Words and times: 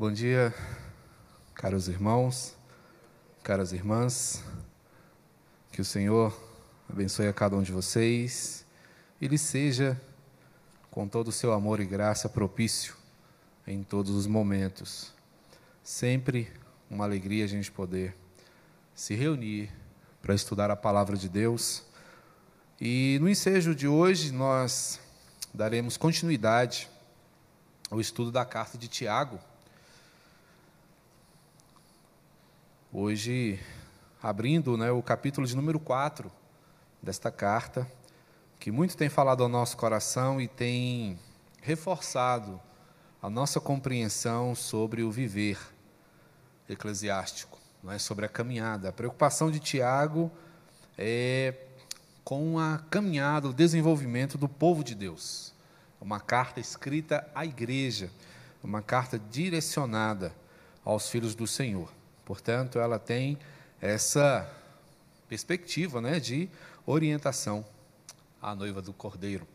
Bom 0.00 0.12
dia, 0.12 0.54
caros 1.52 1.88
irmãos, 1.88 2.54
caras 3.42 3.72
irmãs. 3.72 4.44
Que 5.72 5.80
o 5.80 5.84
Senhor 5.84 6.32
abençoe 6.88 7.26
a 7.26 7.32
cada 7.32 7.56
um 7.56 7.64
de 7.64 7.72
vocês 7.72 8.64
e 9.20 9.26
lhe 9.26 9.36
seja, 9.36 10.00
com 10.88 11.08
todo 11.08 11.26
o 11.26 11.32
seu 11.32 11.52
amor 11.52 11.80
e 11.80 11.84
graça, 11.84 12.28
propício 12.28 12.94
em 13.66 13.82
todos 13.82 14.12
os 14.12 14.28
momentos. 14.28 15.12
Sempre 15.82 16.48
uma 16.88 17.04
alegria 17.04 17.44
a 17.44 17.48
gente 17.48 17.72
poder 17.72 18.14
se 18.94 19.16
reunir 19.16 19.68
para 20.22 20.32
estudar 20.32 20.70
a 20.70 20.76
palavra 20.76 21.16
de 21.16 21.28
Deus. 21.28 21.82
E 22.80 23.18
no 23.20 23.28
ensejo 23.28 23.74
de 23.74 23.88
hoje 23.88 24.30
nós 24.30 25.00
daremos 25.52 25.96
continuidade 25.96 26.88
ao 27.90 28.00
estudo 28.00 28.30
da 28.30 28.44
carta 28.44 28.78
de 28.78 28.86
Tiago. 28.86 29.40
Hoje, 32.90 33.60
abrindo 34.22 34.74
né, 34.74 34.90
o 34.90 35.02
capítulo 35.02 35.46
de 35.46 35.54
número 35.54 35.78
4 35.78 36.32
desta 37.02 37.30
carta, 37.30 37.86
que 38.58 38.70
muito 38.70 38.96
tem 38.96 39.10
falado 39.10 39.42
ao 39.42 39.48
nosso 39.48 39.76
coração 39.76 40.40
e 40.40 40.48
tem 40.48 41.18
reforçado 41.60 42.58
a 43.20 43.28
nossa 43.28 43.60
compreensão 43.60 44.54
sobre 44.54 45.02
o 45.02 45.10
viver 45.10 45.58
eclesiástico, 46.66 47.58
não 47.82 47.92
é? 47.92 47.98
sobre 47.98 48.24
a 48.24 48.28
caminhada. 48.28 48.88
A 48.88 48.92
preocupação 48.92 49.50
de 49.50 49.60
Tiago 49.60 50.32
é 50.96 51.54
com 52.24 52.58
a 52.58 52.78
caminhada, 52.90 53.50
o 53.50 53.52
desenvolvimento 53.52 54.38
do 54.38 54.48
povo 54.48 54.82
de 54.82 54.94
Deus. 54.94 55.52
Uma 56.00 56.20
carta 56.20 56.58
escrita 56.58 57.30
à 57.34 57.44
igreja, 57.44 58.10
uma 58.64 58.80
carta 58.80 59.18
direcionada 59.18 60.34
aos 60.82 61.10
filhos 61.10 61.34
do 61.34 61.46
Senhor. 61.46 61.97
Portanto, 62.28 62.78
ela 62.78 62.98
tem 62.98 63.38
essa 63.80 64.46
perspectiva 65.30 65.98
né, 65.98 66.20
de 66.20 66.46
orientação 66.84 67.64
à 68.42 68.54
noiva 68.54 68.82
do 68.82 68.92
Cordeiro, 68.92 69.48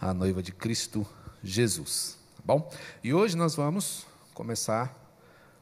à 0.00 0.14
noiva 0.14 0.42
de 0.42 0.50
Cristo 0.50 1.06
Jesus. 1.42 2.16
Tá 2.38 2.42
bom? 2.42 2.72
E 3.02 3.12
hoje 3.12 3.36
nós 3.36 3.54
vamos 3.54 4.06
começar 4.32 4.90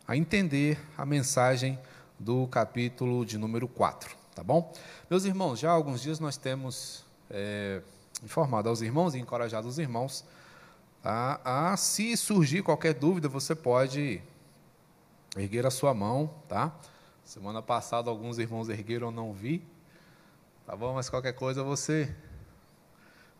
a 0.07 0.17
entender 0.17 0.79
a 0.97 1.05
mensagem 1.05 1.77
do 2.17 2.47
capítulo 2.47 3.27
de 3.27 3.37
número 3.39 3.67
4. 3.67 4.17
Tá 4.33 4.45
bom? 4.45 4.73
Meus 5.11 5.25
irmãos, 5.25 5.59
já 5.59 5.71
há 5.71 5.73
alguns 5.73 6.01
dias 6.01 6.21
nós 6.21 6.37
temos 6.37 7.05
é, 7.29 7.83
informado 8.23 8.69
aos 8.69 8.83
irmãos 8.83 9.17
e 9.17 9.19
encorajado 9.19 9.67
os 9.67 9.81
irmãos 9.81 10.25
a, 11.03 11.73
a, 11.73 11.77
se 11.77 12.17
surgir 12.17 12.63
qualquer 12.63 12.95
dúvida, 12.95 13.29
você 13.29 13.53
pode 13.53 14.23
erguer 15.37 15.67
a 15.67 15.71
sua 15.71 15.95
mão, 15.95 16.31
tá? 16.49 16.75
Semana 17.25 17.63
passada 17.63 18.11
alguns 18.11 18.39
irmãos 18.39 18.69
ergueram, 18.69 19.11
não 19.11 19.33
vi. 19.33 19.65
Tá 20.67 20.77
bom? 20.77 20.95
Mas 20.95 21.09
qualquer 21.09 21.33
coisa 21.33 21.63
você 21.63 22.15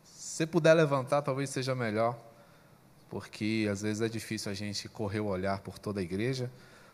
se 0.03 0.47
puder 0.47 0.75
levantar, 0.75 1.23
talvez 1.23 1.51
seja 1.51 1.75
melhor, 1.75 2.19
porque 3.11 3.69
às 3.71 3.83
vezes 3.83 4.01
é 4.01 4.09
difícil 4.09 4.51
a 4.51 4.55
gente 4.55 4.89
correr 4.89 5.21
o 5.21 5.27
olhar 5.27 5.61
por 5.61 5.79
toda 5.79 6.01
a 6.01 6.03
igreja, 6.03 6.51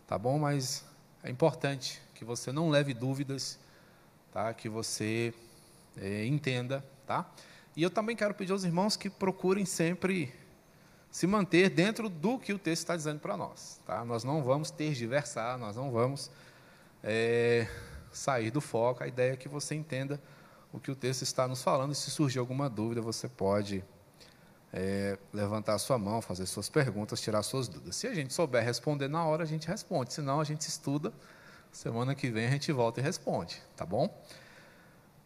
tá 0.06 0.18
bom? 0.18 0.38
Mas 0.38 0.84
é 1.22 1.30
importante 1.30 2.02
que 2.14 2.24
você 2.24 2.50
não 2.50 2.68
leve 2.68 2.92
dúvidas, 2.92 3.58
tá? 4.32 4.52
Que 4.52 4.68
você 4.68 5.32
é, 5.96 6.26
entenda, 6.26 6.84
tá? 7.06 7.30
E 7.76 7.82
eu 7.82 7.90
também 7.90 8.16
quero 8.16 8.34
pedir 8.34 8.50
aos 8.50 8.64
irmãos 8.64 8.96
que 8.96 9.08
procurem 9.08 9.64
sempre 9.64 10.34
se 11.10 11.26
manter 11.26 11.70
dentro 11.70 12.08
do 12.08 12.38
que 12.38 12.52
o 12.52 12.58
texto 12.58 12.82
está 12.82 12.96
dizendo 12.96 13.20
para 13.20 13.36
nós. 13.36 13.80
Tá? 13.86 14.04
Nós 14.04 14.24
não 14.24 14.42
vamos 14.42 14.70
tergiversar, 14.70 15.58
nós 15.58 15.76
não 15.76 15.90
vamos 15.90 16.30
é, 17.02 17.66
sair 18.12 18.50
do 18.50 18.60
foco. 18.60 19.02
A 19.02 19.08
ideia 19.08 19.32
é 19.32 19.36
que 19.36 19.48
você 19.48 19.74
entenda 19.74 20.20
o 20.72 20.78
que 20.78 20.90
o 20.90 20.96
texto 20.96 21.22
está 21.22 21.48
nos 21.48 21.62
falando 21.62 21.92
e 21.92 21.94
se 21.94 22.10
surgir 22.10 22.38
alguma 22.38 22.68
dúvida, 22.68 23.00
você 23.00 23.26
pode 23.26 23.82
é, 24.72 25.18
levantar 25.32 25.74
a 25.74 25.78
sua 25.78 25.98
mão, 25.98 26.20
fazer 26.20 26.44
suas 26.46 26.68
perguntas, 26.68 27.20
tirar 27.20 27.42
suas 27.42 27.68
dúvidas. 27.68 27.96
Se 27.96 28.06
a 28.06 28.14
gente 28.14 28.34
souber 28.34 28.62
responder 28.62 29.08
na 29.08 29.24
hora, 29.24 29.42
a 29.42 29.46
gente 29.46 29.66
responde. 29.66 30.12
Senão, 30.12 30.40
a 30.40 30.44
gente 30.44 30.62
estuda. 30.62 31.12
Semana 31.72 32.14
que 32.14 32.30
vem 32.30 32.46
a 32.46 32.50
gente 32.50 32.72
volta 32.72 33.00
e 33.00 33.02
responde, 33.02 33.62
tá 33.76 33.84
bom? 33.84 34.08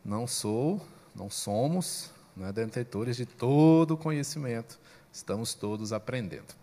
Não 0.04 0.26
sou, 0.26 0.84
não 1.15 1.31
somos 1.31 2.10
né, 2.37 2.53
detentores 2.53 3.16
de 3.16 3.25
todo 3.25 3.92
o 3.92 3.97
conhecimento 3.97 4.78
Estamos 5.12 5.53
todos 5.53 5.93
aprendendo. 5.93 6.55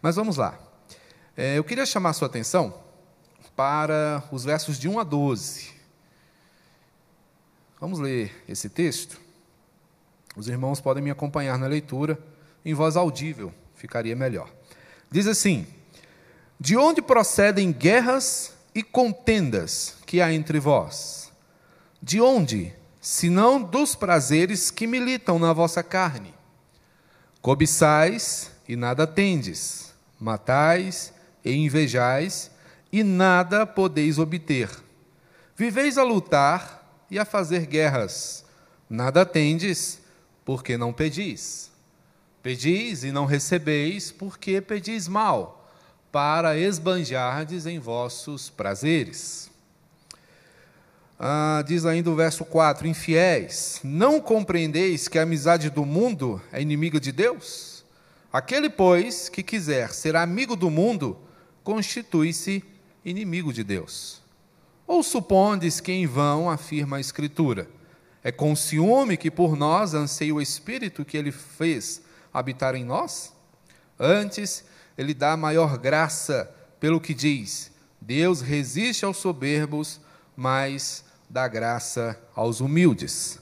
Mas 0.00 0.14
vamos 0.14 0.36
lá. 0.36 0.58
É, 1.36 1.58
eu 1.58 1.64
queria 1.64 1.84
chamar 1.84 2.10
a 2.10 2.12
sua 2.12 2.28
atenção 2.28 2.72
para 3.56 4.22
os 4.30 4.44
versos 4.44 4.78
de 4.78 4.88
1 4.88 5.00
a 5.00 5.04
12. 5.04 5.74
Vamos 7.80 7.98
ler 7.98 8.44
esse 8.48 8.68
texto? 8.68 9.20
Os 10.36 10.46
irmãos 10.48 10.80
podem 10.80 11.02
me 11.02 11.10
acompanhar 11.10 11.58
na 11.58 11.66
leitura 11.66 12.18
em 12.64 12.74
voz 12.74 12.96
audível, 12.96 13.52
ficaria 13.74 14.14
melhor. 14.14 14.48
Diz 15.10 15.26
assim: 15.26 15.66
De 16.60 16.76
onde 16.76 17.02
procedem 17.02 17.72
guerras 17.72 18.54
e 18.74 18.82
contendas 18.82 19.96
que 20.06 20.20
há 20.20 20.32
entre 20.32 20.60
vós? 20.60 21.32
De 22.00 22.20
onde, 22.20 22.72
senão 23.00 23.60
dos 23.60 23.96
prazeres 23.96 24.70
que 24.70 24.86
militam 24.86 25.38
na 25.38 25.52
vossa 25.52 25.82
carne? 25.82 26.35
Cobiçais 27.46 28.50
e 28.66 28.74
nada 28.74 29.06
tendes, 29.06 29.94
matais 30.18 31.14
e 31.44 31.52
invejais 31.52 32.50
e 32.90 33.04
nada 33.04 33.64
podeis 33.64 34.18
obter. 34.18 34.68
Viveis 35.54 35.96
a 35.96 36.02
lutar 36.02 37.06
e 37.08 37.20
a 37.20 37.24
fazer 37.24 37.66
guerras, 37.66 38.44
nada 38.90 39.24
tendes, 39.24 40.00
porque 40.44 40.76
não 40.76 40.92
pedis. 40.92 41.70
Pedis 42.42 43.04
e 43.04 43.12
não 43.12 43.26
recebeis, 43.26 44.10
porque 44.10 44.60
pedis 44.60 45.06
mal, 45.06 45.70
para 46.10 46.58
esbanjardes 46.58 47.64
em 47.64 47.78
vossos 47.78 48.50
prazeres. 48.50 49.52
Ah, 51.18 51.64
diz 51.66 51.86
ainda 51.86 52.10
o 52.10 52.14
verso 52.14 52.44
4: 52.44 52.86
Infiéis, 52.86 53.80
não 53.82 54.20
compreendeis 54.20 55.08
que 55.08 55.18
a 55.18 55.22
amizade 55.22 55.70
do 55.70 55.84
mundo 55.84 56.40
é 56.52 56.60
inimiga 56.60 57.00
de 57.00 57.10
Deus? 57.10 57.84
Aquele, 58.30 58.68
pois, 58.68 59.30
que 59.30 59.42
quiser 59.42 59.94
ser 59.94 60.14
amigo 60.14 60.54
do 60.54 60.70
mundo, 60.70 61.18
constitui-se 61.64 62.62
inimigo 63.02 63.50
de 63.50 63.64
Deus. 63.64 64.20
Ou 64.86 65.02
supondes 65.02 65.80
que 65.80 65.90
em 65.90 66.06
vão 66.06 66.50
afirma 66.50 66.98
a 66.98 67.00
Escritura? 67.00 67.66
É 68.22 68.30
com 68.30 68.54
ciúme 68.54 69.16
que 69.16 69.30
por 69.30 69.56
nós 69.56 69.94
anseia 69.94 70.34
o 70.34 70.40
Espírito 70.40 71.04
que 71.04 71.16
ele 71.16 71.32
fez 71.32 72.02
habitar 72.32 72.74
em 72.74 72.84
nós? 72.84 73.32
Antes, 73.98 74.64
ele 74.98 75.14
dá 75.14 75.34
maior 75.34 75.78
graça, 75.78 76.54
pelo 76.78 77.00
que 77.00 77.14
diz: 77.14 77.72
Deus 78.00 78.42
resiste 78.42 79.04
aos 79.04 79.16
soberbos, 79.16 79.98
mas 80.36 81.05
dá 81.28 81.46
graça 81.48 82.18
aos 82.34 82.60
humildes. 82.60 83.40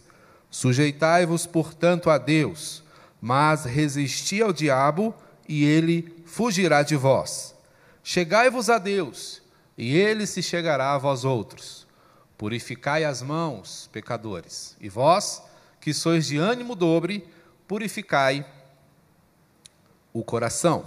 Sujeitai-vos, 0.50 1.46
portanto, 1.46 2.10
a 2.10 2.18
Deus, 2.18 2.82
mas 3.20 3.64
resisti 3.64 4.42
ao 4.42 4.52
diabo, 4.52 5.14
e 5.48 5.64
ele 5.64 6.22
fugirá 6.24 6.82
de 6.82 6.96
vós. 6.96 7.54
Chegai-vos 8.02 8.70
a 8.70 8.78
Deus, 8.78 9.42
e 9.76 9.96
ele 9.96 10.26
se 10.26 10.42
chegará 10.42 10.94
a 10.94 10.98
vós 10.98 11.24
outros. 11.24 11.86
Purificai 12.38 13.04
as 13.04 13.22
mãos, 13.22 13.88
pecadores, 13.92 14.76
e 14.80 14.88
vós, 14.88 15.42
que 15.80 15.92
sois 15.92 16.26
de 16.26 16.38
ânimo 16.38 16.74
dobre, 16.74 17.28
purificai 17.66 18.46
o 20.12 20.22
coração. 20.22 20.86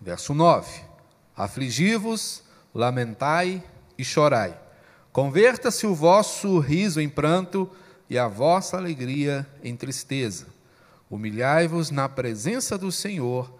Verso 0.00 0.34
9: 0.34 0.82
Afligi-vos, 1.36 2.42
lamentai 2.74 3.62
e 3.96 4.04
chorai. 4.04 4.61
Converta-se 5.12 5.86
o 5.86 5.94
vosso 5.94 6.58
riso 6.58 6.98
em 6.98 7.08
pranto 7.08 7.70
e 8.08 8.18
a 8.18 8.26
vossa 8.26 8.78
alegria 8.78 9.46
em 9.62 9.76
tristeza. 9.76 10.46
Humilhai-vos 11.10 11.90
na 11.90 12.08
presença 12.08 12.78
do 12.78 12.90
Senhor 12.90 13.52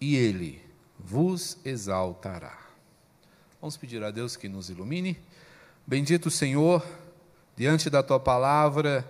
e 0.00 0.14
Ele 0.14 0.62
vos 0.96 1.58
exaltará. 1.64 2.56
Vamos 3.60 3.76
pedir 3.76 4.04
a 4.04 4.12
Deus 4.12 4.36
que 4.36 4.48
nos 4.48 4.70
ilumine. 4.70 5.18
Bendito 5.84 6.30
Senhor, 6.30 6.86
diante 7.56 7.90
da 7.90 8.02
tua 8.02 8.20
palavra, 8.20 9.04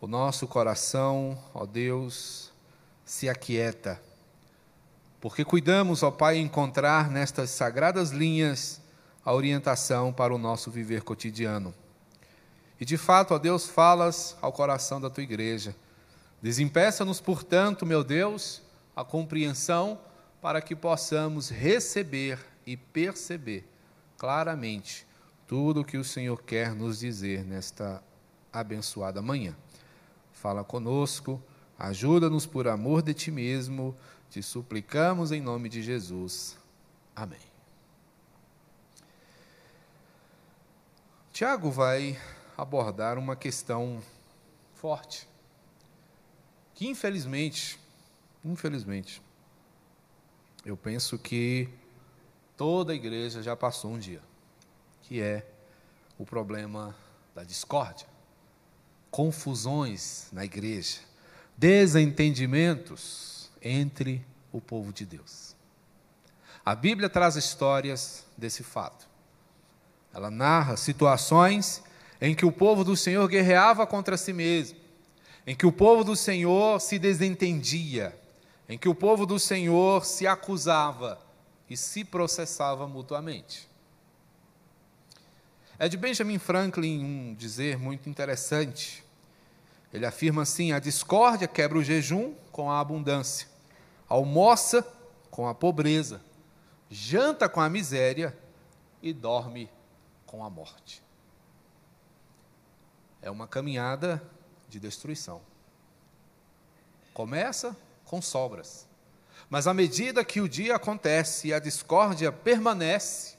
o 0.00 0.06
nosso 0.06 0.46
coração, 0.46 1.36
ó 1.52 1.66
Deus, 1.66 2.52
se 3.04 3.28
aquieta, 3.28 4.00
porque 5.20 5.44
cuidamos, 5.44 6.04
ó 6.04 6.10
Pai, 6.10 6.38
encontrar 6.38 7.10
nestas 7.10 7.50
sagradas 7.50 8.10
linhas 8.10 8.80
a 9.26 9.34
orientação 9.34 10.12
para 10.12 10.32
o 10.32 10.38
nosso 10.38 10.70
viver 10.70 11.02
cotidiano. 11.02 11.74
E 12.80 12.84
de 12.84 12.96
fato, 12.96 13.34
ó 13.34 13.38
Deus, 13.38 13.66
falas 13.66 14.36
ao 14.40 14.52
coração 14.52 15.00
da 15.00 15.10
tua 15.10 15.24
igreja. 15.24 15.74
Desempeça-nos, 16.40 17.20
portanto, 17.20 17.84
meu 17.84 18.04
Deus, 18.04 18.62
a 18.94 19.02
compreensão 19.04 19.98
para 20.40 20.60
que 20.60 20.76
possamos 20.76 21.50
receber 21.50 22.38
e 22.64 22.76
perceber 22.76 23.68
claramente 24.16 25.04
tudo 25.48 25.80
o 25.80 25.84
que 25.84 25.96
o 25.96 26.04
Senhor 26.04 26.40
quer 26.42 26.72
nos 26.72 27.00
dizer 27.00 27.44
nesta 27.44 28.00
abençoada 28.52 29.20
manhã. 29.20 29.56
Fala 30.32 30.62
conosco, 30.62 31.42
ajuda-nos 31.76 32.46
por 32.46 32.68
amor 32.68 33.02
de 33.02 33.12
ti 33.12 33.32
mesmo, 33.32 33.96
te 34.30 34.40
suplicamos 34.40 35.32
em 35.32 35.40
nome 35.40 35.68
de 35.68 35.82
Jesus. 35.82 36.56
Amém. 37.14 37.45
Tiago 41.36 41.70
vai 41.70 42.18
abordar 42.56 43.18
uma 43.18 43.36
questão 43.36 44.02
forte, 44.72 45.28
que 46.72 46.88
infelizmente, 46.88 47.78
infelizmente, 48.42 49.20
eu 50.64 50.78
penso 50.78 51.18
que 51.18 51.68
toda 52.56 52.94
a 52.94 52.96
igreja 52.96 53.42
já 53.42 53.54
passou 53.54 53.90
um 53.92 53.98
dia, 53.98 54.22
que 55.02 55.20
é 55.20 55.46
o 56.18 56.24
problema 56.24 56.96
da 57.34 57.44
discórdia, 57.44 58.06
confusões 59.10 60.30
na 60.32 60.42
igreja, 60.42 61.00
desentendimentos 61.54 63.50
entre 63.60 64.24
o 64.50 64.58
povo 64.58 64.90
de 64.90 65.04
Deus. 65.04 65.54
A 66.64 66.74
Bíblia 66.74 67.10
traz 67.10 67.36
histórias 67.36 68.24
desse 68.38 68.62
fato. 68.62 69.15
Ela 70.16 70.30
narra 70.30 70.78
situações 70.78 71.82
em 72.18 72.34
que 72.34 72.46
o 72.46 72.50
povo 72.50 72.82
do 72.82 72.96
Senhor 72.96 73.28
guerreava 73.28 73.86
contra 73.86 74.16
si 74.16 74.32
mesmo, 74.32 74.78
em 75.46 75.54
que 75.54 75.66
o 75.66 75.70
povo 75.70 76.02
do 76.02 76.16
Senhor 76.16 76.80
se 76.80 76.98
desentendia, 76.98 78.18
em 78.66 78.78
que 78.78 78.88
o 78.88 78.94
povo 78.94 79.26
do 79.26 79.38
Senhor 79.38 80.06
se 80.06 80.26
acusava 80.26 81.20
e 81.68 81.76
se 81.76 82.02
processava 82.02 82.88
mutuamente. 82.88 83.68
É 85.78 85.86
de 85.86 85.98
Benjamin 85.98 86.38
Franklin 86.38 87.04
um 87.04 87.34
dizer 87.34 87.76
muito 87.76 88.08
interessante. 88.08 89.04
Ele 89.92 90.06
afirma 90.06 90.44
assim: 90.44 90.72
a 90.72 90.78
discórdia 90.78 91.46
quebra 91.46 91.76
o 91.76 91.84
jejum 91.84 92.32
com 92.50 92.70
a 92.70 92.80
abundância, 92.80 93.46
almoça 94.08 94.82
com 95.30 95.46
a 95.46 95.54
pobreza, 95.54 96.22
janta 96.88 97.50
com 97.50 97.60
a 97.60 97.68
miséria 97.68 98.34
e 99.02 99.12
dorme 99.12 99.75
com 100.36 100.44
a 100.44 100.50
morte. 100.50 101.02
É 103.22 103.30
uma 103.30 103.48
caminhada 103.48 104.22
de 104.68 104.78
destruição. 104.78 105.40
Começa 107.14 107.74
com 108.04 108.20
sobras. 108.20 108.86
Mas 109.48 109.66
à 109.66 109.72
medida 109.72 110.22
que 110.22 110.42
o 110.42 110.48
dia 110.48 110.76
acontece 110.76 111.48
e 111.48 111.54
a 111.54 111.58
discórdia 111.58 112.30
permanece, 112.30 113.38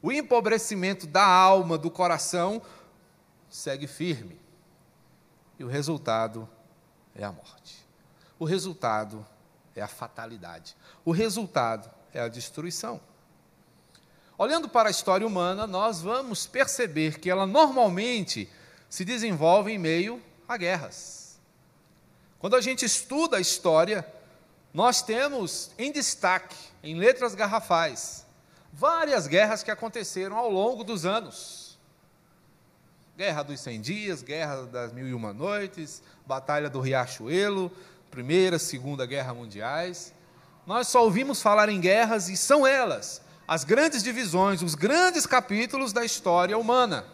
o 0.00 0.12
empobrecimento 0.12 1.04
da 1.04 1.26
alma, 1.26 1.76
do 1.76 1.90
coração, 1.90 2.62
segue 3.50 3.88
firme. 3.88 4.40
E 5.58 5.64
o 5.64 5.68
resultado 5.68 6.48
é 7.12 7.24
a 7.24 7.32
morte. 7.32 7.84
O 8.38 8.44
resultado 8.44 9.26
é 9.74 9.82
a 9.82 9.88
fatalidade. 9.88 10.76
O 11.04 11.10
resultado 11.10 11.90
é 12.14 12.20
a 12.20 12.28
destruição. 12.28 13.00
Olhando 14.38 14.68
para 14.68 14.88
a 14.88 14.90
história 14.90 15.26
humana, 15.26 15.66
nós 15.66 16.02
vamos 16.02 16.46
perceber 16.46 17.18
que 17.18 17.30
ela 17.30 17.46
normalmente 17.46 18.50
se 18.88 19.02
desenvolve 19.02 19.72
em 19.72 19.78
meio 19.78 20.22
a 20.46 20.58
guerras. 20.58 21.38
Quando 22.38 22.54
a 22.54 22.60
gente 22.60 22.84
estuda 22.84 23.38
a 23.38 23.40
história, 23.40 24.06
nós 24.74 25.00
temos 25.00 25.70
em 25.78 25.90
destaque, 25.90 26.54
em 26.82 26.96
letras 26.96 27.34
garrafais, 27.34 28.26
várias 28.70 29.26
guerras 29.26 29.62
que 29.62 29.70
aconteceram 29.70 30.36
ao 30.36 30.50
longo 30.50 30.84
dos 30.84 31.06
anos. 31.06 31.78
Guerra 33.16 33.42
dos 33.42 33.60
Cem 33.60 33.80
Dias, 33.80 34.22
Guerra 34.22 34.66
das 34.66 34.92
Mil 34.92 35.08
e 35.08 35.14
Uma 35.14 35.32
Noites, 35.32 36.02
Batalha 36.26 36.68
do 36.68 36.80
Riachuelo, 36.80 37.72
Primeira, 38.10 38.58
Segunda 38.58 39.06
Guerra 39.06 39.32
Mundiais. 39.32 40.12
Nós 40.66 40.88
só 40.88 41.02
ouvimos 41.02 41.40
falar 41.40 41.70
em 41.70 41.80
guerras 41.80 42.28
e 42.28 42.36
são 42.36 42.66
elas 42.66 43.24
as 43.46 43.64
grandes 43.64 44.02
divisões, 44.02 44.62
os 44.62 44.74
grandes 44.74 45.26
capítulos 45.26 45.92
da 45.92 46.04
história 46.04 46.58
humana. 46.58 47.06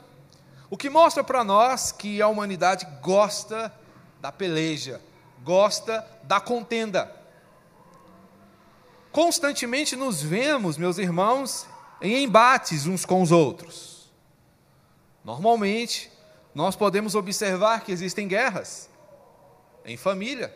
O 0.70 0.76
que 0.76 0.88
mostra 0.88 1.22
para 1.22 1.44
nós 1.44 1.92
que 1.92 2.22
a 2.22 2.28
humanidade 2.28 2.86
gosta 3.02 3.72
da 4.20 4.32
peleja, 4.32 5.00
gosta 5.44 6.06
da 6.22 6.40
contenda. 6.40 7.14
Constantemente 9.10 9.94
nos 9.94 10.22
vemos, 10.22 10.78
meus 10.78 10.96
irmãos, 10.96 11.66
em 12.00 12.24
embates 12.24 12.86
uns 12.86 13.04
com 13.04 13.20
os 13.20 13.30
outros. 13.30 14.10
Normalmente, 15.22 16.10
nós 16.54 16.74
podemos 16.74 17.14
observar 17.14 17.84
que 17.84 17.92
existem 17.92 18.26
guerras 18.26 18.88
em 19.84 19.96
família. 19.98 20.54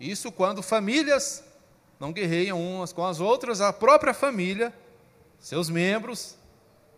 Isso 0.00 0.32
quando 0.32 0.62
famílias 0.62 1.44
não 2.02 2.12
guerreiam 2.12 2.60
umas 2.60 2.92
com 2.92 3.06
as 3.06 3.20
outras, 3.20 3.60
a 3.60 3.72
própria 3.72 4.12
família, 4.12 4.74
seus 5.38 5.70
membros, 5.70 6.36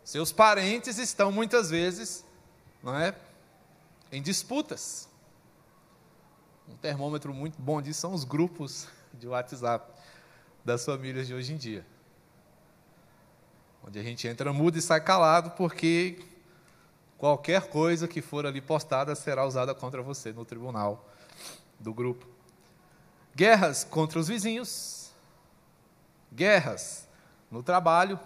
seus 0.02 0.32
parentes 0.32 0.96
estão 0.96 1.30
muitas 1.30 1.68
vezes, 1.68 2.24
não 2.82 2.98
é, 2.98 3.14
em 4.10 4.22
disputas. 4.22 5.06
Um 6.66 6.74
termômetro 6.76 7.34
muito 7.34 7.60
bom 7.60 7.82
disso 7.82 8.00
são 8.00 8.14
os 8.14 8.24
grupos 8.24 8.88
de 9.12 9.28
WhatsApp 9.28 9.92
das 10.64 10.86
famílias 10.86 11.26
de 11.26 11.34
hoje 11.34 11.52
em 11.52 11.58
dia. 11.58 11.84
Onde 13.86 13.98
a 13.98 14.02
gente 14.02 14.26
entra 14.26 14.54
mudo 14.54 14.78
e 14.78 14.80
sai 14.80 15.02
calado, 15.02 15.50
porque 15.50 16.18
qualquer 17.18 17.68
coisa 17.68 18.08
que 18.08 18.22
for 18.22 18.46
ali 18.46 18.62
postada 18.62 19.14
será 19.14 19.44
usada 19.44 19.74
contra 19.74 20.00
você 20.00 20.32
no 20.32 20.46
tribunal 20.46 21.06
do 21.78 21.92
grupo. 21.92 22.33
Guerras 23.34 23.82
contra 23.82 24.18
os 24.18 24.28
vizinhos, 24.28 25.10
guerras 26.32 27.08
no 27.50 27.62
trabalho, 27.62 28.18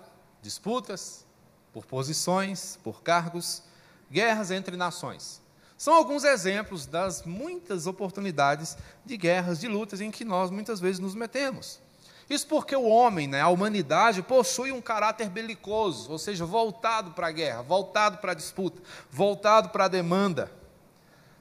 disputas 0.43 1.25
por 1.73 1.87
posições, 1.87 2.79
por 2.83 3.03
cargos, 3.03 3.63
guerras 4.11 4.51
entre 4.51 4.77
nações. 4.77 5.41
São 5.79 5.95
alguns 5.95 6.25
exemplos 6.25 6.87
das 6.87 7.23
muitas 7.23 7.87
oportunidades 7.87 8.77
de 9.05 9.17
guerras, 9.17 9.61
de 9.61 9.69
lutas 9.69 10.01
em 10.01 10.11
que 10.11 10.25
nós 10.25 10.51
muitas 10.51 10.81
vezes 10.81 10.99
nos 10.99 11.15
metemos. 11.15 11.81
Isso 12.29 12.47
porque 12.47 12.77
o 12.77 12.85
homem, 12.85 13.27
né, 13.27 13.41
a 13.41 13.49
humanidade, 13.49 14.23
possui 14.23 14.73
um 14.73 14.83
caráter 14.83 15.31
belicoso, 15.31 16.11
ou 16.11 16.19
seja, 16.19 16.45
voltado 16.45 17.13
para 17.13 17.29
a 17.29 17.33
guerra, 17.33 17.63
voltado 17.63 18.19
para 18.19 18.33
a 18.33 18.35
disputa, 18.35 18.83
voltado 19.11 19.71
para 19.71 19.87
a 19.87 19.89
demanda 19.89 20.58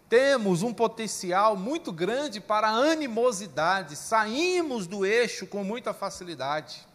temos 0.09 0.63
um 0.63 0.73
potencial 0.73 1.57
muito 1.57 1.91
grande 1.91 2.39
para 2.39 2.69
animosidade, 2.69 3.95
saímos 3.95 4.87
do 4.87 5.05
eixo 5.05 5.45
com 5.45 5.63
muita 5.63 5.93
facilidade. 5.93 6.87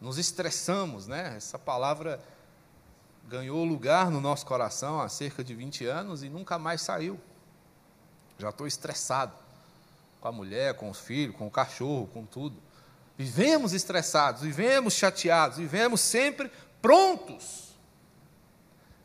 Nos 0.00 0.18
estressamos, 0.18 1.06
né? 1.06 1.34
Essa 1.36 1.58
palavra 1.58 2.20
ganhou 3.28 3.64
lugar 3.64 4.10
no 4.10 4.20
nosso 4.20 4.46
coração 4.46 5.00
há 5.00 5.08
cerca 5.08 5.44
de 5.44 5.54
20 5.54 5.86
anos 5.86 6.22
e 6.22 6.28
nunca 6.28 6.58
mais 6.58 6.80
saiu. 6.82 7.20
Já 8.38 8.48
estou 8.48 8.66
estressado 8.66 9.32
com 10.20 10.28
a 10.28 10.32
mulher, 10.32 10.74
com 10.74 10.90
os 10.90 10.98
filhos, 10.98 11.36
com 11.36 11.46
o 11.46 11.50
cachorro, 11.50 12.08
com 12.12 12.24
tudo. 12.24 12.56
Vivemos 13.16 13.72
estressados, 13.72 14.42
vivemos 14.42 14.94
chateados, 14.94 15.58
vivemos 15.58 16.00
sempre 16.00 16.50
prontos 16.82 17.63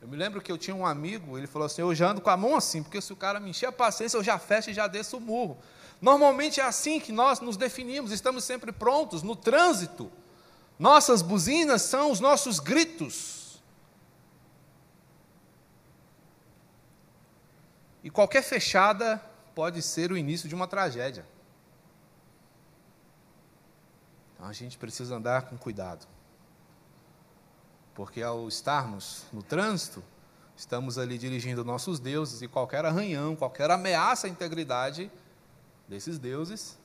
eu 0.01 0.08
me 0.08 0.15
lembro 0.15 0.41
que 0.41 0.51
eu 0.51 0.58
tinha 0.58 0.75
um 0.75 0.86
amigo, 0.86 1.38
ele 1.38 1.48
falou 1.48 1.65
assim: 1.65 1.82
eu 1.82 1.94
já 1.94 2.12
ando 2.12 2.22
com 2.22 2.29
a 2.29 2.38
mão 2.38 2.56
assim, 2.56 2.82
porque 2.82 3.01
se 3.01 3.12
o 3.12 3.15
cara 3.15 3.39
me 3.39 3.50
encher 3.50 3.65
a 3.68 3.72
paciência, 3.72 4.18
eu 4.18 4.24
já 4.24 4.39
fecho 4.39 4.70
e 4.70 4.74
já 4.74 4.88
desço 4.88 5.18
o 5.18 5.22
murro. 5.22 5.58
Normalmente 6.01 6.62
é 6.62 6.63
assim 6.63 7.00
que 7.00 7.12
nós 7.12 7.41
nos 7.41 7.58
definimos, 7.58 8.12
estamos 8.12 8.44
sempre 8.46 8.72
prontos 8.72 9.22
no 9.22 9.36
trânsito. 9.36 10.10
Nossas 10.77 11.22
buzinas 11.22 11.82
são 11.82 12.10
os 12.10 12.22
nossos 12.22 12.60
gritos. 12.60 13.62
E 18.01 18.10
qualquer 18.10 18.41
fechada 18.41 19.22
pode 19.53 19.82
ser 19.82 20.10
o 20.10 20.18
início 20.18 20.48
de 20.48 20.56
uma 20.56 20.68
tragédia. 20.68 21.25
Então 24.34 24.48
a 24.48 24.53
gente 24.53 24.77
precisa 24.77 25.18
andar 25.18 25.41
com 25.44 25.58
cuidado. 25.58 26.08
Porque 28.00 28.22
ao 28.22 28.48
estarmos 28.48 29.25
no 29.34 29.44
trânsito, 29.44 30.01
estamos 30.56 30.98
ali 30.98 31.18
dirigindo 31.18 31.65
nossos 31.65 32.00
deuses 32.00 32.41
e 32.41 32.48
qualquer 32.48 32.86
arranhão, 32.86 33.36
qualquer 33.36 33.70
ameaça 33.70 34.25
à 34.25 34.29
integridade 34.29 35.12
desses 35.86 36.18
deuses, 36.18 36.79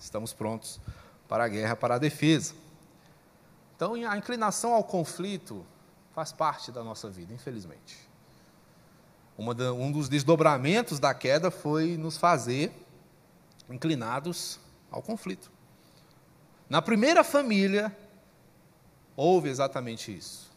estamos 0.00 0.32
prontos 0.32 0.80
para 1.28 1.44
a 1.44 1.48
guerra, 1.48 1.76
para 1.76 1.94
a 1.94 1.98
defesa. 1.98 2.56
Então, 3.76 3.94
a 3.94 4.16
inclinação 4.16 4.74
ao 4.74 4.82
conflito 4.82 5.64
faz 6.12 6.32
parte 6.32 6.72
da 6.72 6.82
nossa 6.82 7.08
vida, 7.08 7.32
infelizmente. 7.32 7.96
Da, 9.56 9.72
um 9.72 9.92
dos 9.92 10.08
desdobramentos 10.08 10.98
da 10.98 11.14
queda 11.14 11.52
foi 11.52 11.96
nos 11.96 12.16
fazer 12.16 12.72
inclinados 13.70 14.58
ao 14.90 15.00
conflito. 15.00 15.52
Na 16.68 16.82
primeira 16.82 17.22
família, 17.22 17.96
houve 19.16 19.48
exatamente 19.48 20.16
isso. 20.16 20.50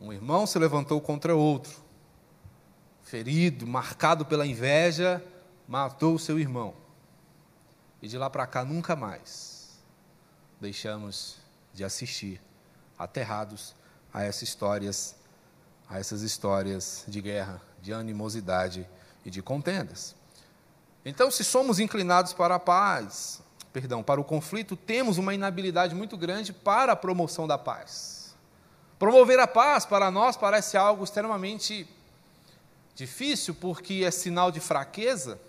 Um 0.00 0.12
irmão 0.12 0.46
se 0.46 0.58
levantou 0.58 1.00
contra 1.00 1.34
outro, 1.34 1.80
ferido, 3.02 3.66
marcado 3.66 4.24
pela 4.24 4.46
inveja, 4.46 5.22
matou 5.68 6.14
o 6.14 6.18
seu 6.18 6.38
irmão. 6.38 6.74
E 8.00 8.08
de 8.08 8.18
lá 8.18 8.28
para 8.28 8.46
cá 8.46 8.64
nunca 8.64 8.96
mais 8.96 9.80
deixamos 10.60 11.36
de 11.72 11.84
assistir 11.84 12.40
aterrados 12.98 13.74
a 14.12 14.22
essas 14.22 14.42
histórias, 14.42 15.16
a 15.88 15.98
essas 15.98 16.22
histórias 16.22 17.04
de 17.08 17.20
guerra, 17.20 17.60
de 17.80 17.92
animosidade 17.92 18.88
e 19.24 19.30
de 19.30 19.42
contendas. 19.42 20.14
Então, 21.04 21.30
se 21.30 21.42
somos 21.42 21.80
inclinados 21.80 22.32
para 22.32 22.54
a 22.54 22.60
paz, 22.60 23.42
perdão, 23.72 24.02
para 24.02 24.20
o 24.20 24.24
conflito, 24.24 24.76
temos 24.76 25.18
uma 25.18 25.34
inabilidade 25.34 25.94
muito 25.94 26.16
grande 26.16 26.52
para 26.52 26.92
a 26.92 26.96
promoção 26.96 27.46
da 27.46 27.56
paz. 27.56 28.34
Promover 28.98 29.38
a 29.40 29.46
paz 29.46 29.86
para 29.86 30.10
nós 30.10 30.36
parece 30.36 30.76
algo 30.76 31.02
extremamente 31.02 31.88
difícil, 32.94 33.54
porque 33.54 34.04
é 34.06 34.10
sinal 34.10 34.52
de 34.52 34.60
fraqueza. 34.60 35.40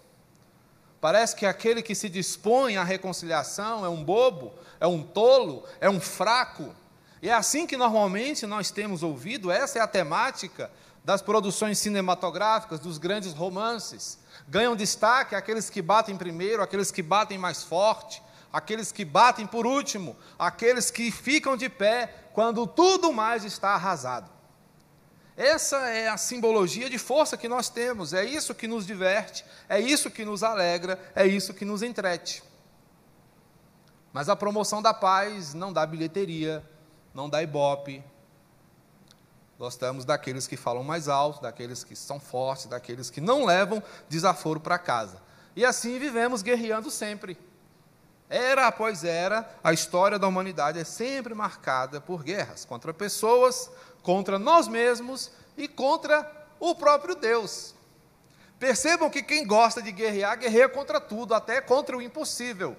Parece 1.01 1.35
que 1.35 1.45
aquele 1.45 1.81
que 1.81 1.93
se 1.93 2.07
dispõe 2.07 2.77
à 2.77 2.83
reconciliação 2.83 3.85
é 3.85 3.89
um 3.89 4.03
bobo, 4.03 4.53
é 4.79 4.87
um 4.87 5.03
tolo, 5.03 5.65
é 5.81 5.89
um 5.89 5.99
fraco. 5.99 6.73
E 7.21 7.29
é 7.29 7.33
assim 7.33 7.67
que 7.67 7.75
normalmente 7.75 8.45
nós 8.45 8.71
temos 8.71 9.03
ouvido, 9.03 9.51
essa 9.51 9.79
é 9.79 9.81
a 9.81 9.87
temática 9.87 10.71
das 11.03 11.22
produções 11.22 11.79
cinematográficas, 11.79 12.79
dos 12.79 12.98
grandes 12.98 13.33
romances. 13.33 14.19
Ganham 14.48 14.75
destaque 14.75 15.36
aqueles 15.36 15.69
que 15.69 15.81
batem 15.81 16.17
primeiro, 16.17 16.62
aqueles 16.63 16.91
que 16.91 17.01
batem 17.01 17.38
mais 17.38 17.63
forte, 17.63 18.22
aqueles 18.51 18.91
que 18.91 19.03
batem 19.03 19.45
por 19.45 19.65
último, 19.65 20.15
aqueles 20.39 20.89
que 20.89 21.12
ficam 21.12 21.57
de 21.57 21.67
pé 21.67 22.29
quando 22.33 22.65
tudo 22.65 23.12
mais 23.12 23.43
está 23.43 23.72
arrasado. 23.72 24.31
Essa 25.36 25.77
é 25.89 26.07
a 26.07 26.17
simbologia 26.17 26.89
de 26.89 27.00
força 27.00 27.36
que 27.36 27.50
nós 27.50 27.67
temos, 27.67 28.13
é 28.13 28.24
isso 28.24 28.53
que 28.53 28.67
nos 28.67 28.86
diverte, 28.86 29.43
é 29.67 29.79
isso 29.79 30.12
que 30.12 30.24
nos 30.24 30.43
alegra, 30.43 31.00
é 31.15 31.25
isso 31.25 31.53
que 31.53 31.65
nos 31.65 31.81
entrete. 31.81 32.43
Mas 34.13 34.29
a 34.29 34.36
promoção 34.36 34.79
da 34.79 34.93
paz 34.93 35.55
não 35.55 35.74
dá 35.74 35.88
bilheteria, 35.88 36.63
não 37.15 37.27
dá 37.27 37.41
ibope, 37.41 38.03
Gostamos 39.57 40.03
daqueles 40.03 40.48
que 40.48 40.57
falam 40.57 40.83
mais 40.83 41.07
alto, 41.07 41.41
daqueles 41.41 41.83
que 41.83 41.95
são 41.95 42.19
fortes, 42.19 42.65
daqueles 42.65 43.10
que 43.10 43.22
não 43.22 43.45
levam 43.45 43.81
desaforo 44.10 44.60
para 44.60 44.79
casa. 44.79 45.22
E 45.55 45.63
assim 45.63 46.00
vivemos 46.00 46.41
guerreando 46.41 46.89
sempre. 46.89 47.38
Era 48.29 48.67
após 48.67 49.03
era, 49.03 49.48
a 49.63 49.72
história 49.72 50.17
da 50.17 50.27
humanidade 50.27 50.79
é 50.79 50.83
sempre 50.83 51.36
marcada 51.36 52.01
por 52.01 52.24
guerras 52.24 52.65
contra 52.65 52.93
pessoas, 52.93 53.69
contra 54.01 54.39
nós 54.39 54.67
mesmos 54.67 55.31
e 55.55 55.67
contra 55.67 56.29
o 56.60 56.74
próprio 56.74 57.13
Deus. 57.13 57.75
Percebam 58.57 59.10
que 59.10 59.22
quem 59.22 59.45
gosta 59.45 59.81
de 59.81 59.91
guerrear, 59.91 60.39
guerreia 60.39 60.69
contra 60.69 61.00
tudo, 61.00 61.36
até 61.36 61.62
contra 61.62 61.95
o 61.95 62.01
impossível. 62.01 62.75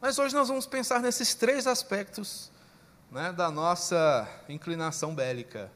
Mas 0.00 0.18
hoje 0.18 0.34
nós 0.34 0.48
vamos 0.48 0.66
pensar 0.66 1.00
nesses 1.00 1.34
três 1.34 1.66
aspectos 1.66 2.50
né, 3.10 3.32
da 3.32 3.50
nossa 3.50 4.28
inclinação 4.48 5.14
bélica, 5.14 5.70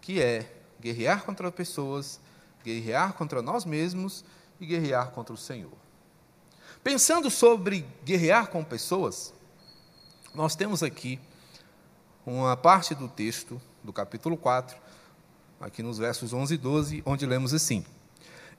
que 0.00 0.20
é 0.20 0.50
guerrear 0.80 1.24
contra 1.24 1.50
pessoas, 1.52 2.18
guerrear 2.64 3.12
contra 3.12 3.40
nós 3.40 3.64
mesmos 3.64 4.24
e 4.60 4.66
guerrear 4.66 5.10
contra 5.10 5.32
o 5.32 5.38
Senhor. 5.38 5.72
Pensando 6.82 7.30
sobre 7.30 7.86
guerrear 8.04 8.48
com 8.48 8.64
pessoas, 8.64 9.32
nós 10.34 10.56
temos 10.56 10.82
aqui 10.82 11.20
uma 12.26 12.56
parte 12.56 12.94
do 12.94 13.06
texto 13.08 13.60
do 13.82 13.92
capítulo 13.92 14.36
4, 14.36 14.76
aqui 15.60 15.82
nos 15.82 15.98
versos 15.98 16.32
11 16.32 16.54
e 16.54 16.58
12, 16.58 17.02
onde 17.06 17.24
lemos 17.24 17.54
assim: 17.54 17.84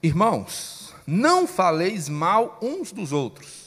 Irmãos, 0.02 0.94
não 1.06 1.46
faleis 1.46 2.08
mal 2.08 2.58
uns 2.62 2.92
dos 2.92 3.12
outros 3.12 3.63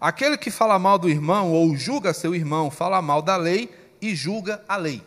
Aquele 0.00 0.36
que 0.36 0.50
fala 0.50 0.78
mal 0.78 0.98
do 0.98 1.08
irmão 1.08 1.52
ou 1.52 1.74
julga 1.76 2.12
seu 2.12 2.34
irmão, 2.34 2.70
fala 2.70 3.00
mal 3.00 3.22
da 3.22 3.36
lei 3.36 3.74
e 4.00 4.14
julga 4.14 4.62
a 4.68 4.76
lei. 4.76 5.02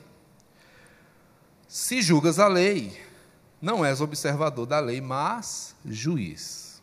Se 1.67 2.01
julgas 2.01 2.39
a 2.39 2.47
lei, 2.47 2.99
não 3.61 3.85
és 3.85 4.01
observador 4.01 4.65
da 4.65 4.79
lei, 4.79 4.99
mas 4.99 5.75
juiz. 5.85 6.81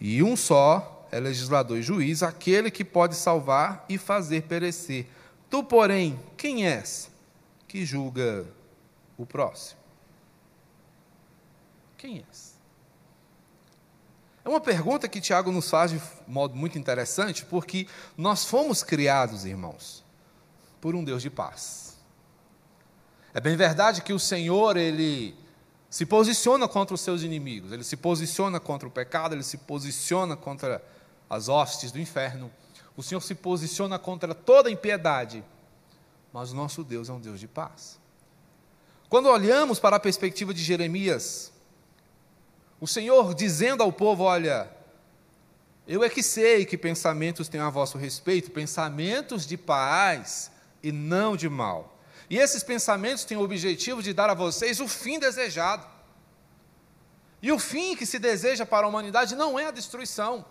E 0.00 0.22
um 0.22 0.36
só 0.36 1.06
é 1.12 1.20
legislador 1.20 1.78
e 1.78 1.82
juiz, 1.82 2.22
aquele 2.22 2.70
que 2.70 2.84
pode 2.84 3.14
salvar 3.14 3.84
e 3.88 3.96
fazer 3.96 4.42
perecer. 4.42 5.06
Tu, 5.48 5.62
porém, 5.62 6.18
quem 6.36 6.66
és 6.66 7.08
que 7.68 7.84
julga 7.84 8.44
o 9.16 9.24
próximo? 9.24 9.78
Quem 11.96 12.24
és? 12.28 12.53
É 14.44 14.48
uma 14.48 14.60
pergunta 14.60 15.08
que 15.08 15.20
Tiago 15.20 15.50
nos 15.50 15.70
faz 15.70 15.90
de 15.90 16.00
modo 16.26 16.54
muito 16.54 16.78
interessante, 16.78 17.44
porque 17.46 17.86
nós 18.16 18.44
fomos 18.44 18.82
criados, 18.82 19.46
irmãos, 19.46 20.04
por 20.80 20.94
um 20.94 21.02
Deus 21.02 21.22
de 21.22 21.30
paz. 21.30 21.96
É 23.32 23.40
bem 23.40 23.56
verdade 23.56 24.02
que 24.02 24.12
o 24.12 24.18
Senhor, 24.18 24.76
ele 24.76 25.34
se 25.88 26.04
posiciona 26.04 26.68
contra 26.68 26.94
os 26.94 27.00
seus 27.00 27.22
inimigos, 27.22 27.72
ele 27.72 27.84
se 27.84 27.96
posiciona 27.96 28.60
contra 28.60 28.86
o 28.86 28.90
pecado, 28.90 29.34
ele 29.34 29.42
se 29.42 29.56
posiciona 29.58 30.36
contra 30.36 30.84
as 31.30 31.48
hostes 31.48 31.90
do 31.90 31.98
inferno. 31.98 32.50
O 32.96 33.02
Senhor 33.02 33.22
se 33.22 33.34
posiciona 33.34 33.98
contra 33.98 34.34
toda 34.34 34.70
impiedade, 34.70 35.42
mas 36.32 36.52
o 36.52 36.54
nosso 36.54 36.84
Deus 36.84 37.08
é 37.08 37.12
um 37.12 37.20
Deus 37.20 37.40
de 37.40 37.48
paz. 37.48 37.98
Quando 39.08 39.28
olhamos 39.28 39.78
para 39.78 39.96
a 39.96 40.00
perspectiva 40.00 40.52
de 40.52 40.62
Jeremias, 40.62 41.52
o 42.84 42.86
Senhor 42.86 43.34
dizendo 43.34 43.82
ao 43.82 43.90
povo: 43.90 44.24
Olha, 44.24 44.70
eu 45.88 46.04
é 46.04 46.10
que 46.10 46.22
sei 46.22 46.66
que 46.66 46.76
pensamentos 46.76 47.48
tenho 47.48 47.64
a 47.64 47.70
vosso 47.70 47.96
respeito, 47.96 48.50
pensamentos 48.50 49.46
de 49.46 49.56
paz 49.56 50.50
e 50.82 50.92
não 50.92 51.34
de 51.34 51.48
mal. 51.48 51.98
E 52.28 52.36
esses 52.36 52.62
pensamentos 52.62 53.24
têm 53.24 53.38
o 53.38 53.42
objetivo 53.42 54.02
de 54.02 54.12
dar 54.12 54.28
a 54.28 54.34
vocês 54.34 54.80
o 54.80 54.86
fim 54.86 55.18
desejado. 55.18 55.86
E 57.40 57.50
o 57.50 57.58
fim 57.58 57.96
que 57.96 58.04
se 58.04 58.18
deseja 58.18 58.66
para 58.66 58.84
a 58.84 58.88
humanidade 58.90 59.34
não 59.34 59.58
é 59.58 59.64
a 59.64 59.70
destruição. 59.70 60.44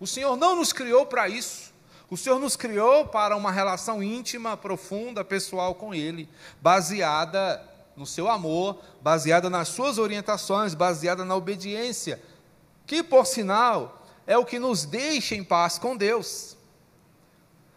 O 0.00 0.08
Senhor 0.08 0.36
não 0.36 0.56
nos 0.56 0.72
criou 0.72 1.06
para 1.06 1.28
isso. 1.28 1.72
O 2.10 2.16
Senhor 2.16 2.40
nos 2.40 2.56
criou 2.56 3.06
para 3.06 3.36
uma 3.36 3.52
relação 3.52 4.02
íntima, 4.02 4.56
profunda, 4.56 5.24
pessoal 5.24 5.76
com 5.76 5.94
Ele, 5.94 6.28
baseada 6.60 7.73
no 7.96 8.06
seu 8.06 8.28
amor, 8.28 8.78
baseada 9.00 9.48
nas 9.48 9.68
suas 9.68 9.98
orientações, 9.98 10.74
baseada 10.74 11.24
na 11.24 11.36
obediência, 11.36 12.20
que, 12.86 13.02
por 13.02 13.26
sinal, 13.26 14.04
é 14.26 14.36
o 14.36 14.44
que 14.44 14.58
nos 14.58 14.84
deixa 14.84 15.34
em 15.34 15.44
paz 15.44 15.78
com 15.78 15.96
Deus. 15.96 16.56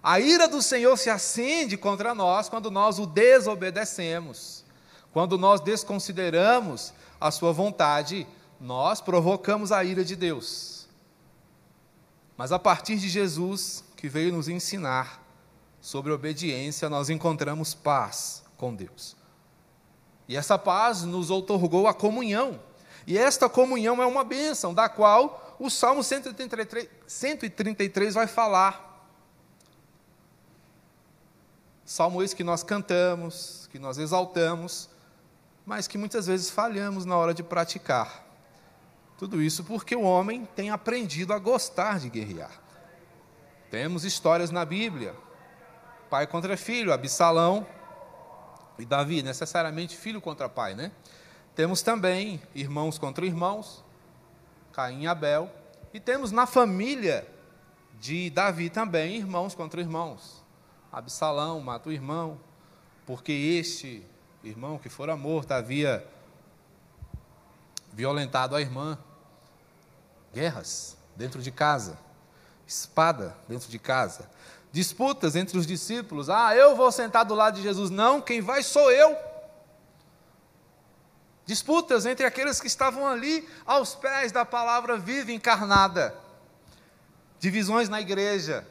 A 0.01 0.19
ira 0.19 0.47
do 0.47 0.61
Senhor 0.61 0.97
se 0.97 1.09
acende 1.09 1.75
contra 1.75 2.15
nós 2.15 2.47
quando 2.47 2.71
nós 2.71 2.97
o 2.99 3.05
desobedecemos, 3.05 4.63
quando 5.11 5.37
nós 5.37 5.59
desconsideramos 5.59 6.93
a 7.19 7.31
Sua 7.31 7.51
vontade, 7.51 8.25
nós 8.59 9.01
provocamos 9.01 9.71
a 9.71 9.83
ira 9.83 10.05
de 10.05 10.15
Deus. 10.15 10.87
Mas 12.37 12.51
a 12.51 12.59
partir 12.59 12.97
de 12.97 13.09
Jesus, 13.09 13.83
que 13.95 14.07
veio 14.07 14.31
nos 14.31 14.47
ensinar 14.47 15.23
sobre 15.81 16.11
obediência, 16.11 16.87
nós 16.87 17.09
encontramos 17.09 17.73
paz 17.73 18.43
com 18.55 18.73
Deus. 18.73 19.16
E 20.27 20.35
essa 20.35 20.57
paz 20.57 21.03
nos 21.03 21.29
outorgou 21.29 21.87
a 21.87 21.93
comunhão. 21.93 22.59
E 23.05 23.17
esta 23.17 23.47
comunhão 23.47 24.01
é 24.01 24.05
uma 24.05 24.23
bênção, 24.23 24.73
da 24.73 24.89
qual 24.89 25.55
o 25.57 25.69
Salmo 25.69 26.03
133, 26.03 26.89
133 27.07 28.13
vai 28.13 28.27
falar. 28.27 28.85
Salmo 31.85 32.21
esse 32.21 32.35
que 32.35 32.43
nós 32.43 32.63
cantamos, 32.63 33.69
que 33.71 33.79
nós 33.79 33.97
exaltamos, 33.97 34.89
mas 35.65 35.87
que 35.87 35.97
muitas 35.97 36.27
vezes 36.27 36.49
falhamos 36.49 37.05
na 37.05 37.15
hora 37.15 37.33
de 37.33 37.41
praticar. 37.41 38.25
Tudo 39.17 39.41
isso 39.41 39.63
porque 39.63 39.95
o 39.95 40.01
homem 40.01 40.45
tem 40.53 40.69
aprendido 40.69 41.33
a 41.33 41.39
gostar 41.39 41.99
de 41.99 42.09
guerrear. 42.09 42.51
Temos 43.71 44.03
histórias 44.03 44.51
na 44.51 44.65
Bíblia: 44.65 45.15
pai 46.09 46.27
contra 46.27 46.57
filho, 46.57 46.91
Absalão 46.91 47.65
e 48.79 48.85
Davi, 48.85 49.21
necessariamente 49.23 49.97
filho 49.97 50.21
contra 50.21 50.47
pai, 50.47 50.75
né? 50.75 50.91
Temos 51.55 51.81
também 51.81 52.41
irmãos 52.53 52.97
contra 52.97 53.25
irmãos, 53.25 53.83
Caim 54.71 55.03
e 55.03 55.07
Abel, 55.07 55.51
e 55.93 55.99
temos 55.99 56.31
na 56.31 56.45
família 56.45 57.27
de 57.99 58.29
Davi 58.29 58.69
também 58.69 59.15
irmãos 59.15 59.55
contra 59.55 59.81
irmãos. 59.81 60.43
Absalão 60.91 61.59
mata 61.59 61.89
o 61.89 61.91
irmão, 61.91 62.39
porque 63.05 63.31
este 63.31 64.05
irmão 64.43 64.77
que 64.77 64.89
fora 64.89 65.17
morto 65.17 65.51
havia 65.51 66.07
violentado 67.91 68.55
a 68.55 68.61
irmã. 68.61 68.97
Guerras, 70.33 70.95
dentro 71.15 71.41
de 71.41 71.51
casa, 71.51 71.97
espada 72.67 73.35
dentro 73.47 73.69
de 73.69 73.79
casa, 73.79 74.29
disputas 74.77 75.35
entre 75.35 75.57
os 75.57 75.65
discípulos. 75.65 76.29
Ah, 76.29 76.55
eu 76.55 76.75
vou 76.75 76.91
sentar 76.91 77.25
do 77.25 77.33
lado 77.33 77.55
de 77.55 77.63
Jesus. 77.63 77.89
Não, 77.89 78.21
quem 78.21 78.41
vai 78.41 78.61
sou 78.61 78.91
eu. 78.91 79.17
Disputas 81.47 82.05
entre 82.05 82.27
aqueles 82.27 82.61
que 82.61 82.67
estavam 82.67 83.07
ali 83.07 83.49
aos 83.65 83.95
pés 83.95 84.31
da 84.31 84.45
palavra 84.45 84.95
viva 84.95 85.31
encarnada. 85.31 86.13
Divisões 87.39 87.89
na 87.89 87.99
igreja. 87.99 88.67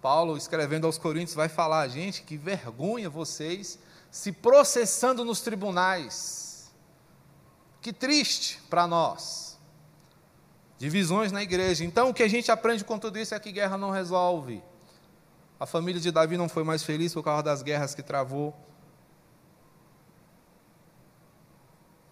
Paulo, 0.00 0.38
escrevendo 0.38 0.86
aos 0.86 0.96
Coríntios, 0.96 1.34
vai 1.34 1.50
falar: 1.50 1.86
gente, 1.88 2.22
que 2.22 2.38
vergonha 2.38 3.10
vocês 3.10 3.78
se 4.10 4.32
processando 4.32 5.26
nos 5.26 5.42
tribunais. 5.42 6.72
Que 7.82 7.92
triste 7.92 8.62
para 8.70 8.86
nós. 8.86 9.47
Divisões 10.78 11.32
na 11.32 11.42
igreja. 11.42 11.84
Então, 11.84 12.10
o 12.10 12.14
que 12.14 12.22
a 12.22 12.28
gente 12.28 12.50
aprende 12.50 12.84
com 12.84 12.98
tudo 12.98 13.18
isso 13.18 13.34
é 13.34 13.40
que 13.40 13.50
guerra 13.50 13.76
não 13.76 13.90
resolve. 13.90 14.62
A 15.58 15.66
família 15.66 16.00
de 16.00 16.12
Davi 16.12 16.36
não 16.36 16.48
foi 16.48 16.62
mais 16.62 16.84
feliz 16.84 17.12
por 17.12 17.22
causa 17.24 17.42
das 17.42 17.62
guerras 17.62 17.94
que 17.94 18.02
travou. 18.02 18.56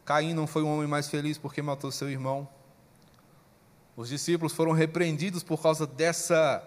Caim 0.04 0.34
não 0.34 0.46
foi 0.46 0.62
um 0.62 0.74
homem 0.74 0.88
mais 0.88 1.08
feliz 1.08 1.38
porque 1.38 1.62
matou 1.62 1.92
seu 1.92 2.10
irmão. 2.10 2.48
Os 3.96 4.08
discípulos 4.08 4.52
foram 4.52 4.72
repreendidos 4.72 5.42
por 5.42 5.62
causa 5.62 5.86
dessa 5.86 6.62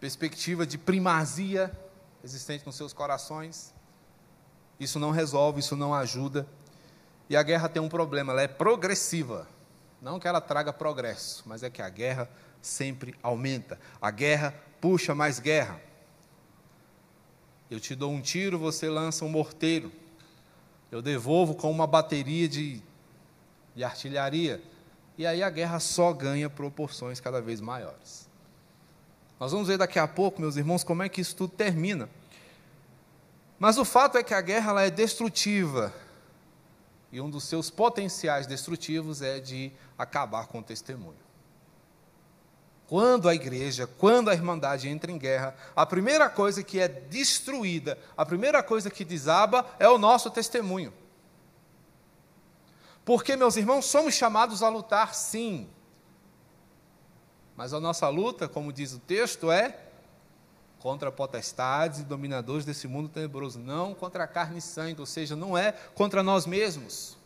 perspectiva 0.00 0.66
de 0.66 0.76
primazia 0.76 1.70
existente 2.24 2.66
nos 2.66 2.76
seus 2.76 2.92
corações. 2.92 3.74
Isso 4.78 4.98
não 4.98 5.10
resolve, 5.10 5.60
isso 5.60 5.76
não 5.76 5.94
ajuda. 5.94 6.46
E 7.28 7.36
a 7.36 7.42
guerra 7.42 7.68
tem 7.68 7.80
um 7.80 7.88
problema, 7.88 8.32
ela 8.32 8.42
é 8.42 8.48
progressiva. 8.48 9.46
Não 10.00 10.18
que 10.18 10.26
ela 10.26 10.40
traga 10.40 10.72
progresso, 10.72 11.42
mas 11.46 11.62
é 11.62 11.70
que 11.70 11.82
a 11.82 11.88
guerra 11.88 12.28
sempre 12.62 13.14
aumenta. 13.22 13.78
A 14.00 14.10
guerra 14.10 14.54
puxa 14.80 15.14
mais 15.14 15.38
guerra. 15.38 15.80
Eu 17.70 17.78
te 17.78 17.94
dou 17.94 18.10
um 18.10 18.20
tiro, 18.20 18.58
você 18.58 18.88
lança 18.88 19.24
um 19.24 19.28
morteiro 19.28 19.92
eu 20.90 21.00
devolvo 21.00 21.54
com 21.54 21.70
uma 21.70 21.86
bateria 21.86 22.48
de, 22.48 22.82
de 23.74 23.84
artilharia. 23.84 24.62
E 25.16 25.26
aí 25.26 25.42
a 25.42 25.50
guerra 25.50 25.78
só 25.78 26.12
ganha 26.12 26.50
proporções 26.50 27.20
cada 27.20 27.40
vez 27.40 27.60
maiores. 27.60 28.28
Nós 29.38 29.52
vamos 29.52 29.68
ver 29.68 29.78
daqui 29.78 29.98
a 29.98 30.08
pouco, 30.08 30.40
meus 30.40 30.56
irmãos, 30.56 30.82
como 30.82 31.02
é 31.02 31.08
que 31.08 31.20
isso 31.20 31.36
tudo 31.36 31.52
termina. 31.54 32.08
Mas 33.58 33.78
o 33.78 33.84
fato 33.84 34.18
é 34.18 34.22
que 34.22 34.34
a 34.34 34.40
guerra 34.40 34.70
ela 34.70 34.82
é 34.82 34.90
destrutiva. 34.90 35.94
E 37.12 37.20
um 37.20 37.28
dos 37.28 37.44
seus 37.44 37.70
potenciais 37.70 38.46
destrutivos 38.46 39.20
é 39.20 39.40
de 39.40 39.72
acabar 39.98 40.46
com 40.46 40.60
o 40.60 40.62
testemunho. 40.62 41.18
Quando 42.86 43.28
a 43.28 43.34
igreja, 43.34 43.86
quando 43.86 44.30
a 44.30 44.34
irmandade 44.34 44.88
entra 44.88 45.12
em 45.12 45.18
guerra, 45.18 45.54
a 45.76 45.86
primeira 45.86 46.28
coisa 46.28 46.62
que 46.62 46.80
é 46.80 46.88
destruída, 46.88 47.98
a 48.16 48.26
primeira 48.26 48.62
coisa 48.62 48.90
que 48.90 49.04
desaba 49.04 49.64
é 49.78 49.88
o 49.88 49.98
nosso 49.98 50.30
testemunho. 50.30 50.92
Porque, 53.04 53.36
meus 53.36 53.56
irmãos, 53.56 53.86
somos 53.86 54.14
chamados 54.14 54.62
a 54.62 54.68
lutar 54.68 55.14
sim. 55.14 55.68
Mas 57.56 57.72
a 57.72 57.80
nossa 57.80 58.08
luta, 58.08 58.48
como 58.48 58.72
diz 58.72 58.92
o 58.92 58.98
texto, 58.98 59.50
é 59.50 59.89
contra 60.80 61.12
potestades 61.12 62.00
e 62.00 62.04
dominadores 62.04 62.64
desse 62.64 62.88
mundo 62.88 63.08
tenebroso, 63.08 63.58
não 63.58 63.94
contra 63.94 64.24
a 64.24 64.26
carne 64.26 64.58
e 64.58 64.62
sangue, 64.62 65.00
ou 65.00 65.06
seja, 65.06 65.36
não 65.36 65.56
é 65.56 65.72
contra 65.94 66.22
nós 66.22 66.46
mesmos. 66.46 67.16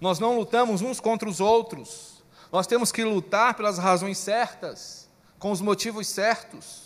Nós 0.00 0.18
não 0.18 0.36
lutamos 0.36 0.82
uns 0.82 1.00
contra 1.00 1.28
os 1.28 1.40
outros. 1.40 2.22
Nós 2.52 2.66
temos 2.66 2.92
que 2.92 3.02
lutar 3.02 3.54
pelas 3.54 3.78
razões 3.78 4.18
certas, 4.18 5.08
com 5.38 5.50
os 5.50 5.60
motivos 5.60 6.06
certos. 6.06 6.82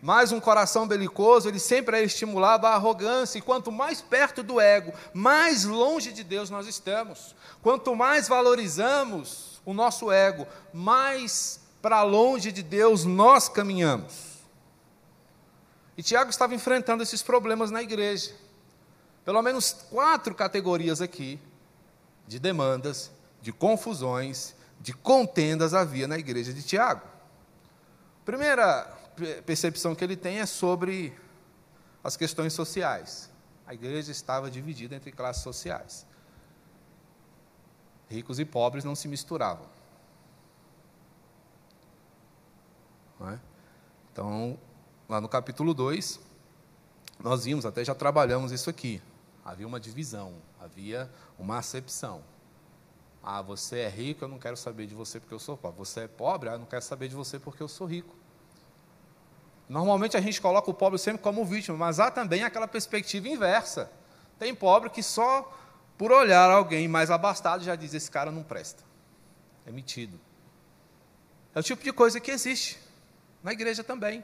Mas 0.00 0.30
um 0.30 0.38
coração 0.38 0.86
belicoso, 0.86 1.48
ele 1.48 1.58
sempre 1.58 1.98
é 1.98 2.04
estimulado 2.04 2.64
à 2.64 2.74
arrogância, 2.74 3.36
e 3.36 3.42
quanto 3.42 3.72
mais 3.72 4.00
perto 4.00 4.44
do 4.44 4.60
ego, 4.60 4.92
mais 5.12 5.64
longe 5.64 6.12
de 6.12 6.22
Deus 6.22 6.50
nós 6.50 6.68
estamos. 6.68 7.34
Quanto 7.62 7.96
mais 7.96 8.28
valorizamos 8.28 9.60
o 9.66 9.74
nosso 9.74 10.12
ego, 10.12 10.46
mais 10.72 11.58
para 11.82 12.04
longe 12.04 12.52
de 12.52 12.62
Deus 12.62 13.04
nós 13.04 13.48
caminhamos. 13.48 14.27
E 15.98 16.02
Tiago 16.02 16.30
estava 16.30 16.54
enfrentando 16.54 17.02
esses 17.02 17.24
problemas 17.24 17.72
na 17.72 17.82
igreja. 17.82 18.32
Pelo 19.24 19.42
menos 19.42 19.72
quatro 19.72 20.32
categorias 20.32 21.00
aqui 21.00 21.40
de 22.24 22.38
demandas 22.38 23.10
de 23.42 23.52
confusões, 23.52 24.54
de 24.80 24.92
contendas 24.92 25.74
havia 25.74 26.06
na 26.06 26.16
igreja 26.16 26.52
de 26.54 26.62
Tiago. 26.62 27.02
Primeira 28.24 28.84
percepção 29.44 29.92
que 29.92 30.04
ele 30.04 30.16
tem 30.16 30.38
é 30.38 30.46
sobre 30.46 31.18
as 32.04 32.16
questões 32.16 32.52
sociais. 32.52 33.28
A 33.66 33.74
igreja 33.74 34.12
estava 34.12 34.48
dividida 34.48 34.94
entre 34.94 35.10
classes 35.10 35.42
sociais. 35.42 36.06
Ricos 38.08 38.38
e 38.38 38.44
pobres 38.44 38.84
não 38.84 38.94
se 38.94 39.08
misturavam. 39.08 39.66
É? 43.20 43.38
Então, 44.12 44.56
lá 45.08 45.20
no 45.20 45.28
capítulo 45.28 45.72
2, 45.72 46.20
nós 47.18 47.44
vimos, 47.44 47.64
até 47.64 47.82
já 47.84 47.94
trabalhamos 47.94 48.52
isso 48.52 48.68
aqui. 48.68 49.00
Havia 49.44 49.66
uma 49.66 49.80
divisão, 49.80 50.34
havia 50.60 51.10
uma 51.38 51.58
acepção. 51.58 52.22
Ah, 53.22 53.40
você 53.40 53.80
é 53.80 53.88
rico, 53.88 54.24
eu 54.24 54.28
não 54.28 54.38
quero 54.38 54.56
saber 54.56 54.86
de 54.86 54.94
você 54.94 55.18
porque 55.18 55.34
eu 55.34 55.38
sou 55.38 55.56
pobre. 55.56 55.78
Você 55.78 56.00
é 56.00 56.08
pobre, 56.08 56.50
ah, 56.50 56.52
eu 56.52 56.58
não 56.58 56.66
quero 56.66 56.82
saber 56.82 57.08
de 57.08 57.14
você 57.14 57.38
porque 57.38 57.62
eu 57.62 57.68
sou 57.68 57.86
rico. 57.86 58.14
Normalmente 59.68 60.16
a 60.16 60.20
gente 60.20 60.40
coloca 60.40 60.70
o 60.70 60.74
pobre 60.74 60.98
sempre 60.98 61.22
como 61.22 61.44
vítima, 61.44 61.76
mas 61.76 61.98
há 61.98 62.10
também 62.10 62.44
aquela 62.44 62.68
perspectiva 62.68 63.28
inversa. 63.28 63.90
Tem 64.38 64.54
pobre 64.54 64.90
que 64.90 65.02
só 65.02 65.52
por 65.96 66.12
olhar 66.12 66.50
alguém 66.50 66.86
mais 66.86 67.10
abastado 67.10 67.64
já 67.64 67.74
diz: 67.74 67.92
esse 67.92 68.10
cara 68.10 68.30
não 68.30 68.42
presta. 68.42 68.82
É 69.66 69.72
metido. 69.72 70.18
É 71.54 71.60
o 71.60 71.62
tipo 71.62 71.82
de 71.82 71.92
coisa 71.92 72.20
que 72.20 72.30
existe 72.30 72.78
na 73.42 73.52
igreja 73.52 73.82
também. 73.82 74.22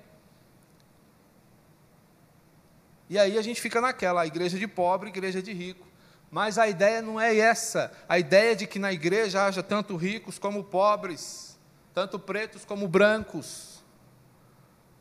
E 3.08 3.18
aí 3.18 3.38
a 3.38 3.42
gente 3.42 3.60
fica 3.60 3.80
naquela, 3.80 4.26
igreja 4.26 4.58
de 4.58 4.66
pobre, 4.66 5.08
igreja 5.08 5.42
de 5.42 5.52
rico. 5.52 5.86
Mas 6.30 6.58
a 6.58 6.66
ideia 6.66 7.00
não 7.00 7.20
é 7.20 7.36
essa. 7.36 7.92
A 8.08 8.18
ideia 8.18 8.56
de 8.56 8.66
que 8.66 8.78
na 8.78 8.92
igreja 8.92 9.44
haja 9.44 9.62
tanto 9.62 9.96
ricos 9.96 10.38
como 10.38 10.64
pobres, 10.64 11.58
tanto 11.92 12.18
pretos 12.18 12.64
como 12.64 12.88
brancos, 12.88 13.84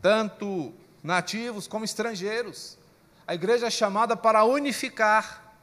tanto 0.01 0.73
nativos 1.01 1.65
como 1.65 1.85
estrangeiros. 1.85 2.77
A 3.25 3.33
igreja 3.33 3.67
é 3.67 3.71
chamada 3.71 4.15
para 4.15 4.43
unificar. 4.43 5.55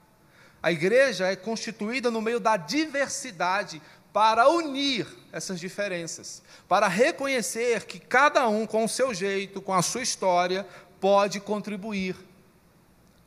A 0.63 0.73
igreja 0.73 1.27
é 1.29 1.37
constituída 1.37 2.11
no 2.11 2.21
meio 2.21 2.41
da 2.41 2.57
diversidade 2.57 3.81
para 4.13 4.49
unir 4.49 5.07
essas 5.33 5.61
diferenças, 5.61 6.43
para 6.69 6.89
reconhecer 6.89 7.85
que 7.85 8.01
cada 8.01 8.49
um, 8.49 8.67
com 8.67 8.85
o 8.85 8.89
seu 8.89 9.15
jeito, 9.15 9.63
com 9.63 9.73
a 9.73 9.83
sua 9.83 10.03
história, 10.03 10.67
pode 11.01 11.39
contribuir. 11.39 12.17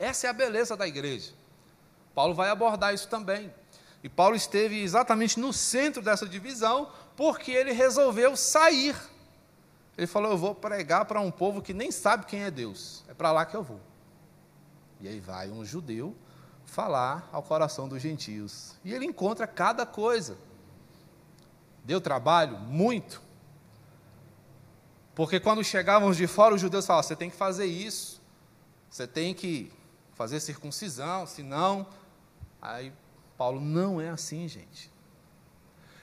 Essa 0.04 0.28
é 0.28 0.30
a 0.30 0.34
beleza 0.34 0.76
da 0.76 0.86
igreja. 0.86 1.32
Paulo 2.14 2.34
vai 2.34 2.50
abordar 2.50 2.94
isso 2.94 3.08
também. 3.08 3.54
E 4.04 4.10
Paulo 4.10 4.36
esteve 4.36 4.82
exatamente 4.84 5.40
no 5.40 5.54
centro 5.54 6.02
dessa 6.02 6.28
divisão, 6.28 6.92
porque 7.16 7.52
ele 7.52 7.72
resolveu 7.72 8.36
sair. 8.36 8.98
Ele 9.98 10.06
falou: 10.06 10.32
Eu 10.32 10.38
vou 10.38 10.54
pregar 10.54 11.06
para 11.06 11.22
um 11.22 11.32
povo 11.32 11.62
que 11.62 11.74
nem 11.74 11.90
sabe 11.90 12.26
quem 12.26 12.44
é 12.44 12.52
Deus. 12.52 13.06
É 13.08 13.14
para 13.14 13.32
lá 13.32 13.46
que 13.46 13.56
eu 13.56 13.64
vou. 13.64 13.80
E 15.00 15.08
aí 15.08 15.22
vai 15.22 15.50
um 15.50 15.64
judeu 15.64 16.14
falar 16.66 17.30
ao 17.32 17.42
coração 17.42 17.88
dos 17.88 18.02
gentios. 18.02 18.76
E 18.84 18.94
ele 18.94 19.06
encontra 19.06 19.48
cada 19.48 19.86
coisa. 19.86 20.38
Deu 21.86 22.02
trabalho? 22.02 22.58
Muito. 22.58 23.22
Porque 25.16 25.40
quando 25.40 25.64
chegávamos 25.64 26.18
de 26.18 26.28
fora, 26.28 26.54
os 26.54 26.60
judeus 26.60 26.86
falavam: 26.86 27.08
você 27.08 27.16
tem 27.16 27.30
que 27.30 27.38
fazer 27.38 27.68
isso, 27.68 28.22
você 28.90 29.08
tem 29.08 29.34
que 29.34 29.72
fazer 30.16 30.40
circuncisão, 30.40 31.26
senão 31.26 31.88
Aí 32.64 32.94
Paulo, 33.38 33.60
não 33.60 34.00
é 34.00 34.08
assim, 34.08 34.48
gente. 34.48 34.90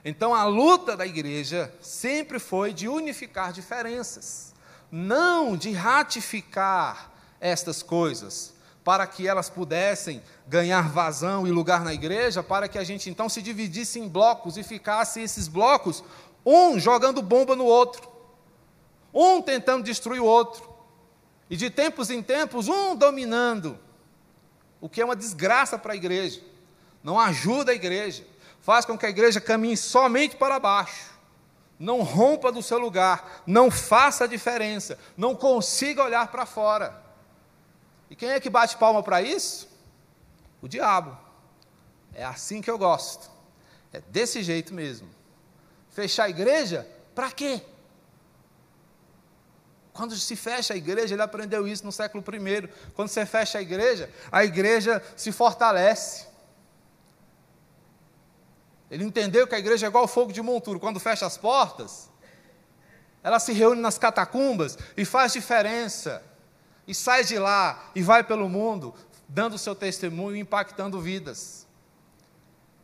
Então 0.04 0.34
a 0.34 0.44
luta 0.44 0.94
da 0.94 1.06
igreja 1.06 1.72
sempre 1.80 2.38
foi 2.38 2.74
de 2.74 2.86
unificar 2.86 3.50
diferenças, 3.50 4.54
não 4.92 5.56
de 5.56 5.72
ratificar 5.72 7.10
estas 7.40 7.82
coisas, 7.82 8.52
para 8.84 9.06
que 9.06 9.26
elas 9.26 9.48
pudessem 9.48 10.22
ganhar 10.46 10.90
vazão 10.90 11.46
e 11.46 11.50
lugar 11.50 11.82
na 11.82 11.94
igreja, 11.94 12.42
para 12.42 12.68
que 12.68 12.76
a 12.76 12.84
gente 12.84 13.08
então 13.08 13.26
se 13.26 13.40
dividisse 13.40 13.98
em 13.98 14.06
blocos 14.06 14.58
e 14.58 14.62
ficasse 14.62 15.18
esses 15.18 15.48
blocos, 15.48 16.04
um 16.44 16.78
jogando 16.78 17.22
bomba 17.22 17.56
no 17.56 17.64
outro, 17.64 18.06
um 19.14 19.40
tentando 19.40 19.82
destruir 19.82 20.20
o 20.20 20.26
outro, 20.26 20.68
e 21.48 21.56
de 21.56 21.70
tempos 21.70 22.10
em 22.10 22.22
tempos 22.22 22.68
um 22.68 22.94
dominando, 22.94 23.78
o 24.80 24.88
que 24.88 25.00
é 25.00 25.04
uma 25.04 25.16
desgraça 25.16 25.78
para 25.78 25.92
a 25.92 25.96
igreja 25.96 26.40
não 27.02 27.18
ajuda 27.18 27.72
a 27.72 27.74
igreja, 27.74 28.26
faz 28.60 28.84
com 28.84 28.96
que 28.96 29.06
a 29.06 29.10
igreja 29.10 29.40
caminhe 29.40 29.76
somente 29.76 30.36
para 30.36 30.58
baixo. 30.58 31.10
Não 31.78 32.02
rompa 32.02 32.52
do 32.52 32.62
seu 32.62 32.78
lugar, 32.78 33.42
não 33.46 33.70
faça 33.70 34.24
a 34.24 34.26
diferença, 34.26 34.98
não 35.16 35.34
consiga 35.34 36.04
olhar 36.04 36.28
para 36.28 36.44
fora. 36.44 37.02
E 38.10 38.16
quem 38.16 38.30
é 38.30 38.40
que 38.40 38.50
bate 38.50 38.76
palma 38.76 39.02
para 39.02 39.22
isso? 39.22 39.68
O 40.60 40.68
diabo. 40.68 41.16
É 42.12 42.22
assim 42.24 42.60
que 42.60 42.70
eu 42.70 42.76
gosto. 42.76 43.30
É 43.92 44.00
desse 44.00 44.42
jeito 44.42 44.74
mesmo. 44.74 45.08
Fechar 45.88 46.24
a 46.24 46.30
igreja, 46.30 46.86
para 47.14 47.30
quê? 47.30 47.62
Quando 49.92 50.14
se 50.16 50.36
fecha 50.36 50.74
a 50.74 50.76
igreja, 50.76 51.14
ele 51.14 51.22
aprendeu 51.22 51.66
isso 51.66 51.84
no 51.84 51.92
século 51.92 52.22
I. 52.22 52.68
Quando 52.94 53.08
você 53.08 53.26
fecha 53.26 53.58
a 53.58 53.62
igreja, 53.62 54.10
a 54.30 54.44
igreja 54.44 55.02
se 55.16 55.32
fortalece. 55.32 56.26
Ele 58.90 59.04
entendeu 59.04 59.46
que 59.46 59.54
a 59.54 59.58
igreja 59.58 59.86
é 59.86 59.88
igual 59.88 60.04
ao 60.04 60.08
fogo 60.08 60.32
de 60.32 60.42
monturo. 60.42 60.80
Quando 60.80 60.98
fecha 60.98 61.26
as 61.26 61.36
portas, 61.36 62.08
ela 63.22 63.38
se 63.38 63.52
reúne 63.52 63.80
nas 63.80 63.98
catacumbas 63.98 64.76
e 64.96 65.04
faz 65.04 65.32
diferença. 65.32 66.22
E 66.86 66.94
sai 66.94 67.24
de 67.24 67.38
lá 67.38 67.90
e 67.94 68.02
vai 68.02 68.24
pelo 68.24 68.48
mundo, 68.48 68.94
dando 69.28 69.54
o 69.54 69.58
seu 69.58 69.74
testemunho 69.74 70.36
e 70.36 70.40
impactando 70.40 71.00
vidas. 71.00 71.66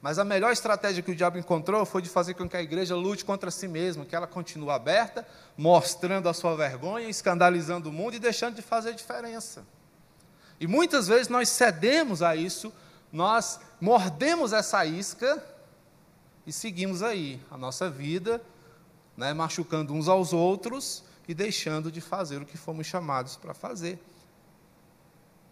Mas 0.00 0.18
a 0.18 0.24
melhor 0.24 0.52
estratégia 0.52 1.02
que 1.02 1.10
o 1.10 1.16
diabo 1.16 1.38
encontrou 1.38 1.84
foi 1.84 2.02
de 2.02 2.08
fazer 2.08 2.34
com 2.34 2.48
que 2.48 2.56
a 2.56 2.62
igreja 2.62 2.94
lute 2.94 3.24
contra 3.24 3.50
si 3.50 3.66
mesma, 3.66 4.04
que 4.04 4.14
ela 4.14 4.26
continue 4.26 4.70
aberta, 4.70 5.26
mostrando 5.56 6.28
a 6.28 6.34
sua 6.34 6.54
vergonha, 6.54 7.08
escandalizando 7.08 7.88
o 7.88 7.92
mundo 7.92 8.14
e 8.14 8.18
deixando 8.18 8.54
de 8.54 8.62
fazer 8.62 8.94
diferença. 8.94 9.64
E 10.60 10.66
muitas 10.66 11.08
vezes 11.08 11.28
nós 11.28 11.48
cedemos 11.48 12.22
a 12.22 12.36
isso, 12.36 12.72
nós 13.12 13.60
mordemos 13.80 14.52
essa 14.52 14.84
isca 14.84 15.42
e 16.46 16.52
seguimos 16.52 17.02
aí 17.02 17.40
a 17.50 17.56
nossa 17.56 17.90
vida, 17.90 18.40
né, 19.16 19.34
machucando 19.34 19.92
uns 19.92 20.08
aos 20.08 20.32
outros 20.32 21.02
e 21.26 21.34
deixando 21.34 21.90
de 21.90 22.00
fazer 22.00 22.40
o 22.40 22.46
que 22.46 22.56
fomos 22.56 22.86
chamados 22.86 23.36
para 23.36 23.52
fazer. 23.52 23.98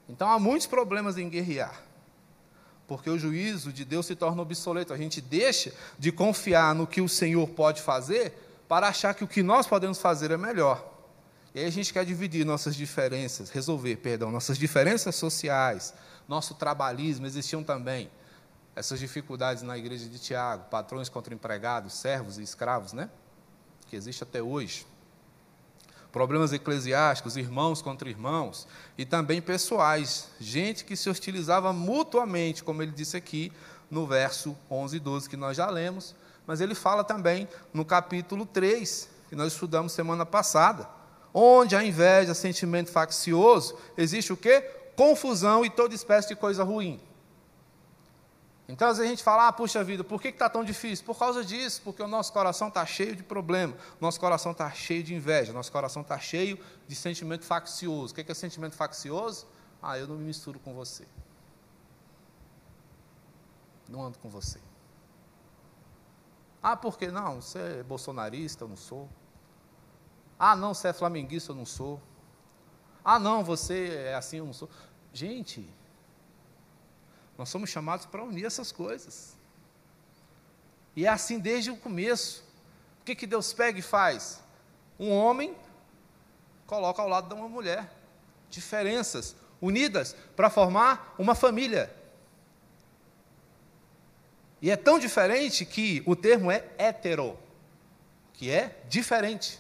Então 0.09 0.31
há 0.31 0.39
muitos 0.39 0.67
problemas 0.67 1.19
em 1.19 1.29
guerrear, 1.29 1.83
porque 2.87 3.09
o 3.09 3.19
juízo 3.19 3.73
de 3.73 3.85
Deus 3.85 4.07
se 4.07 4.15
torna 4.15 4.43
obsoleto. 4.43 4.93
A 4.93 4.97
gente 4.97 5.21
deixa 5.21 5.73
de 5.99 6.13
confiar 6.13 6.75
no 6.75 6.87
que 6.87 7.01
o 7.01 7.09
Senhor 7.09 7.49
pode 7.49 7.81
fazer 7.81 8.33
para 8.69 8.89
achar 8.89 9.15
que 9.15 9.25
o 9.25 9.29
que 9.29 9.43
nós 9.43 9.67
podemos 9.67 9.99
fazer 9.99 10.31
é 10.31 10.37
melhor. 10.37 10.93
E 11.55 11.61
aí 11.61 11.67
a 11.67 11.71
gente 11.71 11.93
quer 11.93 12.05
dividir 12.05 12.45
nossas 12.45 12.75
diferenças, 12.75 13.49
resolver, 13.51 13.97
perdão, 13.97 14.31
nossas 14.31 14.59
diferenças 14.59 15.15
sociais, 15.15 15.95
nosso 16.29 16.55
trabalhismo, 16.55 17.27
existiam 17.27 17.63
também 17.63 18.11
essas 18.75 18.99
dificuldades 18.99 19.63
na 19.63 19.79
igreja 19.79 20.09
de 20.09 20.19
Tiago, 20.19 20.65
patrões 20.69 21.09
contra 21.09 21.33
empregados, 21.33 21.95
servos 21.95 22.39
e 22.39 22.43
escravos, 22.43 22.93
né? 22.93 23.09
Que 23.87 23.95
existe 23.95 24.25
até 24.25 24.43
hoje. 24.43 24.85
Problemas 26.15 26.53
eclesiásticos, 26.53 27.37
irmãos 27.37 27.83
contra 27.83 28.09
irmãos, 28.09 28.69
e 28.97 29.05
também 29.05 29.43
pessoais, 29.43 30.29
gente 30.39 30.85
que 30.85 30.95
se 30.95 31.11
hostilizava 31.11 31.73
mutuamente, 31.73 32.63
como 32.63 32.81
ele 32.81 32.93
disse 32.93 33.17
aqui 33.17 33.51
no 33.91 34.07
verso 34.07 34.57
11 34.71 34.97
e 34.97 35.01
12 35.01 35.29
que 35.29 35.37
nós 35.37 35.57
já 35.57 35.69
lemos, 35.69 36.15
mas 36.47 36.61
ele 36.61 36.77
fala 36.77 37.03
também 37.03 37.49
no 37.73 37.85
capítulo 37.85 38.47
3, 38.47 39.11
que 39.29 39.35
nós 39.35 39.55
estudamos 39.55 39.91
semana 39.91 40.25
passada, 40.25 40.89
onde 41.35 41.75
a 41.75 41.83
inveja, 41.83 42.33
sentimento 42.33 42.93
faccioso, 42.93 43.77
existe 43.99 44.33
o 44.33 44.37
quê? 44.37 44.61
Confusão 44.95 45.65
e 45.65 45.69
toda 45.69 45.97
espécie 45.97 46.29
de 46.29 46.37
coisa 46.37 46.63
ruim. 46.63 47.01
Então, 48.67 48.89
às 48.89 48.97
vezes 48.97 49.11
a 49.11 49.15
gente 49.15 49.23
fala, 49.23 49.49
ah, 49.49 49.53
puxa 49.53 49.85
vida, 49.85 50.03
por 50.03 50.21
que 50.21 50.29
está 50.29 50.49
tão 50.49 50.65
difícil? 50.65 51.05
Por 51.05 51.19
causa 51.19 51.45
disso, 51.45 51.83
porque 51.85 52.03
o 52.03 52.09
nosso 52.09 52.33
coração 52.33 52.69
está 52.69 52.85
cheio 52.87 53.15
de 53.15 53.23
problema, 53.23 53.77
nosso 54.01 54.19
coração 54.19 54.53
está 54.53 54.71
cheio 54.71 55.03
de 55.03 55.15
inveja, 55.15 55.53
nosso 55.53 55.71
coração 55.71 56.01
está 56.01 56.19
cheio 56.19 56.59
de 56.89 56.95
sentimento 56.95 57.45
faccioso. 57.45 58.13
O 58.13 58.17
que 58.17 58.31
é 58.31 58.35
sentimento 58.35 58.75
faccioso? 58.75 59.47
Ah, 59.83 59.99
eu 59.99 60.07
não 60.07 60.17
me 60.17 60.25
misturo 60.25 60.59
com 60.59 60.73
você. 60.73 61.07
Não 63.87 64.03
ando 64.03 64.19
com 64.19 64.31
você. 64.31 64.59
Ah, 66.63 66.75
por 66.75 66.97
que 66.97 67.09
não? 67.09 67.43
Você 67.43 67.59
é 67.59 67.83
bolsonarista, 67.83 68.65
eu 68.65 68.69
não 68.69 68.77
sou. 68.77 69.11
Ah, 70.39 70.57
não, 70.57 70.73
você 70.73 70.89
é 70.89 70.93
flamenguista, 70.95 71.53
eu 71.53 71.57
não 71.57 71.67
sou. 71.67 72.01
Ah, 73.05 73.19
não, 73.19 73.45
você 73.45 74.07
é 74.07 74.15
assim, 74.15 74.39
eu 74.39 74.47
não 74.47 74.55
sou. 74.55 74.71
Gente, 75.13 75.71
nós 77.37 77.49
somos 77.49 77.71
chamados 77.71 78.07
para 78.07 78.23
unir 78.23 78.45
essas 78.45 78.71
coisas. 78.71 79.35
E 80.97 81.07
é 81.07 81.09
assim 81.09 81.39
desde 81.39 81.71
o 81.71 81.77
começo. 81.77 82.45
O 83.01 83.05
que, 83.05 83.15
que 83.15 83.27
Deus 83.27 83.53
pega 83.53 83.79
e 83.79 83.83
faz? 83.83 84.41
Um 84.99 85.11
homem 85.11 85.55
coloca 86.67 87.03
ao 87.03 87.09
lado 87.09 87.29
de 87.29 87.35
uma 87.35 87.49
mulher. 87.49 87.91
Diferenças 88.49 89.35
unidas 89.61 90.15
para 90.37 90.49
formar 90.49 91.15
uma 91.19 91.35
família. 91.35 91.93
E 94.61 94.71
é 94.71 94.77
tão 94.77 94.99
diferente 94.99 95.65
que 95.65 96.03
o 96.07 96.15
termo 96.17 96.51
é 96.51 96.65
hetero, 96.79 97.39
que 98.33 98.51
é 98.51 98.81
diferente. 98.89 99.59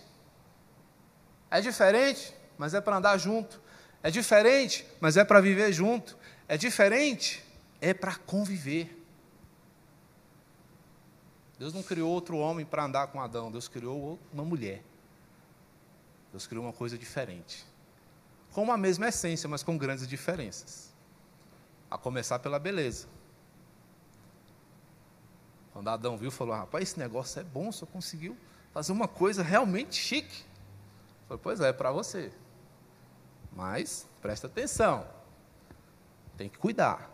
É 1.50 1.60
diferente, 1.60 2.34
mas 2.56 2.72
é 2.74 2.80
para 2.80 2.96
andar 2.96 3.18
junto. 3.18 3.60
É 4.02 4.10
diferente, 4.10 4.86
mas 5.00 5.16
é 5.16 5.24
para 5.24 5.40
viver 5.40 5.72
junto. 5.72 6.16
É 6.48 6.56
diferente, 6.56 7.44
é 7.84 7.92
para 7.92 8.16
conviver. 8.16 8.98
Deus 11.58 11.74
não 11.74 11.82
criou 11.82 12.10
outro 12.10 12.38
homem 12.38 12.64
para 12.64 12.84
andar 12.84 13.08
com 13.08 13.20
Adão, 13.20 13.52
Deus 13.52 13.68
criou 13.68 14.18
uma 14.32 14.42
mulher. 14.42 14.82
Deus 16.32 16.46
criou 16.46 16.64
uma 16.64 16.72
coisa 16.72 16.96
diferente. 16.96 17.64
Com 18.52 18.72
a 18.72 18.78
mesma 18.78 19.08
essência, 19.08 19.46
mas 19.48 19.62
com 19.62 19.76
grandes 19.76 20.08
diferenças. 20.08 20.94
A 21.90 21.98
começar 21.98 22.38
pela 22.38 22.58
beleza. 22.58 23.06
Quando 25.74 25.88
Adão 25.88 26.16
viu, 26.16 26.30
falou: 26.30 26.54
Rapaz, 26.54 26.88
esse 26.88 26.98
negócio 26.98 27.38
é 27.38 27.44
bom, 27.44 27.70
só 27.70 27.84
conseguiu 27.84 28.34
fazer 28.72 28.92
uma 28.92 29.06
coisa 29.06 29.42
realmente 29.42 29.96
chique. 29.96 30.42
Falei: 31.28 31.40
Pois 31.42 31.60
é, 31.60 31.68
é 31.68 31.72
para 31.72 31.92
você. 31.92 32.32
Mas 33.52 34.08
presta 34.22 34.46
atenção, 34.46 35.06
tem 36.36 36.48
que 36.48 36.58
cuidar. 36.58 37.13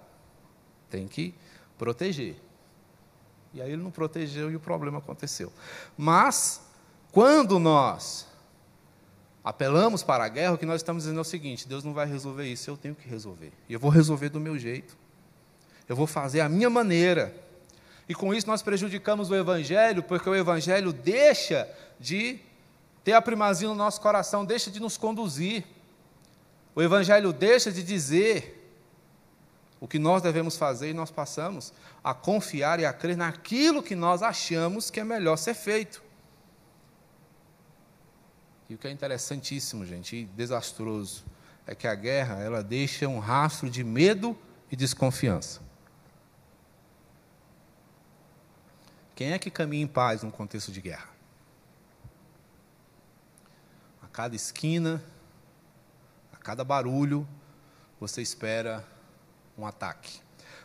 Tem 0.91 1.07
que 1.07 1.35
proteger. 1.79 2.37
E 3.53 3.61
aí 3.61 3.73
ele 3.73 3.83
não 3.83 3.91
protegeu 3.91 4.51
e 4.51 4.57
o 4.57 4.61
problema 4.61 4.99
aconteceu. 4.99 5.53
Mas, 5.97 6.61
quando 7.11 7.59
nós 7.59 8.27
apelamos 9.43 10.03
para 10.03 10.25
a 10.25 10.29
guerra, 10.29 10.55
o 10.55 10.59
que 10.59 10.67
nós 10.67 10.81
estamos 10.81 11.05
dizendo 11.05 11.19
é 11.19 11.23
o 11.23 11.25
seguinte: 11.25 11.67
Deus 11.67 11.83
não 11.83 11.93
vai 11.93 12.07
resolver 12.07 12.47
isso, 12.47 12.71
eu 12.71 12.77
tenho 12.77 12.95
que 12.95 13.09
resolver. 13.09 13.53
E 13.69 13.73
eu 13.73 13.81
vou 13.81 13.91
resolver 13.91 14.29
do 14.29 14.39
meu 14.39 14.59
jeito. 14.59 14.97
Eu 15.89 15.97
vou 15.97 16.07
fazer 16.07 16.41
a 16.41 16.49
minha 16.49 16.71
maneira. 16.71 17.35
E 18.09 18.15
com 18.15 18.35
isso 18.35 18.47
nós 18.47 18.63
prejudicamos 18.63 19.31
o 19.31 19.35
Evangelho, 19.35 20.03
porque 20.03 20.29
o 20.29 20.35
Evangelho 20.35 20.93
deixa 20.93 21.69
de 21.99 22.39
ter 23.03 23.13
a 23.13 23.23
primazia 23.23 23.69
no 23.69 23.75
nosso 23.75 24.01
coração, 24.01 24.45
deixa 24.45 24.71
de 24.71 24.81
nos 24.81 24.97
conduzir. 24.97 25.65
O 26.75 26.83
Evangelho 26.83 27.33
deixa 27.33 27.73
de 27.73 27.83
dizer 27.83 28.60
o 29.81 29.89
que 29.89 29.99
nós 29.99 30.21
devemos 30.21 30.59
fazer 30.59 30.91
e 30.91 30.95
nós 30.95 31.11
passamos 31.11 31.73
a 32.05 32.13
confiar 32.13 32.79
e 32.79 32.85
a 32.85 32.93
crer 32.93 33.17
naquilo 33.17 33.83
que 33.83 33.95
nós 33.95 34.23
achamos 34.23 34.91
que 34.91 35.01
é 35.01 35.05
melhor 35.05 35.37
ser 35.37 35.55
feito. 35.55 36.03
E 38.69 38.75
o 38.75 38.79
que 38.79 38.87
é 38.87 38.91
interessantíssimo, 38.91 39.85
gente, 39.87 40.15
e 40.15 40.25
desastroso, 40.27 41.25
é 41.67 41.75
que 41.75 41.89
a 41.89 41.95
guerra 41.95 42.41
ela 42.41 42.63
deixa 42.63 43.09
um 43.09 43.19
rastro 43.19 43.71
de 43.71 43.83
medo 43.83 44.39
e 44.71 44.77
desconfiança. 44.77 45.61
Quem 49.17 49.33
é 49.33 49.39
que 49.39 49.51
caminha 49.51 49.83
em 49.83 49.89
paz 49.89 50.23
num 50.23 50.31
contexto 50.31 50.71
de 50.71 50.81
guerra? 50.81 51.09
A 54.03 54.07
cada 54.09 54.37
esquina, 54.37 55.03
a 56.33 56.37
cada 56.37 56.65
barulho, 56.65 57.27
você 57.99 58.23
espera 58.23 58.87
um 59.61 59.67
ataque. 59.67 60.21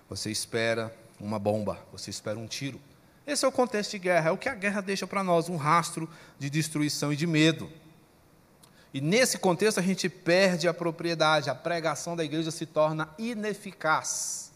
Você 0.09 0.31
espera 0.31 0.95
uma 1.19 1.37
bomba, 1.37 1.79
você 1.91 2.09
espera 2.09 2.37
um 2.37 2.47
tiro. 2.47 2.79
Esse 3.25 3.43
é 3.43 3.47
o 3.47 3.51
contexto 3.51 3.91
de 3.91 3.99
guerra, 3.99 4.29
é 4.29 4.31
o 4.31 4.37
que 4.37 4.47
a 4.47 4.53
guerra 4.53 4.81
deixa 4.81 5.07
para 5.07 5.23
nós, 5.23 5.49
um 5.49 5.55
rastro 5.55 6.09
de 6.37 6.49
destruição 6.49 7.11
e 7.11 7.15
de 7.15 7.25
medo. 7.25 7.71
E 8.93 9.01
nesse 9.01 9.37
contexto 9.37 9.79
a 9.79 9.83
gente 9.83 10.07
perde 10.07 10.67
a 10.67 10.73
propriedade, 10.73 11.49
a 11.49 11.55
pregação 11.55 12.15
da 12.15 12.23
igreja 12.23 12.51
se 12.51 12.65
torna 12.65 13.09
ineficaz. 13.17 14.51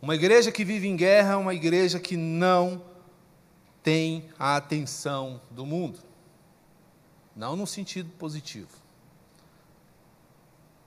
Uma 0.00 0.14
igreja 0.14 0.52
que 0.52 0.64
vive 0.64 0.88
em 0.88 0.96
guerra 0.96 1.32
é 1.32 1.36
uma 1.36 1.54
igreja 1.54 1.98
que 1.98 2.16
não 2.16 2.84
tem 3.82 4.28
a 4.38 4.56
atenção 4.56 5.40
do 5.50 5.64
mundo. 5.64 5.98
Não 7.34 7.56
no 7.56 7.66
sentido 7.66 8.10
positivo. 8.18 8.81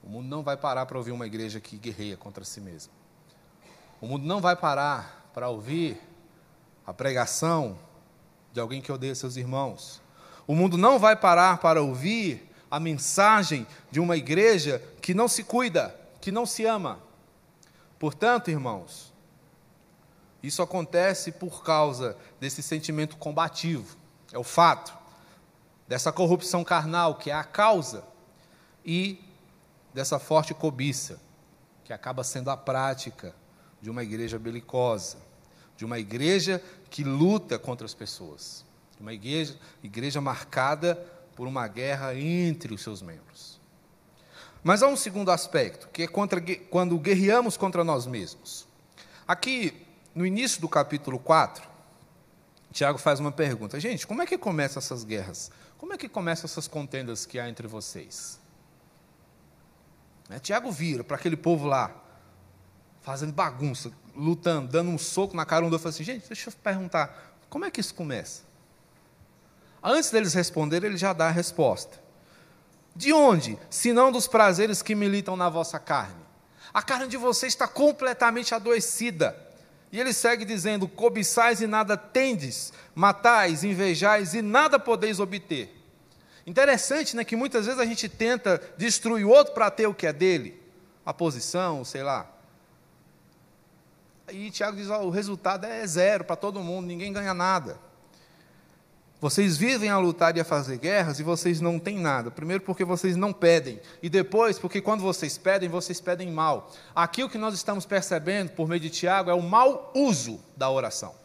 O 0.05 0.09
mundo 0.09 0.27
não 0.27 0.43
vai 0.43 0.55
parar 0.55 0.85
para 0.85 0.99
ouvir 0.99 1.11
uma 1.11 1.25
igreja 1.25 1.59
que 1.59 1.77
guerreia 1.77 2.15
contra 2.15 2.45
si 2.45 2.61
mesma. 2.61 2.93
O 3.99 4.05
mundo 4.05 4.23
não 4.23 4.39
vai 4.39 4.55
parar 4.55 5.31
para 5.33 5.49
ouvir 5.49 5.99
a 6.85 6.93
pregação 6.93 7.75
de 8.53 8.59
alguém 8.59 8.81
que 8.81 8.91
odeia 8.91 9.15
seus 9.15 9.35
irmãos. 9.35 9.99
O 10.45 10.53
mundo 10.53 10.77
não 10.77 10.99
vai 10.99 11.15
parar 11.15 11.57
para 11.57 11.81
ouvir 11.81 12.51
a 12.69 12.79
mensagem 12.79 13.65
de 13.89 13.99
uma 13.99 14.15
igreja 14.15 14.79
que 15.01 15.15
não 15.15 15.27
se 15.27 15.43
cuida, 15.43 15.99
que 16.21 16.31
não 16.31 16.45
se 16.45 16.65
ama. 16.65 16.99
Portanto, 17.97 18.51
irmãos, 18.51 19.11
isso 20.43 20.61
acontece 20.61 21.31
por 21.31 21.63
causa 21.63 22.15
desse 22.39 22.61
sentimento 22.61 23.17
combativo, 23.17 23.97
é 24.31 24.37
o 24.37 24.43
fato, 24.43 24.93
dessa 25.87 26.11
corrupção 26.11 26.63
carnal, 26.63 27.15
que 27.15 27.31
é 27.31 27.33
a 27.33 27.43
causa, 27.43 28.03
e 28.85 29.24
dessa 29.95 30.19
forte 30.19 30.53
cobiça, 30.53 31.21
que 31.85 31.93
acaba 31.93 32.21
sendo 32.21 32.51
a 32.51 32.57
prática 32.57 33.33
de 33.81 33.89
uma 33.89 34.03
igreja 34.03 34.37
belicosa, 34.37 35.17
de 35.77 35.85
uma 35.85 35.97
igreja 35.97 36.61
que 36.89 37.01
luta 37.01 37.57
contra 37.57 37.85
as 37.85 37.93
pessoas, 37.93 38.65
de 38.97 39.01
uma 39.01 39.13
igreja, 39.13 39.57
igreja 39.81 40.19
marcada 40.19 40.95
por 41.33 41.47
uma 41.47 41.65
guerra 41.69 42.13
entre 42.13 42.73
os 42.73 42.83
seus 42.83 43.01
membros. 43.01 43.57
Mas 44.61 44.83
há 44.83 44.87
um 44.87 44.97
segundo 44.97 45.31
aspecto, 45.31 45.87
que 45.93 46.03
é 46.03 46.07
contra, 46.07 46.41
quando 46.69 46.99
guerreamos 46.99 47.55
contra 47.55 47.81
nós 47.81 48.05
mesmos. 48.05 48.67
Aqui, 49.25 49.85
no 50.13 50.25
início 50.25 50.59
do 50.59 50.67
capítulo 50.67 51.17
4, 51.19 51.65
Tiago 52.73 52.97
faz 52.97 53.21
uma 53.21 53.31
pergunta: 53.31 53.79
gente, 53.79 54.05
como 54.05 54.21
é 54.21 54.25
que 54.25 54.37
começam 54.37 54.81
essas 54.81 55.05
guerras? 55.05 55.49
Como 55.77 55.93
é 55.93 55.97
que 55.97 56.09
começam 56.09 56.45
essas 56.45 56.67
contendas 56.67 57.25
que 57.25 57.39
há 57.39 57.47
entre 57.47 57.65
vocês? 57.65 58.43
Né? 60.29 60.39
Tiago 60.39 60.71
vira 60.71 61.03
para 61.03 61.15
aquele 61.17 61.37
povo 61.37 61.67
lá, 61.67 61.91
fazendo 63.01 63.33
bagunça, 63.33 63.91
lutando, 64.15 64.71
dando 64.71 64.89
um 64.89 64.97
soco 64.97 65.35
na 65.35 65.45
cara 65.45 65.65
um 65.65 65.69
do 65.69 65.73
outro, 65.73 65.87
assim, 65.89 66.03
gente, 66.03 66.27
deixa 66.27 66.49
eu 66.49 66.53
perguntar, 66.63 67.35
como 67.49 67.65
é 67.65 67.71
que 67.71 67.79
isso 67.79 67.93
começa? 67.93 68.43
Antes 69.83 70.09
deles 70.09 70.33
responderem, 70.33 70.89
ele 70.89 70.97
já 70.97 71.13
dá 71.13 71.27
a 71.27 71.31
resposta. 71.31 72.03
De 72.95 73.13
onde? 73.13 73.59
Se 73.69 73.93
não 73.93 74.11
dos 74.11 74.27
prazeres 74.27 74.81
que 74.81 74.95
militam 74.95 75.35
na 75.35 75.49
vossa 75.49 75.77
carne. 75.77 76.25
A 76.73 76.81
carne 76.81 77.07
de 77.07 77.17
vocês 77.17 77.53
está 77.53 77.67
completamente 77.67 78.55
adoecida. 78.55 79.37
E 79.91 79.99
ele 79.99 80.11
segue 80.11 80.43
dizendo: 80.43 80.87
cobiçais 80.87 81.61
e 81.61 81.67
nada 81.67 81.95
tendes, 81.95 82.73
matais, 82.93 83.63
invejais 83.63 84.33
e 84.33 84.41
nada 84.41 84.79
podeis 84.79 85.19
obter. 85.19 85.84
Interessante, 86.45 87.15
né, 87.15 87.23
que 87.23 87.35
muitas 87.35 87.65
vezes 87.65 87.79
a 87.79 87.85
gente 87.85 88.07
tenta 88.07 88.61
destruir 88.77 89.25
o 89.25 89.29
outro 89.29 89.53
para 89.53 89.71
ter 89.71 89.87
o 89.87 89.93
que 89.93 90.05
é 90.05 90.13
dele, 90.13 90.61
a 91.05 91.13
posição, 91.13 91.83
sei 91.83 92.03
lá. 92.03 92.29
E 94.29 94.51
Tiago 94.51 94.77
diz: 94.77 94.89
ó, 94.89 95.03
o 95.03 95.09
resultado 95.09 95.65
é 95.65 95.85
zero 95.87 96.23
para 96.23 96.35
todo 96.35 96.59
mundo, 96.59 96.85
ninguém 96.85 97.11
ganha 97.11 97.33
nada. 97.33 97.79
Vocês 99.19 99.57
vivem 99.57 99.89
a 99.89 99.97
lutar 99.97 100.35
e 100.35 100.39
a 100.39 100.45
fazer 100.45 100.77
guerras 100.77 101.19
e 101.19 101.23
vocês 101.23 101.61
não 101.61 101.79
têm 101.79 101.97
nada. 101.97 102.29
Primeiro, 102.29 102.63
porque 102.63 102.83
vocês 102.83 103.15
não 103.15 103.33
pedem. 103.33 103.81
E 104.03 104.09
depois, 104.09 104.59
porque 104.59 104.81
quando 104.81 105.01
vocês 105.01 105.37
pedem, 105.37 105.69
vocês 105.69 106.01
pedem 106.01 106.29
mal. 106.29 106.71
Aqui 106.93 107.23
o 107.23 107.29
que 107.29 107.37
nós 107.37 107.55
estamos 107.55 107.85
percebendo 107.85 108.51
por 108.51 108.67
meio 108.67 108.79
de 108.79 108.89
Tiago 108.89 109.31
é 109.31 109.33
o 109.33 109.41
mau 109.41 109.91
uso 109.95 110.39
da 110.55 110.69
oração. 110.69 111.15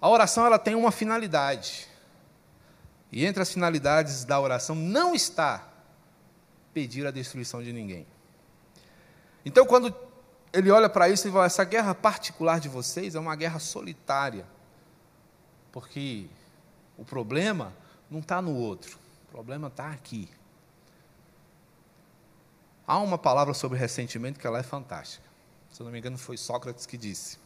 A 0.00 0.08
oração 0.08 0.46
ela 0.46 0.58
tem 0.58 0.74
uma 0.74 0.92
finalidade. 0.92 1.88
E 3.10 3.24
entre 3.24 3.42
as 3.42 3.52
finalidades 3.52 4.24
da 4.24 4.40
oração 4.40 4.74
não 4.74 5.14
está 5.14 5.68
pedir 6.74 7.06
a 7.06 7.10
destruição 7.10 7.62
de 7.62 7.72
ninguém. 7.72 8.06
Então, 9.44 9.64
quando 9.64 9.94
ele 10.52 10.70
olha 10.70 10.88
para 10.88 11.08
isso 11.08 11.28
e 11.28 11.30
fala: 11.30 11.46
essa 11.46 11.64
guerra 11.64 11.94
particular 11.94 12.60
de 12.60 12.68
vocês 12.68 13.14
é 13.14 13.20
uma 13.20 13.36
guerra 13.36 13.58
solitária, 13.58 14.46
porque 15.72 16.26
o 16.96 17.04
problema 17.04 17.72
não 18.10 18.20
está 18.20 18.42
no 18.42 18.54
outro, 18.54 18.98
o 19.28 19.30
problema 19.30 19.68
está 19.68 19.90
aqui. 19.90 20.28
Há 22.86 22.98
uma 22.98 23.18
palavra 23.18 23.54
sobre 23.54 23.78
ressentimento 23.78 24.38
que 24.38 24.46
ela 24.46 24.58
é 24.58 24.62
fantástica. 24.62 25.26
Se 25.70 25.80
eu 25.80 25.84
não 25.84 25.92
me 25.92 25.98
engano, 25.98 26.16
foi 26.16 26.36
Sócrates 26.36 26.86
que 26.86 26.96
disse: 26.96 27.38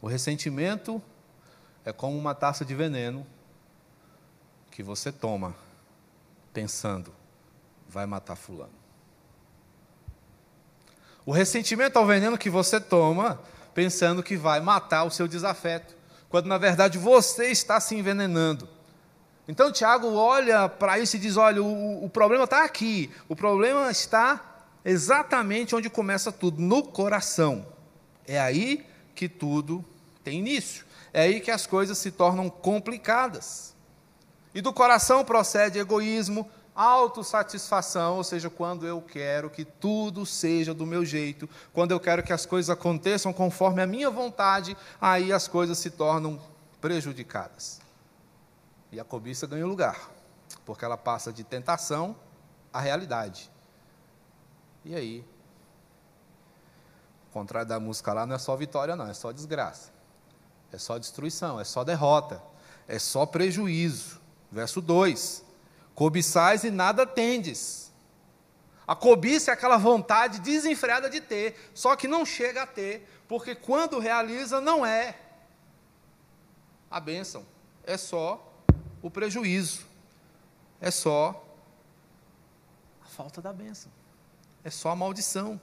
o 0.00 0.06
ressentimento 0.06 1.02
é 1.84 1.92
como 1.92 2.16
uma 2.16 2.34
taça 2.34 2.64
de 2.64 2.74
veneno 2.74 3.26
que 4.76 4.82
você 4.82 5.10
toma 5.10 5.56
pensando, 6.52 7.10
vai 7.88 8.04
matar 8.04 8.36
Fulano. 8.36 8.74
O 11.24 11.32
ressentimento 11.32 11.98
é 11.98 12.02
o 12.02 12.04
veneno 12.04 12.36
que 12.36 12.50
você 12.50 12.78
toma 12.78 13.40
pensando 13.72 14.22
que 14.22 14.36
vai 14.36 14.60
matar 14.60 15.04
o 15.04 15.10
seu 15.10 15.26
desafeto, 15.26 15.96
quando 16.28 16.44
na 16.44 16.58
verdade 16.58 16.98
você 16.98 17.46
está 17.46 17.80
se 17.80 17.94
envenenando. 17.94 18.68
Então 19.48 19.72
Tiago 19.72 20.12
olha 20.12 20.68
para 20.68 20.98
isso 20.98 21.16
e 21.16 21.20
diz: 21.20 21.38
olha, 21.38 21.62
o, 21.62 22.04
o 22.04 22.10
problema 22.10 22.44
está 22.44 22.62
aqui, 22.62 23.10
o 23.30 23.34
problema 23.34 23.90
está 23.90 24.66
exatamente 24.84 25.74
onde 25.74 25.88
começa 25.88 26.30
tudo, 26.30 26.60
no 26.60 26.82
coração. 26.82 27.66
É 28.26 28.38
aí 28.38 28.84
que 29.14 29.26
tudo 29.26 29.82
tem 30.22 30.40
início. 30.40 30.84
É 31.14 31.22
aí 31.22 31.40
que 31.40 31.50
as 31.50 31.66
coisas 31.66 31.96
se 31.96 32.10
tornam 32.10 32.50
complicadas. 32.50 33.74
E 34.56 34.62
do 34.62 34.72
coração 34.72 35.22
procede 35.22 35.78
egoísmo, 35.78 36.50
autossatisfação, 36.74 38.16
ou 38.16 38.24
seja, 38.24 38.48
quando 38.48 38.86
eu 38.86 39.02
quero 39.02 39.50
que 39.50 39.66
tudo 39.66 40.24
seja 40.24 40.72
do 40.72 40.86
meu 40.86 41.04
jeito, 41.04 41.46
quando 41.74 41.90
eu 41.90 42.00
quero 42.00 42.22
que 42.22 42.32
as 42.32 42.46
coisas 42.46 42.70
aconteçam 42.70 43.34
conforme 43.34 43.82
a 43.82 43.86
minha 43.86 44.08
vontade, 44.08 44.74
aí 44.98 45.30
as 45.30 45.46
coisas 45.46 45.76
se 45.76 45.90
tornam 45.90 46.40
prejudicadas. 46.80 47.82
E 48.90 48.98
a 48.98 49.04
cobiça 49.04 49.46
ganha 49.46 49.66
lugar, 49.66 50.10
porque 50.64 50.86
ela 50.86 50.96
passa 50.96 51.30
de 51.30 51.44
tentação 51.44 52.16
à 52.72 52.80
realidade. 52.80 53.50
E 54.86 54.96
aí, 54.96 55.22
o 57.28 57.32
contrário 57.34 57.68
da 57.68 57.78
música 57.78 58.10
lá 58.14 58.24
não 58.24 58.36
é 58.36 58.38
só 58.38 58.56
vitória, 58.56 58.96
não, 58.96 59.06
é 59.06 59.12
só 59.12 59.32
desgraça, 59.32 59.90
é 60.72 60.78
só 60.78 60.96
destruição, 60.96 61.60
é 61.60 61.64
só 61.64 61.84
derrota, 61.84 62.42
é 62.88 62.98
só 62.98 63.26
prejuízo. 63.26 64.24
Verso 64.50 64.80
2: 64.80 65.44
Cobiçais 65.94 66.64
e 66.64 66.70
nada 66.70 67.06
tendes. 67.06 67.86
A 68.86 68.94
cobiça 68.94 69.50
é 69.50 69.54
aquela 69.54 69.76
vontade 69.76 70.38
desenfreada 70.38 71.10
de 71.10 71.20
ter, 71.20 71.70
só 71.74 71.96
que 71.96 72.06
não 72.06 72.24
chega 72.24 72.62
a 72.62 72.66
ter, 72.66 73.08
porque 73.26 73.54
quando 73.54 73.98
realiza, 73.98 74.60
não 74.60 74.86
é 74.86 75.18
a 76.88 77.00
bênção, 77.00 77.44
é 77.82 77.96
só 77.96 78.54
o 79.02 79.10
prejuízo, 79.10 79.84
é 80.80 80.90
só 80.92 81.44
a 83.02 83.06
falta 83.06 83.42
da 83.42 83.52
bênção, 83.52 83.90
é 84.62 84.70
só 84.70 84.90
a 84.90 84.96
maldição. 84.96 85.60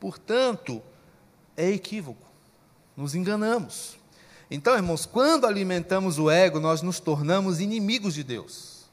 Portanto, 0.00 0.82
é 1.56 1.68
equívoco, 1.68 2.26
nos 2.96 3.14
enganamos. 3.14 3.99
Então, 4.50 4.74
irmãos, 4.74 5.06
quando 5.06 5.46
alimentamos 5.46 6.18
o 6.18 6.28
ego, 6.28 6.58
nós 6.58 6.82
nos 6.82 6.98
tornamos 6.98 7.60
inimigos 7.60 8.14
de 8.14 8.24
Deus. 8.24 8.90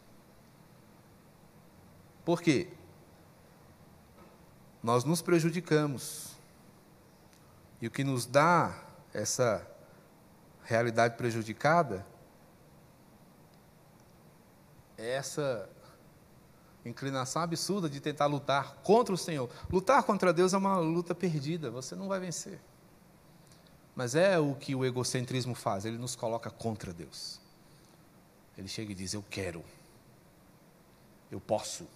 Por 2.24 2.41
quê? 2.41 2.67
Nós 4.84 5.04
nos 5.04 5.22
prejudicamos. 5.22 6.38
E 7.82 7.88
o 7.88 7.91
que 7.91 8.04
nos 8.04 8.26
dá 8.26 8.84
essa 9.13 9.65
realidade 10.63 11.15
prejudicada 11.15 12.06
é 14.98 15.12
essa 15.12 15.70
inclinação 16.86 17.41
absurda 17.41 17.89
de 17.89 18.00
tentar 18.00 18.26
lutar 18.28 18.76
contra 18.84 19.13
o 19.13 19.17
Senhor. 19.17 19.50
Lutar 19.72 20.04
contra 20.04 20.34
Deus 20.34 20.54
é 20.54 20.58
uma 20.58 20.78
luta 20.78 21.15
perdida, 21.15 21.72
você 21.72 21.96
não 21.96 22.08
vai 22.08 22.20
vencer. 22.20 22.60
Mas 23.97 24.13
é 24.13 24.38
o 24.38 24.53
que 24.53 24.75
o 24.75 24.86
egocentrismo 24.86 25.55
faz, 25.55 25.83
ele 25.83 25.97
nos 25.97 26.15
coloca 26.15 26.51
contra 26.51 26.93
Deus. 26.93 27.41
Ele 28.55 28.67
chega 28.67 28.91
e 28.91 28.95
diz: 28.95 29.15
Eu 29.15 29.25
quero, 29.27 29.65
eu 31.31 31.39
posso, 31.39 31.88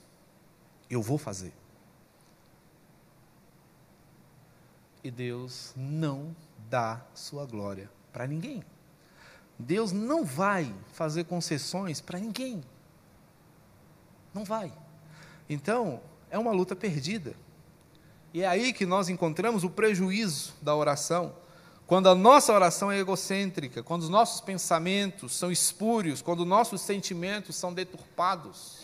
eu 0.90 1.00
vou 1.00 1.20
fazer. 1.20 1.54
E 5.04 5.12
Deus 5.12 5.74
não 5.78 6.36
dá 6.72 7.00
sua 7.14 7.46
glória 7.46 7.88
para 8.12 8.26
ninguém. 8.26 8.64
Deus 9.60 9.92
não 9.92 10.26
vai 10.26 10.74
fazer 10.94 11.26
concessões 11.26 12.02
para 12.02 12.18
ninguém. 12.18 12.64
Não 14.34 14.44
vai. 14.44 14.74
Então, 15.48 16.02
é 16.32 16.40
uma 16.40 16.52
luta 16.52 16.76
perdida. 16.76 17.36
E 18.34 18.42
é 18.42 18.48
aí 18.48 18.74
que 18.74 18.88
nós 18.88 19.08
encontramos 19.08 19.64
o 19.64 19.70
prejuízo 19.70 20.56
da 20.64 20.76
oração 20.76 21.40
quando 21.92 22.08
a 22.08 22.16
nossa 22.16 22.54
oração 22.54 22.90
é 22.90 23.00
egocêntrica, 23.00 23.84
quando 23.84 24.04
os 24.04 24.08
nossos 24.08 24.40
pensamentos 24.40 25.36
são 25.36 25.52
espúrios, 25.52 26.22
quando 26.22 26.40
os 26.40 26.48
nossos 26.48 26.80
sentimentos 26.80 27.58
são 27.58 27.74
deturpados. 27.74 28.78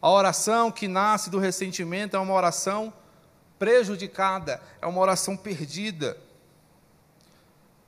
A 0.00 0.08
oração 0.08 0.72
que 0.72 0.88
nasce 0.88 1.28
do 1.28 1.38
ressentimento 1.38 2.16
é 2.16 2.18
uma 2.18 2.32
oração 2.32 2.90
prejudicada, 3.58 4.58
é 4.80 4.86
uma 4.86 4.98
oração 4.98 5.36
perdida. 5.36 6.16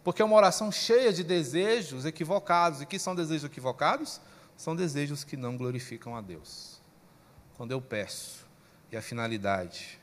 Porque 0.04 0.20
é 0.20 0.24
uma 0.26 0.36
oração 0.36 0.70
cheia 0.70 1.14
de 1.14 1.24
desejos 1.24 2.04
equivocados. 2.04 2.82
E 2.82 2.86
que 2.86 2.98
são 2.98 3.14
desejos 3.14 3.44
equivocados? 3.44 4.20
São 4.54 4.76
desejos 4.76 5.24
que 5.24 5.34
não 5.34 5.56
glorificam 5.56 6.14
a 6.14 6.20
Deus. 6.20 6.78
Quando 7.56 7.70
eu 7.70 7.80
peço 7.80 8.46
e 8.92 8.98
a 8.98 9.00
finalidade 9.00 9.98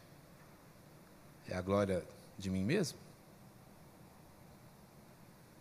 é 1.47 1.55
a 1.55 1.61
glória 1.61 2.03
de 2.35 2.49
mim 2.49 2.63
mesmo, 2.63 3.05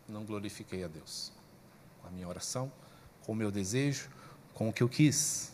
não 0.09 0.25
glorifiquei 0.25 0.85
a 0.85 0.89
Deus. 0.89 1.33
Com 2.01 2.09
a 2.09 2.11
minha 2.11 2.29
oração, 2.29 2.71
com 3.25 3.33
o 3.33 3.35
meu 3.35 3.51
desejo, 3.51 4.09
com 4.55 4.69
o 4.69 4.73
que 4.73 4.83
eu 4.83 4.89
quis. 4.89 5.53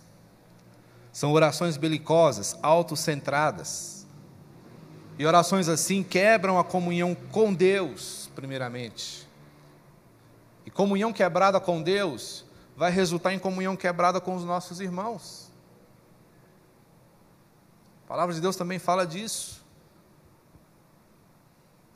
São 1.12 1.32
orações 1.32 1.76
belicosas, 1.76 2.56
autocentradas. 2.62 4.06
E 5.18 5.26
orações 5.26 5.68
assim 5.68 6.02
quebram 6.02 6.58
a 6.58 6.64
comunhão 6.64 7.14
com 7.14 7.52
Deus, 7.52 8.30
primeiramente. 8.34 9.28
E 10.64 10.70
comunhão 10.70 11.12
quebrada 11.12 11.60
com 11.60 11.82
Deus 11.82 12.44
vai 12.76 12.90
resultar 12.90 13.32
em 13.32 13.38
comunhão 13.38 13.76
quebrada 13.76 14.20
com 14.20 14.34
os 14.34 14.44
nossos 14.44 14.80
irmãos. 14.80 15.50
A 18.04 18.08
palavra 18.08 18.34
de 18.34 18.40
Deus 18.40 18.56
também 18.56 18.78
fala 18.78 19.06
disso. 19.06 19.61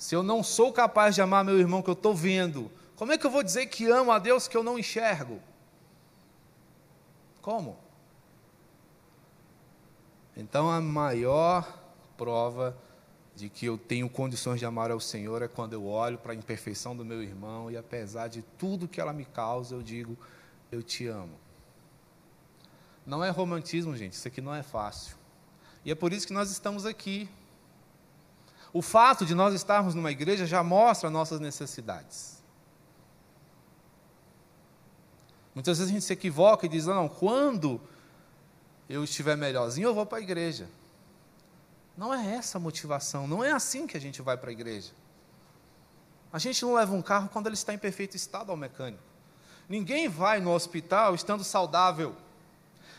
Se 0.06 0.14
eu 0.14 0.22
não 0.22 0.40
sou 0.40 0.72
capaz 0.72 1.16
de 1.16 1.20
amar 1.20 1.44
meu 1.44 1.58
irmão 1.58 1.82
que 1.82 1.90
eu 1.90 1.94
estou 1.94 2.14
vendo, 2.14 2.70
como 2.94 3.10
é 3.10 3.18
que 3.18 3.26
eu 3.26 3.30
vou 3.30 3.42
dizer 3.42 3.66
que 3.66 3.90
amo 3.90 4.12
a 4.12 4.20
Deus 4.20 4.46
que 4.46 4.56
eu 4.56 4.62
não 4.62 4.78
enxergo? 4.78 5.40
Como? 7.42 7.76
Então 10.36 10.70
a 10.70 10.80
maior 10.80 11.82
prova 12.16 12.78
de 13.34 13.48
que 13.48 13.66
eu 13.66 13.76
tenho 13.76 14.08
condições 14.08 14.60
de 14.60 14.64
amar 14.64 14.92
ao 14.92 15.00
Senhor 15.00 15.42
é 15.42 15.48
quando 15.48 15.72
eu 15.72 15.84
olho 15.84 16.18
para 16.18 16.30
a 16.30 16.36
imperfeição 16.36 16.96
do 16.96 17.04
meu 17.04 17.20
irmão 17.20 17.68
e 17.68 17.76
apesar 17.76 18.28
de 18.28 18.42
tudo 18.56 18.86
que 18.86 19.00
ela 19.00 19.12
me 19.12 19.24
causa, 19.24 19.74
eu 19.74 19.82
digo: 19.82 20.16
Eu 20.70 20.84
te 20.84 21.08
amo. 21.08 21.36
Não 23.04 23.24
é 23.24 23.30
romantismo, 23.30 23.96
gente, 23.96 24.12
isso 24.12 24.28
aqui 24.28 24.40
não 24.40 24.54
é 24.54 24.62
fácil. 24.62 25.16
E 25.84 25.90
é 25.90 25.96
por 25.96 26.12
isso 26.12 26.28
que 26.28 26.32
nós 26.32 26.52
estamos 26.52 26.86
aqui. 26.86 27.28
O 28.76 28.82
fato 28.82 29.24
de 29.24 29.34
nós 29.34 29.54
estarmos 29.54 29.94
numa 29.94 30.10
igreja 30.10 30.44
já 30.44 30.62
mostra 30.62 31.08
nossas 31.08 31.40
necessidades. 31.40 32.42
Muitas 35.54 35.78
vezes 35.78 35.90
a 35.90 35.94
gente 35.94 36.04
se 36.04 36.12
equivoca 36.12 36.66
e 36.66 36.68
diz: 36.68 36.84
não, 36.84 37.08
quando 37.08 37.80
eu 38.86 39.02
estiver 39.02 39.34
melhorzinho, 39.34 39.88
eu 39.88 39.94
vou 39.94 40.04
para 40.04 40.18
a 40.18 40.20
igreja. 40.20 40.68
Não 41.96 42.12
é 42.12 42.34
essa 42.34 42.58
a 42.58 42.60
motivação, 42.60 43.26
não 43.26 43.42
é 43.42 43.50
assim 43.50 43.86
que 43.86 43.96
a 43.96 44.00
gente 44.00 44.20
vai 44.20 44.36
para 44.36 44.50
a 44.50 44.52
igreja. 44.52 44.92
A 46.30 46.38
gente 46.38 46.62
não 46.62 46.74
leva 46.74 46.94
um 46.94 47.00
carro 47.00 47.30
quando 47.32 47.46
ele 47.46 47.54
está 47.54 47.72
em 47.72 47.78
perfeito 47.78 48.14
estado 48.14 48.50
ao 48.50 48.58
mecânico. 48.58 49.02
Ninguém 49.66 50.06
vai 50.06 50.38
no 50.38 50.52
hospital 50.52 51.14
estando 51.14 51.42
saudável. 51.42 52.14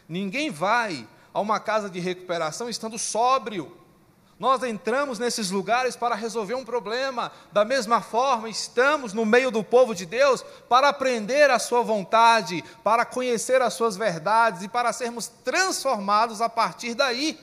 Ninguém 0.09 0.49
vai 0.49 1.07
a 1.31 1.39
uma 1.39 1.59
casa 1.59 1.87
de 1.87 1.99
recuperação 1.99 2.67
estando 2.67 2.97
sóbrio. 2.97 3.85
Nós 4.39 4.61
entramos 4.61 5.17
nesses 5.17 5.49
lugares 5.49 5.95
para 5.95 6.13
resolver 6.13 6.53
um 6.53 6.63
problema. 6.63 7.31
Da 7.51 7.65
mesma 7.65 8.01
forma, 8.01 8.47
estamos 8.47 9.11
no 9.11 9.25
meio 9.25 9.49
do 9.49 9.63
povo 9.63 9.95
de 9.95 10.05
Deus 10.05 10.43
para 10.69 10.89
aprender 10.89 11.49
a 11.49 11.57
sua 11.57 11.81
vontade, 11.81 12.63
para 12.83 13.03
conhecer 13.03 13.61
as 13.63 13.73
suas 13.73 13.97
verdades 13.97 14.61
e 14.61 14.67
para 14.67 14.93
sermos 14.93 15.27
transformados 15.27 16.39
a 16.39 16.47
partir 16.47 16.93
daí. 16.93 17.39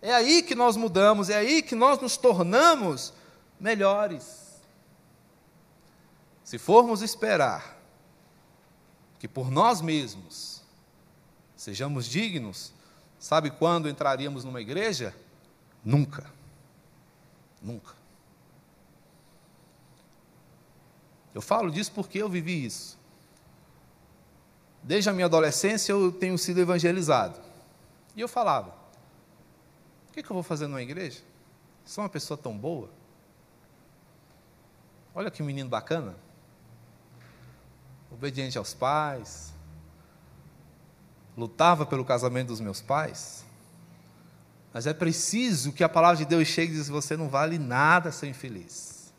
É 0.00 0.14
aí 0.14 0.40
que 0.40 0.54
nós 0.54 0.76
mudamos, 0.76 1.30
é 1.30 1.36
aí 1.36 1.60
que 1.60 1.74
nós 1.74 1.98
nos 2.00 2.16
tornamos 2.16 3.12
melhores. 3.58 4.60
Se 6.44 6.58
formos 6.58 7.02
esperar 7.02 7.76
que 9.18 9.26
por 9.26 9.50
nós 9.50 9.80
mesmos 9.80 10.62
sejamos 11.56 12.06
dignos, 12.06 12.72
sabe 13.18 13.50
quando 13.50 13.88
entraríamos 13.88 14.44
numa 14.44 14.60
igreja? 14.60 15.12
Nunca. 15.86 16.26
Nunca. 17.62 17.94
Eu 21.32 21.40
falo 21.40 21.70
disso 21.70 21.92
porque 21.92 22.18
eu 22.18 22.28
vivi 22.28 22.66
isso. 22.66 22.98
Desde 24.82 25.08
a 25.08 25.12
minha 25.12 25.26
adolescência 25.26 25.92
eu 25.92 26.10
tenho 26.10 26.36
sido 26.36 26.58
evangelizado. 26.58 27.40
E 28.16 28.20
eu 28.20 28.26
falava: 28.26 28.74
o 30.08 30.12
que, 30.12 30.24
que 30.24 30.30
eu 30.30 30.34
vou 30.34 30.42
fazer 30.42 30.66
numa 30.66 30.82
igreja? 30.82 31.22
Sou 31.84 32.02
uma 32.02 32.10
pessoa 32.10 32.36
tão 32.36 32.58
boa. 32.58 32.90
Olha 35.14 35.30
que 35.30 35.40
menino 35.40 35.70
bacana. 35.70 36.16
Obediente 38.10 38.58
aos 38.58 38.74
pais. 38.74 39.52
Lutava 41.36 41.86
pelo 41.86 42.04
casamento 42.04 42.48
dos 42.48 42.60
meus 42.60 42.80
pais. 42.80 43.45
Mas 44.72 44.86
é 44.86 44.92
preciso 44.92 45.72
que 45.72 45.82
a 45.82 45.88
palavra 45.88 46.16
de 46.16 46.24
Deus 46.24 46.48
chegue 46.48 46.72
e 46.72 46.76
diz: 46.76 46.88
você 46.88 47.16
não 47.16 47.28
vale 47.28 47.58
nada, 47.58 48.12
seu 48.12 48.28
infeliz. 48.28 49.12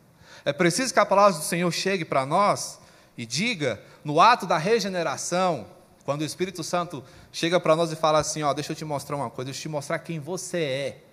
É 0.46 0.54
preciso 0.54 0.94
que 0.94 1.00
a 1.00 1.06
palavra 1.06 1.38
do 1.38 1.44
Senhor 1.44 1.72
chegue 1.72 2.06
para 2.06 2.26
nós 2.26 2.80
e 3.18 3.26
diga, 3.26 3.82
no 4.04 4.22
ato 4.22 4.46
da 4.46 4.58
regeneração, 4.58 5.68
quando 6.06 6.22
o 6.22 6.24
Espírito 6.26 6.64
Santo 6.64 7.04
chega 7.34 7.60
para 7.60 7.76
nós 7.76 7.92
e 7.92 7.96
fala 7.96 8.20
assim: 8.20 8.44
ó, 8.44 8.54
deixa 8.54 8.72
eu 8.72 8.76
te 8.76 8.86
mostrar 8.86 9.16
uma 9.16 9.30
coisa, 9.30 9.48
deixa 9.48 9.60
eu 9.60 9.64
te 9.64 9.70
mostrar 9.70 10.00
quem 10.00 10.20
você 10.20 10.60
é. 10.60 11.04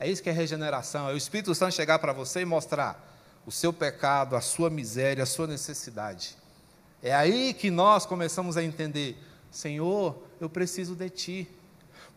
É 0.00 0.08
isso 0.08 0.22
que 0.22 0.30
é 0.30 0.32
regeneração, 0.32 1.08
é 1.08 1.12
o 1.12 1.16
Espírito 1.16 1.54
Santo 1.54 1.74
chegar 1.74 1.98
para 1.98 2.12
você 2.12 2.40
e 2.40 2.44
mostrar 2.44 3.04
o 3.44 3.50
seu 3.52 3.72
pecado, 3.72 4.36
a 4.36 4.40
sua 4.40 4.68
miséria, 4.68 5.22
a 5.22 5.26
sua 5.26 5.46
necessidade. 5.46 6.36
É 7.02 7.14
aí 7.14 7.54
que 7.54 7.70
nós 7.70 8.04
começamos 8.04 8.56
a 8.56 8.62
entender: 8.64 9.16
Senhor, 9.50 10.20
eu 10.40 10.48
preciso 10.50 10.94
de 10.94 11.08
Ti. 11.10 11.48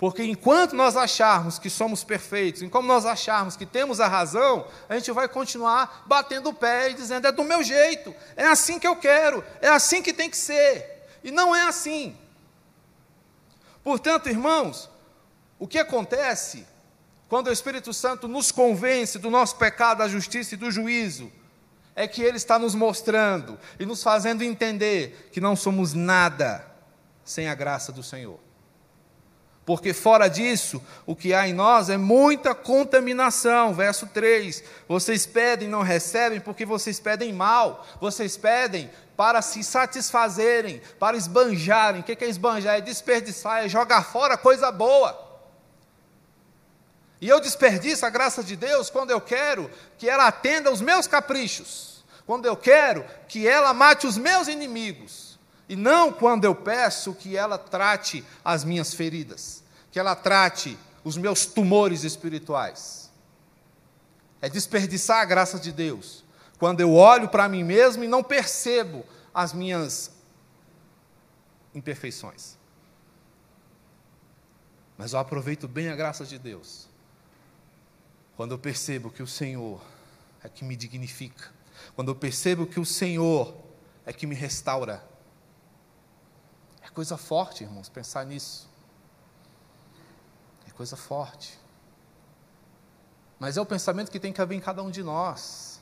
Porque 0.01 0.23
enquanto 0.23 0.75
nós 0.75 0.97
acharmos 0.97 1.59
que 1.59 1.69
somos 1.69 2.03
perfeitos, 2.03 2.63
enquanto 2.63 2.87
nós 2.87 3.05
acharmos 3.05 3.55
que 3.55 3.67
temos 3.67 3.99
a 3.99 4.07
razão, 4.07 4.65
a 4.89 4.95
gente 4.95 5.11
vai 5.11 5.27
continuar 5.27 6.05
batendo 6.07 6.49
o 6.49 6.53
pé 6.55 6.89
e 6.89 6.95
dizendo: 6.95 7.27
é 7.27 7.31
do 7.31 7.43
meu 7.43 7.61
jeito, 7.61 8.11
é 8.35 8.47
assim 8.47 8.79
que 8.79 8.87
eu 8.87 8.95
quero, 8.95 9.43
é 9.61 9.67
assim 9.67 10.01
que 10.01 10.11
tem 10.11 10.27
que 10.27 10.37
ser. 10.37 11.07
E 11.23 11.29
não 11.29 11.55
é 11.55 11.67
assim. 11.67 12.17
Portanto, 13.83 14.27
irmãos, 14.27 14.89
o 15.59 15.67
que 15.67 15.77
acontece 15.77 16.65
quando 17.29 17.49
o 17.49 17.53
Espírito 17.53 17.93
Santo 17.93 18.27
nos 18.27 18.51
convence 18.51 19.19
do 19.19 19.29
nosso 19.29 19.55
pecado, 19.57 19.99
da 19.99 20.07
justiça 20.07 20.55
e 20.55 20.57
do 20.57 20.71
juízo? 20.71 21.31
É 21.95 22.07
que 22.07 22.23
Ele 22.23 22.37
está 22.37 22.57
nos 22.57 22.73
mostrando 22.73 23.55
e 23.79 23.85
nos 23.85 24.01
fazendo 24.01 24.43
entender 24.43 25.29
que 25.31 25.39
não 25.39 25.55
somos 25.55 25.93
nada 25.93 26.65
sem 27.23 27.47
a 27.47 27.53
graça 27.53 27.91
do 27.91 28.01
Senhor 28.01 28.39
porque 29.71 29.93
fora 29.93 30.27
disso, 30.27 30.83
o 31.05 31.15
que 31.15 31.33
há 31.33 31.47
em 31.47 31.53
nós 31.53 31.89
é 31.89 31.95
muita 31.95 32.53
contaminação. 32.53 33.73
Verso 33.73 34.05
3: 34.05 34.61
Vocês 34.85 35.25
pedem 35.25 35.69
não 35.69 35.81
recebem 35.81 36.41
porque 36.41 36.65
vocês 36.65 36.99
pedem 36.99 37.31
mal, 37.31 37.87
vocês 38.01 38.35
pedem 38.35 38.91
para 39.15 39.41
se 39.41 39.63
satisfazerem, 39.63 40.81
para 40.99 41.15
esbanjarem. 41.15 42.01
O 42.01 42.03
que 42.03 42.21
é 42.21 42.27
esbanjar? 42.27 42.79
É 42.79 42.81
desperdiçar, 42.81 43.63
é 43.63 43.69
jogar 43.69 44.03
fora 44.03 44.35
coisa 44.35 44.69
boa. 44.73 45.17
E 47.21 47.29
eu 47.29 47.39
desperdiço 47.39 48.05
a 48.05 48.09
graça 48.09 48.43
de 48.43 48.57
Deus 48.57 48.89
quando 48.89 49.11
eu 49.11 49.21
quero 49.21 49.71
que 49.97 50.09
ela 50.09 50.27
atenda 50.27 50.69
aos 50.69 50.81
meus 50.81 51.07
caprichos, 51.07 52.03
quando 52.25 52.45
eu 52.45 52.57
quero 52.57 53.05
que 53.29 53.47
ela 53.47 53.73
mate 53.73 54.05
os 54.05 54.17
meus 54.17 54.49
inimigos 54.49 55.31
e 55.71 55.75
não 55.77 56.11
quando 56.11 56.43
eu 56.43 56.53
peço 56.53 57.13
que 57.13 57.37
ela 57.37 57.57
trate 57.57 58.25
as 58.43 58.65
minhas 58.65 58.93
feridas, 58.93 59.60
que 59.91 59.99
ela 59.99 60.15
trate 60.15 60.77
os 61.03 61.17
meus 61.17 61.45
tumores 61.45 62.03
espirituais. 62.03 63.11
É 64.41 64.49
desperdiçar 64.49 65.21
a 65.21 65.25
graça 65.25 65.59
de 65.59 65.71
Deus. 65.71 66.23
Quando 66.57 66.79
eu 66.79 66.93
olho 66.93 67.29
para 67.29 67.49
mim 67.49 67.63
mesmo 67.63 68.03
e 68.03 68.07
não 68.07 68.23
percebo 68.23 69.05
as 69.33 69.53
minhas 69.53 70.11
imperfeições. 71.73 72.57
Mas 74.97 75.13
eu 75.13 75.19
aproveito 75.19 75.67
bem 75.67 75.89
a 75.89 75.95
graça 75.95 76.25
de 76.25 76.37
Deus. 76.37 76.87
Quando 78.37 78.51
eu 78.51 78.59
percebo 78.59 79.09
que 79.09 79.23
o 79.23 79.27
Senhor 79.27 79.81
é 80.43 80.49
que 80.49 80.63
me 80.63 80.75
dignifica. 80.75 81.51
Quando 81.95 82.09
eu 82.09 82.15
percebo 82.15 82.65
que 82.65 82.79
o 82.79 82.85
Senhor 82.85 83.55
é 84.05 84.13
que 84.13 84.25
me 84.25 84.35
restaura 84.35 85.03
é 86.81 86.89
coisa 86.89 87.17
forte, 87.17 87.63
irmãos, 87.63 87.89
pensar 87.89 88.25
nisso. 88.25 88.70
É 90.71 90.73
coisa 90.73 90.95
forte. 90.95 91.59
Mas 93.37 93.57
é 93.57 93.61
o 93.61 93.65
pensamento 93.65 94.09
que 94.09 94.19
tem 94.19 94.31
que 94.31 94.41
haver 94.41 94.55
em 94.55 94.59
cada 94.59 94.81
um 94.81 94.89
de 94.89 95.03
nós. 95.03 95.81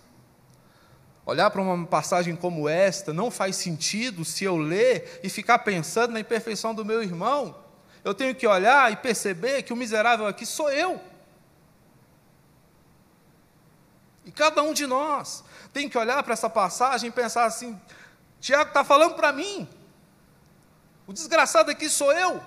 Olhar 1.26 1.52
para 1.52 1.62
uma 1.62 1.86
passagem 1.86 2.36
como 2.36 2.68
esta 2.68 3.14
não 3.14 3.30
faz 3.30 3.56
sentido 3.56 4.26
se 4.26 4.44
eu 4.44 4.58
ler 4.58 5.20
e 5.24 5.30
ficar 5.30 5.60
pensando 5.60 6.14
na 6.14 6.20
imperfeição 6.20 6.74
do 6.74 6.84
meu 6.84 7.04
irmão. 7.04 7.56
Eu 8.04 8.16
tenho 8.16 8.34
que 8.34 8.48
olhar 8.48 8.92
e 8.92 8.96
perceber 8.96 9.62
que 9.64 9.72
o 9.72 9.76
miserável 9.76 10.26
aqui 10.26 10.46
sou 10.46 10.72
eu. 10.72 11.00
E 14.26 14.32
cada 14.32 14.64
um 14.64 14.74
de 14.74 14.88
nós 14.88 15.44
tem 15.72 15.88
que 15.88 15.98
olhar 15.98 16.24
para 16.24 16.34
essa 16.34 16.50
passagem 16.50 17.10
e 17.10 17.12
pensar 17.12 17.46
assim: 17.46 17.80
Tiago 18.40 18.70
está 18.70 18.84
falando 18.84 19.16
para 19.16 19.32
mim. 19.32 19.68
O 21.06 21.14
desgraçado 21.14 21.70
aqui 21.70 21.90
sou 21.90 22.12
eu, 22.12 22.42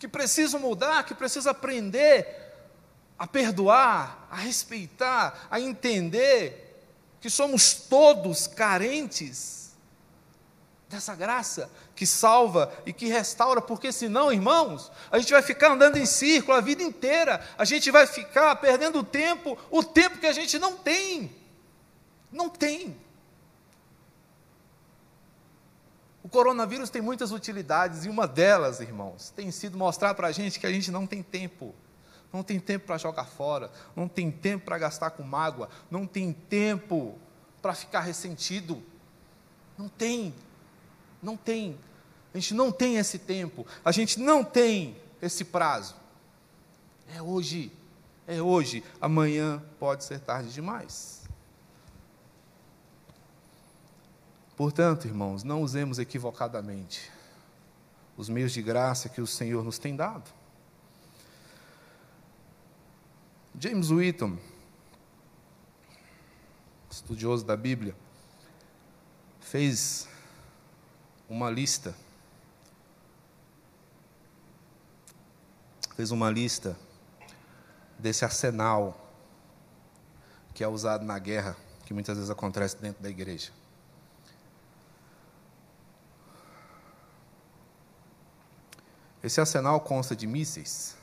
que 0.00 0.08
preciso 0.08 0.58
mudar, 0.58 1.04
que 1.04 1.14
preciso 1.14 1.50
aprender 1.50 2.26
a 3.18 3.26
perdoar, 3.26 4.26
a 4.30 4.36
respeitar, 4.36 5.46
a 5.50 5.60
entender 5.60 6.88
que 7.20 7.28
somos 7.28 7.74
todos 7.74 8.46
carentes 8.46 9.74
dessa 10.88 11.14
graça 11.14 11.70
que 11.94 12.06
salva 12.06 12.72
e 12.86 12.94
que 12.94 13.08
restaura, 13.08 13.60
porque 13.60 13.92
senão, 13.92 14.32
irmãos, 14.32 14.90
a 15.10 15.18
gente 15.18 15.32
vai 15.32 15.42
ficar 15.42 15.72
andando 15.72 15.98
em 15.98 16.06
círculo 16.06 16.56
a 16.56 16.62
vida 16.62 16.82
inteira, 16.82 17.46
a 17.58 17.66
gente 17.66 17.90
vai 17.90 18.06
ficar 18.06 18.56
perdendo 18.56 19.04
tempo, 19.04 19.58
o 19.70 19.84
tempo 19.84 20.18
que 20.18 20.26
a 20.26 20.32
gente 20.32 20.58
não 20.58 20.78
tem. 20.78 21.30
Não 22.32 22.48
tem. 22.48 22.96
O 26.19 26.19
coronavírus 26.30 26.90
tem 26.90 27.02
muitas 27.02 27.32
utilidades 27.32 28.04
e 28.04 28.08
uma 28.08 28.26
delas, 28.26 28.80
irmãos, 28.80 29.30
tem 29.30 29.50
sido 29.50 29.76
mostrar 29.76 30.14
para 30.14 30.28
a 30.28 30.32
gente 30.32 30.58
que 30.58 30.66
a 30.66 30.72
gente 30.72 30.90
não 30.90 31.06
tem 31.06 31.22
tempo 31.22 31.74
não 32.32 32.42
tem 32.42 32.60
tempo 32.60 32.86
para 32.86 32.98
jogar 32.98 33.24
fora, 33.24 33.70
não 33.96 34.06
tem 34.06 34.30
tempo 34.30 34.64
para 34.64 34.78
gastar 34.78 35.10
com 35.10 35.22
mágoa, 35.22 35.68
não 35.90 36.06
tem 36.06 36.32
tempo 36.32 37.18
para 37.60 37.74
ficar 37.74 38.00
ressentido. 38.00 38.82
Não 39.76 39.88
tem, 39.88 40.34
não 41.22 41.36
tem. 41.36 41.78
A 42.32 42.38
gente 42.38 42.54
não 42.54 42.70
tem 42.70 42.96
esse 42.96 43.18
tempo, 43.18 43.66
a 43.84 43.90
gente 43.90 44.20
não 44.20 44.44
tem 44.44 44.96
esse 45.20 45.44
prazo. 45.44 45.96
É 47.14 47.20
hoje, 47.20 47.72
é 48.26 48.40
hoje, 48.40 48.84
amanhã 49.00 49.60
pode 49.78 50.04
ser 50.04 50.20
tarde 50.20 50.52
demais. 50.52 51.19
Portanto, 54.60 55.06
irmãos, 55.06 55.42
não 55.42 55.62
usemos 55.62 55.98
equivocadamente 55.98 57.10
os 58.14 58.28
meios 58.28 58.52
de 58.52 58.60
graça 58.60 59.08
que 59.08 59.18
o 59.18 59.26
Senhor 59.26 59.64
nos 59.64 59.78
tem 59.78 59.96
dado. 59.96 60.30
James 63.58 63.90
Whitton, 63.90 64.36
estudioso 66.90 67.42
da 67.42 67.56
Bíblia, 67.56 67.96
fez 69.40 70.06
uma 71.26 71.50
lista. 71.50 71.96
Fez 75.96 76.10
uma 76.10 76.30
lista 76.30 76.78
desse 77.98 78.26
arsenal 78.26 79.10
que 80.52 80.62
é 80.62 80.68
usado 80.68 81.02
na 81.02 81.18
guerra, 81.18 81.56
que 81.86 81.94
muitas 81.94 82.18
vezes 82.18 82.30
acontece 82.30 82.76
dentro 82.76 83.02
da 83.02 83.08
igreja. 83.08 83.58
Esse 89.22 89.40
arsenal 89.40 89.80
consta 89.80 90.16
de 90.16 90.26
mísseis. 90.26 90.96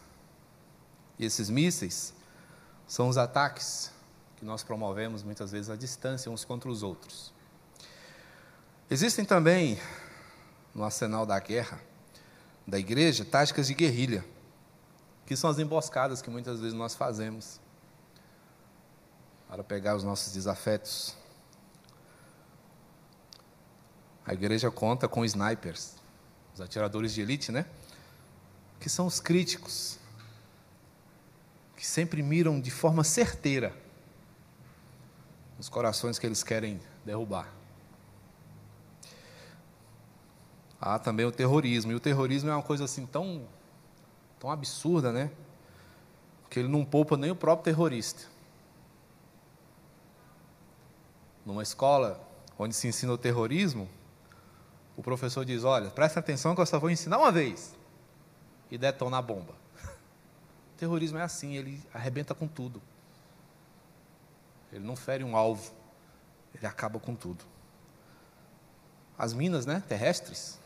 E 1.20 1.26
esses 1.26 1.49
mísseis 1.49 2.13
são 2.88 3.09
os 3.09 3.18
ataques 3.18 3.91
que 4.38 4.45
nós 4.45 4.63
promovemos 4.63 5.24
muitas 5.24 5.51
vezes 5.51 5.70
à 5.70 5.76
distância 5.76 6.32
uns 6.32 6.45
contra 6.45 6.70
os 6.70 6.84
outros. 6.84 7.34
Existem 8.89 9.26
também, 9.26 9.80
no 10.74 10.84
arsenal 10.84 11.26
da 11.26 11.39
guerra, 11.39 11.82
da 12.65 12.78
igreja, 12.78 13.26
táticas 13.26 13.68
de 13.68 13.74
guerrilha, 13.74 14.24
que 15.26 15.36
são 15.36 15.49
as 15.49 15.59
emboscadas 15.59 16.22
que 16.22 16.30
muitas 16.30 16.59
vezes 16.59 16.74
nós 16.74 16.95
fazemos 16.95 17.59
para 19.47 19.63
pegar 19.63 19.95
os 19.95 20.03
nossos 20.03 20.34
desafetos. 20.34 21.15
A 24.26 24.34
igreja 24.34 24.70
conta 24.70 25.07
com 25.07 25.26
snipers, 25.26 25.95
os 26.53 26.61
atiradores 26.61 27.13
de 27.13 27.22
elite, 27.22 27.51
né? 27.51 27.65
Que 28.80 28.90
são 28.90 29.06
os 29.06 29.20
críticos, 29.20 29.98
que 31.76 31.86
sempre 31.86 32.24
miram 32.24 32.60
de 32.60 32.72
forma 32.72 33.04
certeira 33.04 33.74
os 35.60 35.70
corações 35.70 36.20
que 36.20 36.26
eles 36.26 36.44
querem 36.44 36.80
derrubar. 37.06 37.52
Há 40.80 41.00
também 41.00 41.26
o 41.26 41.32
terrorismo, 41.32 41.92
e 41.92 41.96
o 41.96 42.00
terrorismo 42.00 42.50
é 42.50 42.54
uma 42.54 42.64
coisa 42.64 42.86
assim 42.86 43.06
tão, 43.06 43.48
tão 44.40 44.52
absurda, 44.52 45.12
né? 45.12 45.32
Que 46.50 46.60
ele 46.60 46.68
não 46.68 46.86
poupa 46.86 47.18
nem 47.18 47.32
o 47.32 47.36
próprio 47.36 47.66
terrorista. 47.66 48.24
Numa 51.46 51.64
escola 51.64 52.24
onde 52.60 52.76
se 52.76 52.88
ensina 52.88 53.14
o 53.14 53.18
terrorismo, 53.18 53.90
o 54.96 55.02
professor 55.02 55.44
diz: 55.44 55.64
Olha, 55.64 55.90
presta 55.90 56.20
atenção 56.20 56.54
que 56.54 56.62
eu 56.62 56.66
só 56.66 56.80
vou 56.80 56.90
ensinar 56.90 57.18
uma 57.18 57.32
vez 57.32 57.77
e 58.70 58.78
detona 58.78 59.18
a 59.18 59.22
bomba. 59.22 59.53
O 60.74 60.78
terrorismo 60.78 61.18
é 61.18 61.24
assim, 61.24 61.55
ele 61.55 61.84
arrebenta 61.91 62.36
com 62.36 62.47
tudo. 62.47 62.80
Ele 64.72 64.86
não 64.86 64.95
fere 64.95 65.24
um 65.24 65.36
alvo, 65.36 65.74
ele 66.53 66.68
acaba 66.68 66.99
com 66.99 67.15
tudo. 67.15 67.43
As 69.18 69.34
minas 69.34 69.65
né, 69.65 69.82
terrestres, 69.88 70.59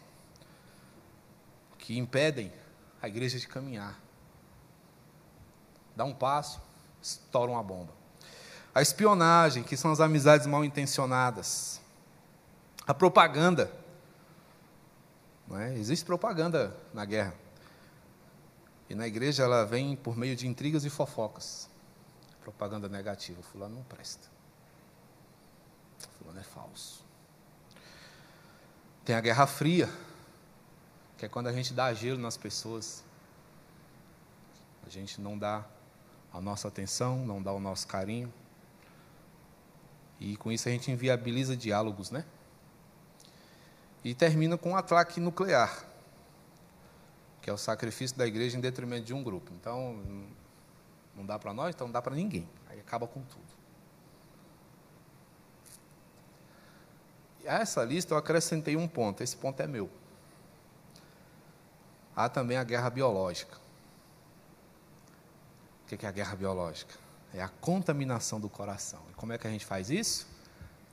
que 1.77 1.97
impedem 1.97 2.51
a 3.01 3.07
igreja 3.07 3.39
de 3.39 3.47
caminhar. 3.47 3.99
Dá 5.95 6.05
um 6.05 6.13
passo, 6.13 6.61
estoura 7.01 7.51
uma 7.51 7.63
bomba. 7.63 7.93
A 8.73 8.81
espionagem, 8.81 9.63
que 9.63 9.75
são 9.75 9.91
as 9.91 9.99
amizades 9.99 10.47
mal 10.47 10.63
intencionadas. 10.63 11.81
A 12.87 12.93
propaganda. 12.93 13.71
Não 15.47 15.59
é? 15.59 15.73
Existe 15.75 16.05
propaganda 16.05 16.75
na 16.93 17.03
guerra. 17.03 17.33
E 18.91 18.95
na 18.95 19.07
igreja 19.07 19.43
ela 19.43 19.65
vem 19.65 19.95
por 19.95 20.17
meio 20.17 20.35
de 20.35 20.45
intrigas 20.45 20.83
e 20.83 20.89
fofocas. 20.89 21.69
Propaganda 22.41 22.89
negativa. 22.89 23.41
Fulano 23.41 23.75
não 23.75 23.83
presta. 23.83 24.27
Fulano 26.17 26.37
é 26.37 26.43
falso. 26.43 27.01
Tem 29.05 29.15
a 29.15 29.21
Guerra 29.21 29.47
Fria, 29.47 29.89
que 31.17 31.25
é 31.25 31.29
quando 31.29 31.47
a 31.47 31.53
gente 31.53 31.73
dá 31.73 31.93
gelo 31.93 32.19
nas 32.19 32.35
pessoas. 32.35 33.01
A 34.85 34.89
gente 34.89 35.21
não 35.21 35.37
dá 35.37 35.65
a 36.33 36.41
nossa 36.41 36.67
atenção, 36.67 37.25
não 37.25 37.41
dá 37.41 37.53
o 37.53 37.61
nosso 37.61 37.87
carinho. 37.87 38.31
E 40.19 40.35
com 40.35 40.51
isso 40.51 40.67
a 40.67 40.71
gente 40.71 40.91
inviabiliza 40.91 41.55
diálogos, 41.55 42.11
né? 42.11 42.25
E 44.03 44.13
termina 44.13 44.57
com 44.57 44.71
um 44.71 44.75
ataque 44.75 45.21
nuclear 45.21 45.90
que 47.41 47.49
é 47.49 47.53
o 47.53 47.57
sacrifício 47.57 48.15
da 48.17 48.27
igreja 48.27 48.57
em 48.57 48.61
detrimento 48.61 49.05
de 49.05 49.13
um 49.13 49.23
grupo. 49.23 49.51
Então, 49.59 49.99
não 51.15 51.25
dá 51.25 51.39
para 51.39 51.53
nós, 51.53 51.73
então 51.73 51.87
não 51.87 51.91
dá 51.91 52.01
para 52.01 52.15
ninguém. 52.15 52.47
Aí 52.69 52.79
acaba 52.79 53.07
com 53.07 53.21
tudo. 53.21 53.51
E 57.43 57.47
a 57.47 57.55
essa 57.55 57.83
lista 57.83 58.13
eu 58.13 58.17
acrescentei 58.17 58.77
um 58.77 58.87
ponto, 58.87 59.23
esse 59.23 59.35
ponto 59.35 59.59
é 59.59 59.67
meu. 59.67 59.89
Há 62.15 62.29
também 62.29 62.57
a 62.57 62.63
guerra 62.63 62.89
biológica. 62.89 63.57
O 65.83 65.97
que 65.97 66.05
é 66.05 66.09
a 66.09 66.11
guerra 66.11 66.35
biológica? 66.35 66.93
É 67.33 67.41
a 67.41 67.47
contaminação 67.47 68.39
do 68.39 68.49
coração. 68.49 69.01
E 69.09 69.13
como 69.13 69.33
é 69.33 69.37
que 69.37 69.47
a 69.47 69.49
gente 69.49 69.65
faz 69.65 69.89
isso? 69.89 70.27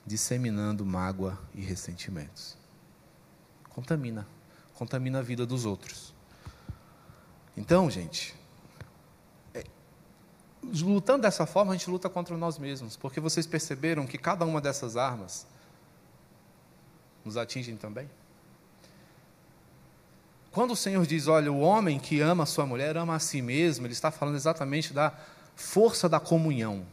Disseminando 0.05 0.85
mágoa 0.85 1.37
e 1.53 1.61
ressentimentos. 1.61 2.57
Contamina. 3.69 4.27
Contamina 4.73 5.19
a 5.19 5.21
vida 5.21 5.45
dos 5.45 5.65
outros. 5.65 6.13
Então, 7.59 7.91
gente, 7.91 8.33
é, 9.53 9.65
lutando 10.81 11.23
dessa 11.23 11.45
forma, 11.45 11.73
a 11.73 11.75
gente 11.75 11.89
luta 11.89 12.09
contra 12.09 12.37
nós 12.37 12.57
mesmos, 12.57 12.95
porque 12.95 13.19
vocês 13.19 13.45
perceberam 13.45 14.07
que 14.07 14.17
cada 14.17 14.45
uma 14.45 14.61
dessas 14.61 14.95
armas 14.95 15.45
nos 17.25 17.35
atingem 17.35 17.75
também? 17.75 18.09
Quando 20.53 20.71
o 20.71 20.75
Senhor 20.75 21.05
diz, 21.05 21.27
olha, 21.27 21.51
o 21.51 21.59
homem 21.59 21.99
que 21.99 22.21
ama 22.21 22.43
a 22.43 22.45
sua 22.45 22.65
mulher 22.65 22.95
ama 22.95 23.15
a 23.15 23.19
si 23.19 23.41
mesmo, 23.41 23.85
ele 23.85 23.91
está 23.91 24.09
falando 24.09 24.35
exatamente 24.35 24.93
da 24.93 25.13
força 25.53 26.07
da 26.07 26.19
comunhão. 26.19 26.85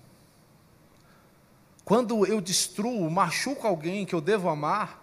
Quando 1.84 2.26
eu 2.26 2.40
destruo, 2.40 3.08
machuco 3.08 3.68
alguém 3.68 4.04
que 4.04 4.16
eu 4.16 4.20
devo 4.20 4.48
amar, 4.48 5.00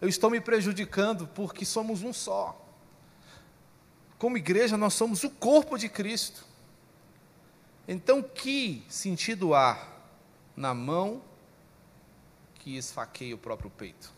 eu 0.00 0.08
estou 0.08 0.28
me 0.28 0.40
prejudicando 0.40 1.28
porque 1.28 1.64
somos 1.64 2.02
um 2.02 2.12
só. 2.12 2.67
Como 4.18 4.36
igreja, 4.36 4.76
nós 4.76 4.94
somos 4.94 5.22
o 5.22 5.30
corpo 5.30 5.78
de 5.78 5.88
Cristo. 5.88 6.44
Então, 7.86 8.22
que 8.22 8.84
sentido 8.88 9.54
há 9.54 9.86
na 10.56 10.74
mão 10.74 11.22
que 12.56 12.76
esfaqueia 12.76 13.34
o 13.34 13.38
próprio 13.38 13.70
peito? 13.70 14.12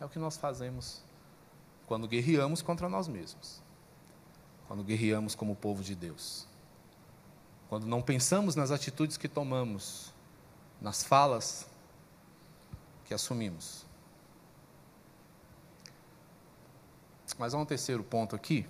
É 0.00 0.04
o 0.04 0.08
que 0.08 0.18
nós 0.18 0.36
fazemos 0.36 1.02
quando 1.86 2.06
guerreamos 2.08 2.62
contra 2.62 2.88
nós 2.88 3.08
mesmos, 3.08 3.60
quando 4.68 4.84
guerreamos 4.84 5.34
como 5.34 5.56
povo 5.56 5.82
de 5.82 5.94
Deus. 5.94 6.46
quando 7.70 7.86
não 7.86 8.02
pensamos 8.02 8.56
nas 8.56 8.72
atitudes 8.72 9.16
que 9.16 9.28
tomamos, 9.28 10.12
nas 10.80 11.04
falas 11.04 11.68
que 13.04 13.14
assumimos. 13.14 13.86
Mas 17.38 17.54
há 17.54 17.58
um 17.58 17.64
terceiro 17.64 18.02
ponto 18.02 18.36
aqui, 18.36 18.66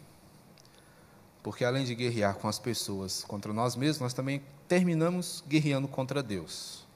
porque 1.43 1.65
além 1.65 1.85
de 1.85 1.95
guerrear 1.95 2.35
com 2.35 2.49
as 2.49 2.59
pessoas 2.59 3.25
contra 3.25 3.53
nós 3.53 3.77
mesmos, 3.77 4.01
nós 4.01 4.13
também 4.13 4.43
terminamos 4.69 5.43
guerreando 5.49 5.89
contra 5.89 6.23
Deus. 6.23 6.87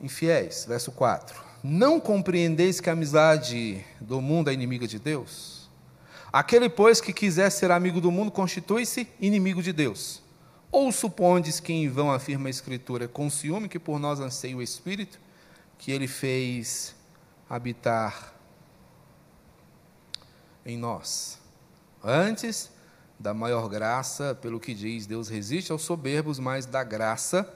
Infiéis, 0.00 0.64
verso 0.66 0.92
4. 0.92 1.42
Não 1.62 1.98
compreendeis 1.98 2.80
que 2.80 2.88
a 2.88 2.92
amizade 2.92 3.84
do 4.00 4.20
mundo 4.20 4.48
é 4.48 4.52
inimiga 4.52 4.86
de 4.86 4.98
Deus? 4.98 5.68
Aquele, 6.32 6.68
pois, 6.68 7.00
que 7.00 7.12
quiser 7.12 7.50
ser 7.50 7.70
amigo 7.70 8.00
do 8.00 8.12
mundo, 8.12 8.30
constitui-se 8.30 9.08
inimigo 9.18 9.62
de 9.62 9.72
Deus. 9.72 10.22
Ou 10.70 10.92
supondes 10.92 11.58
que 11.58 11.72
em 11.72 11.88
vão 11.88 12.12
afirma 12.12 12.48
a 12.48 12.50
Escritura, 12.50 13.08
com 13.08 13.28
ciúme 13.30 13.68
que 13.68 13.78
por 13.78 13.98
nós 13.98 14.20
anseia 14.20 14.56
o 14.56 14.62
Espírito, 14.62 15.18
que 15.78 15.90
ele 15.90 16.06
fez 16.06 16.94
habitar 17.48 18.37
em 20.68 20.76
nós? 20.76 21.38
Antes 22.04 22.70
da 23.18 23.32
maior 23.32 23.68
graça, 23.68 24.34
pelo 24.40 24.60
que 24.60 24.74
diz, 24.74 25.06
Deus 25.06 25.28
resiste 25.28 25.72
aos 25.72 25.82
soberbos, 25.82 26.38
mas 26.38 26.66
dá 26.66 26.84
graça 26.84 27.48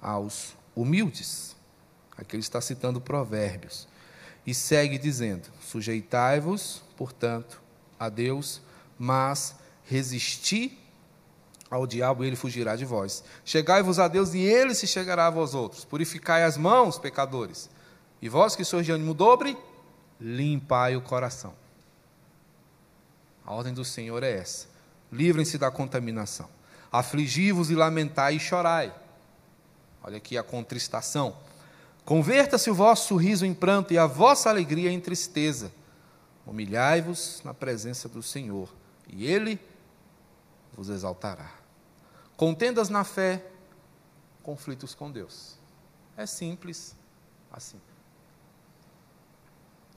aos 0.00 0.54
humildes. 0.76 1.56
Aqui 2.16 2.36
ele 2.36 2.42
está 2.42 2.60
citando 2.60 3.00
provérbios. 3.00 3.88
E 4.46 4.54
segue 4.54 4.98
dizendo: 4.98 5.48
Sujeitai-vos, 5.60 6.82
portanto, 6.96 7.60
a 7.98 8.08
Deus, 8.08 8.60
mas 8.98 9.56
resisti 9.84 10.78
ao 11.70 11.86
diabo 11.86 12.22
e 12.22 12.26
ele 12.26 12.36
fugirá 12.36 12.76
de 12.76 12.84
vós. 12.84 13.24
Chegai-vos 13.44 13.98
a 13.98 14.08
Deus 14.08 14.34
e 14.34 14.38
ele 14.38 14.74
se 14.74 14.86
chegará 14.86 15.26
a 15.26 15.30
vós 15.30 15.54
outros. 15.54 15.84
Purificai 15.84 16.44
as 16.44 16.56
mãos, 16.56 16.98
pecadores. 16.98 17.68
E 18.20 18.28
vós 18.28 18.54
que 18.54 18.64
sois 18.64 18.84
de 18.84 18.92
ânimo 18.92 19.14
dobre, 19.14 19.56
limpai 20.20 20.96
o 20.96 21.00
coração. 21.00 21.54
A 23.48 23.54
ordem 23.54 23.72
do 23.72 23.82
Senhor 23.82 24.22
é 24.22 24.30
essa. 24.30 24.66
Livrem-se 25.10 25.56
da 25.56 25.70
contaminação. 25.70 26.50
Afligi-vos 26.92 27.70
e 27.70 27.74
lamentai 27.74 28.36
e 28.36 28.38
chorai. 28.38 28.94
Olha 30.02 30.18
aqui 30.18 30.36
a 30.36 30.42
contristação. 30.42 31.34
Converta-se 32.04 32.68
o 32.68 32.74
vosso 32.74 33.08
sorriso 33.08 33.46
em 33.46 33.54
pranto 33.54 33.94
e 33.94 33.96
a 33.96 34.04
vossa 34.04 34.50
alegria 34.50 34.92
em 34.92 35.00
tristeza. 35.00 35.72
Humilhai-vos 36.46 37.40
na 37.42 37.54
presença 37.54 38.06
do 38.06 38.22
Senhor, 38.22 38.68
e 39.08 39.24
Ele 39.24 39.58
vos 40.74 40.90
exaltará. 40.90 41.50
Contendas 42.36 42.90
na 42.90 43.02
fé, 43.02 43.46
conflitos 44.42 44.94
com 44.94 45.10
Deus. 45.10 45.56
É 46.18 46.26
simples 46.26 46.94
assim. 47.50 47.80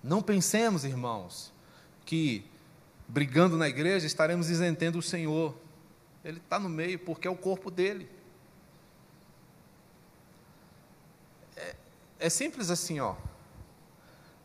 Não 0.01 0.21
pensemos, 0.21 0.85
irmãos, 0.85 1.51
que 2.05 2.49
brigando 3.11 3.57
na 3.57 3.67
igreja 3.67 4.07
estaremos 4.07 4.49
isentando 4.49 4.97
o 4.97 5.01
Senhor. 5.01 5.53
Ele 6.23 6.37
está 6.37 6.57
no 6.57 6.69
meio 6.69 6.97
porque 6.97 7.27
é 7.27 7.31
o 7.31 7.35
corpo 7.35 7.69
dele. 7.69 8.09
É, 11.57 11.75
é 12.19 12.29
simples 12.29 12.69
assim, 12.69 13.01
ó. 13.01 13.15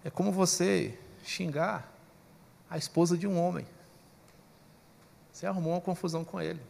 É 0.04 0.10
como 0.10 0.32
você 0.32 0.98
xingar 1.22 1.92
a 2.68 2.76
esposa 2.76 3.16
de 3.16 3.26
um 3.26 3.40
homem. 3.40 3.66
Você 5.32 5.46
arrumou 5.46 5.74
uma 5.74 5.80
confusão 5.80 6.24
com 6.24 6.40
ele. 6.40 6.60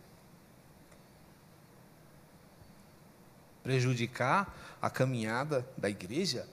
Prejudicar 3.63 4.55
a 4.83 4.91
caminhada 4.91 5.67
da 5.79 5.89
igreja 5.89 6.47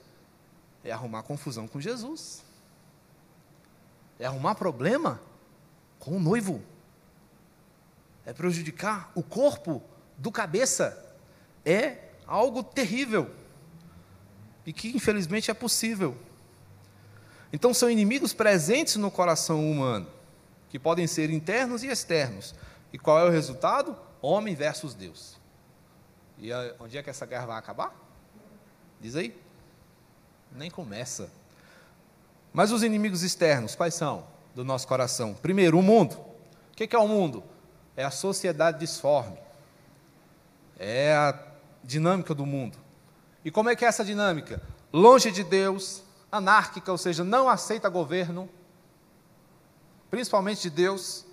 é 0.82 0.90
arrumar 0.90 1.22
confusão 1.22 1.68
com 1.68 1.78
Jesus. 1.80 2.42
É 4.18 4.24
arrumar 4.24 4.54
problema 4.54 5.20
com 6.04 6.18
o 6.18 6.20
noivo. 6.20 6.62
É 8.26 8.32
prejudicar 8.32 9.10
o 9.14 9.22
corpo 9.22 9.82
do 10.18 10.30
cabeça. 10.30 11.16
É 11.64 11.96
algo 12.26 12.62
terrível. 12.62 13.34
E 14.66 14.72
que 14.72 14.94
infelizmente 14.94 15.50
é 15.50 15.54
possível. 15.54 16.16
Então 17.52 17.72
são 17.72 17.90
inimigos 17.90 18.34
presentes 18.34 18.96
no 18.96 19.10
coração 19.10 19.70
humano, 19.70 20.08
que 20.68 20.78
podem 20.78 21.06
ser 21.06 21.30
internos 21.30 21.82
e 21.82 21.88
externos. 21.88 22.54
E 22.92 22.98
qual 22.98 23.18
é 23.18 23.24
o 23.24 23.30
resultado? 23.30 23.96
Homem 24.20 24.54
versus 24.54 24.94
Deus. 24.94 25.40
E 26.38 26.50
onde 26.80 26.98
é 26.98 27.02
que 27.02 27.10
essa 27.10 27.24
guerra 27.24 27.46
vai 27.46 27.58
acabar? 27.58 27.94
Diz 29.00 29.16
aí. 29.16 29.38
Nem 30.52 30.70
começa. 30.70 31.30
Mas 32.52 32.70
os 32.72 32.82
inimigos 32.82 33.22
externos, 33.22 33.74
quais 33.74 33.94
são? 33.94 34.33
Do 34.54 34.64
nosso 34.64 34.86
coração. 34.86 35.34
Primeiro, 35.34 35.78
o 35.78 35.82
mundo. 35.82 36.14
O 36.72 36.76
que 36.76 36.94
é 36.94 36.98
o 36.98 37.08
mundo? 37.08 37.42
É 37.96 38.04
a 38.04 38.10
sociedade 38.10 38.78
disforme. 38.78 39.38
É 40.78 41.12
a 41.12 41.38
dinâmica 41.82 42.34
do 42.34 42.46
mundo. 42.46 42.78
E 43.44 43.50
como 43.50 43.68
é 43.68 43.76
que 43.76 43.84
é 43.84 43.88
essa 43.88 44.04
dinâmica? 44.04 44.62
Longe 44.92 45.30
de 45.30 45.44
Deus, 45.44 46.02
anárquica, 46.32 46.90
ou 46.90 46.98
seja, 46.98 47.22
não 47.22 47.48
aceita 47.48 47.88
governo, 47.88 48.48
principalmente 50.10 50.62
de 50.62 50.70
Deus, 50.70 51.24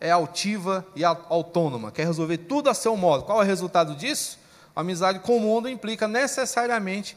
é 0.00 0.10
altiva 0.10 0.86
e 0.94 1.04
autônoma, 1.04 1.90
quer 1.90 2.06
resolver 2.06 2.38
tudo 2.38 2.70
a 2.70 2.74
seu 2.74 2.96
modo. 2.96 3.24
Qual 3.24 3.40
é 3.40 3.44
o 3.44 3.46
resultado 3.46 3.96
disso? 3.96 4.38
A 4.76 4.80
amizade 4.80 5.18
com 5.20 5.36
o 5.36 5.40
mundo 5.40 5.68
implica 5.68 6.06
necessariamente 6.06 7.16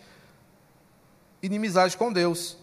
inimizade 1.41 1.95
com 1.95 2.12
Deus. 2.12 2.57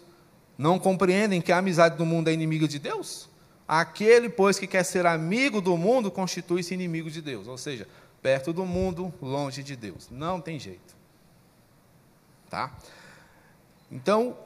Não 0.59 0.79
compreendem 0.79 1.41
que 1.41 1.53
a 1.53 1.59
amizade 1.59 1.97
do 1.97 2.05
mundo 2.05 2.29
é 2.29 2.33
inimiga 2.33 2.67
de 2.67 2.81
Deus? 2.81 3.29
Aquele, 3.67 4.29
pois, 4.29 4.59
que 4.59 4.67
quer 4.67 4.83
ser 4.83 5.07
amigo 5.07 5.61
do 5.61 5.77
mundo, 5.77 6.11
constitui-se 6.11 6.75
inimigo 6.75 7.09
de 7.09 7.23
Deus. 7.23 7.47
Ou 7.47 7.57
seja, 7.57 7.87
perto 8.21 8.53
do 8.53 8.67
mundo, 8.67 9.15
longe 9.23 9.63
de 9.63 9.77
Deus. 9.77 10.09
Não 10.11 10.41
tem 10.41 10.59
jeito. 10.59 10.97
Tá? 12.51 12.77
Então, 13.93 14.37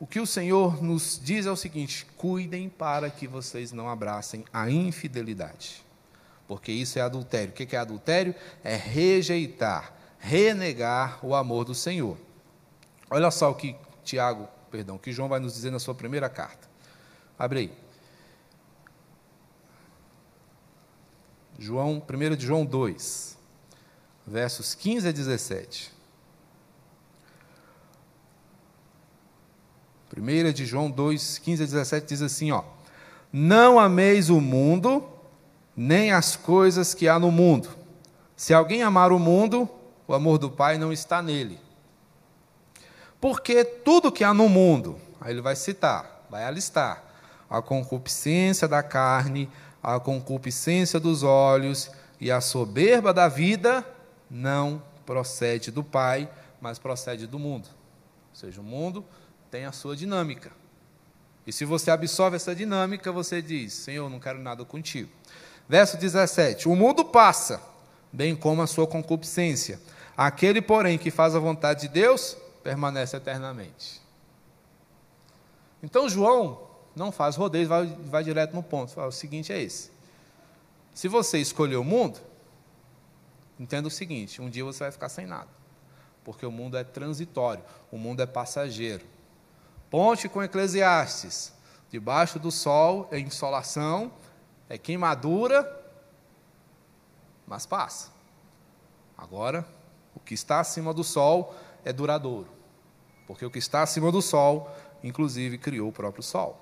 o 0.00 0.06
que 0.06 0.20
o 0.20 0.26
Senhor 0.26 0.82
nos 0.82 1.20
diz 1.22 1.46
é 1.46 1.50
o 1.50 1.56
seguinte: 1.56 2.06
cuidem 2.16 2.68
para 2.68 3.10
que 3.10 3.26
vocês 3.26 3.70
não 3.70 3.88
abracem 3.88 4.44
a 4.52 4.70
infidelidade, 4.70 5.84
porque 6.46 6.72
isso 6.72 6.98
é 6.98 7.02
adultério. 7.02 7.50
O 7.50 7.52
que 7.52 7.76
é 7.76 7.78
adultério? 7.78 8.34
É 8.64 8.76
rejeitar, 8.76 9.92
renegar 10.18 11.24
o 11.24 11.34
amor 11.34 11.64
do 11.64 11.74
Senhor. 11.74 12.16
Olha 13.10 13.30
só 13.30 13.50
o 13.50 13.54
que 13.54 13.76
Tiago, 14.04 14.48
perdão, 14.70 14.98
que 14.98 15.12
João 15.12 15.28
vai 15.28 15.40
nos 15.40 15.54
dizer 15.54 15.70
na 15.70 15.78
sua 15.78 15.94
primeira 15.94 16.28
carta. 16.28 16.68
Abre 17.38 17.58
aí. 17.60 17.72
João, 21.58 22.02
1 22.08 22.36
de 22.36 22.46
João 22.46 22.64
2, 22.64 23.36
versos 24.26 24.74
15 24.74 25.08
a 25.08 25.12
17. 25.12 25.92
1 30.16 30.52
de 30.52 30.64
João 30.64 30.90
2, 30.90 31.38
15 31.38 31.62
a 31.62 31.66
17 31.66 32.06
diz 32.06 32.22
assim: 32.22 32.50
ó, 32.52 32.62
Não 33.32 33.78
ameis 33.78 34.30
o 34.30 34.40
mundo, 34.40 35.08
nem 35.76 36.12
as 36.12 36.36
coisas 36.36 36.94
que 36.94 37.08
há 37.08 37.18
no 37.18 37.30
mundo. 37.30 37.68
Se 38.36 38.54
alguém 38.54 38.82
amar 38.82 39.12
o 39.12 39.18
mundo, 39.18 39.68
o 40.06 40.14
amor 40.14 40.38
do 40.38 40.50
Pai 40.50 40.78
não 40.78 40.92
está 40.92 41.20
nele. 41.20 41.58
Porque 43.20 43.64
tudo 43.64 44.12
que 44.12 44.22
há 44.22 44.32
no 44.32 44.48
mundo, 44.48 44.98
aí 45.20 45.32
ele 45.32 45.40
vai 45.40 45.56
citar, 45.56 46.24
vai 46.30 46.44
alistar, 46.44 47.02
a 47.50 47.60
concupiscência 47.60 48.68
da 48.68 48.82
carne, 48.82 49.48
a 49.82 49.98
concupiscência 49.98 51.00
dos 51.00 51.22
olhos 51.22 51.90
e 52.20 52.30
a 52.30 52.40
soberba 52.40 53.12
da 53.12 53.28
vida 53.28 53.84
não 54.30 54.82
procede 55.06 55.70
do 55.70 55.82
Pai, 55.82 56.28
mas 56.60 56.78
procede 56.78 57.26
do 57.26 57.38
mundo. 57.38 57.68
Ou 58.30 58.36
seja, 58.36 58.60
o 58.60 58.64
mundo 58.64 59.04
tem 59.50 59.64
a 59.64 59.72
sua 59.72 59.96
dinâmica. 59.96 60.52
E 61.46 61.52
se 61.52 61.64
você 61.64 61.90
absorve 61.90 62.36
essa 62.36 62.54
dinâmica, 62.54 63.10
você 63.10 63.40
diz: 63.40 63.72
Senhor, 63.72 64.10
não 64.10 64.20
quero 64.20 64.38
nada 64.38 64.64
contigo. 64.64 65.10
Verso 65.68 65.96
17: 65.96 66.68
O 66.68 66.76
mundo 66.76 67.04
passa, 67.04 67.62
bem 68.12 68.36
como 68.36 68.60
a 68.60 68.66
sua 68.66 68.86
concupiscência. 68.86 69.80
Aquele, 70.16 70.60
porém, 70.60 70.98
que 70.98 71.10
faz 71.10 71.34
a 71.34 71.38
vontade 71.38 71.82
de 71.82 71.88
Deus, 71.88 72.36
permanece 72.68 73.16
eternamente. 73.16 74.02
Então, 75.82 76.06
João 76.06 76.68
não 76.94 77.10
faz 77.10 77.34
rodeio, 77.34 77.66
vai, 77.66 77.86
vai 77.86 78.22
direto 78.22 78.52
no 78.52 78.62
ponto. 78.62 78.92
Fala, 78.92 79.06
o 79.06 79.12
seguinte 79.12 79.50
é 79.50 79.62
esse: 79.62 79.90
se 80.92 81.08
você 81.08 81.38
escolher 81.38 81.76
o 81.76 81.84
mundo, 81.84 82.20
entenda 83.58 83.88
o 83.88 83.90
seguinte: 83.90 84.42
um 84.42 84.50
dia 84.50 84.64
você 84.64 84.80
vai 84.80 84.92
ficar 84.92 85.08
sem 85.08 85.26
nada, 85.26 85.48
porque 86.22 86.44
o 86.44 86.50
mundo 86.50 86.76
é 86.76 86.84
transitório, 86.84 87.64
o 87.90 87.96
mundo 87.96 88.20
é 88.20 88.26
passageiro. 88.26 89.06
Ponte 89.90 90.28
com 90.28 90.42
Eclesiastes. 90.42 91.56
Debaixo 91.90 92.38
do 92.38 92.50
sol 92.50 93.08
é 93.10 93.18
insolação, 93.18 94.12
é 94.68 94.76
queimadura 94.76 95.78
mas 97.46 97.64
passa. 97.64 98.10
Agora, 99.16 99.66
o 100.14 100.20
que 100.20 100.34
está 100.34 100.60
acima 100.60 100.92
do 100.92 101.02
sol 101.02 101.54
é 101.84 101.92
duradouro, 101.92 102.48
porque 103.28 103.44
o 103.44 103.50
que 103.50 103.58
está 103.58 103.82
acima 103.82 104.10
do 104.10 104.22
sol, 104.22 104.74
inclusive, 105.04 105.58
criou 105.58 105.90
o 105.90 105.92
próprio 105.92 106.22
sol. 106.22 106.58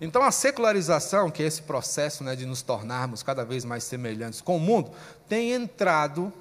Então, 0.00 0.22
a 0.22 0.30
secularização, 0.30 1.32
que 1.32 1.42
é 1.42 1.46
esse 1.46 1.62
processo 1.62 2.22
né, 2.22 2.36
de 2.36 2.46
nos 2.46 2.62
tornarmos 2.62 3.24
cada 3.24 3.44
vez 3.44 3.64
mais 3.64 3.82
semelhantes 3.82 4.40
com 4.40 4.56
o 4.56 4.60
mundo, 4.60 4.92
tem 5.28 5.50
entrado 5.50 6.32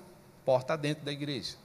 porta 0.45 0.77
dentro 0.77 1.03
da 1.03 1.11
igreja. 1.11 1.55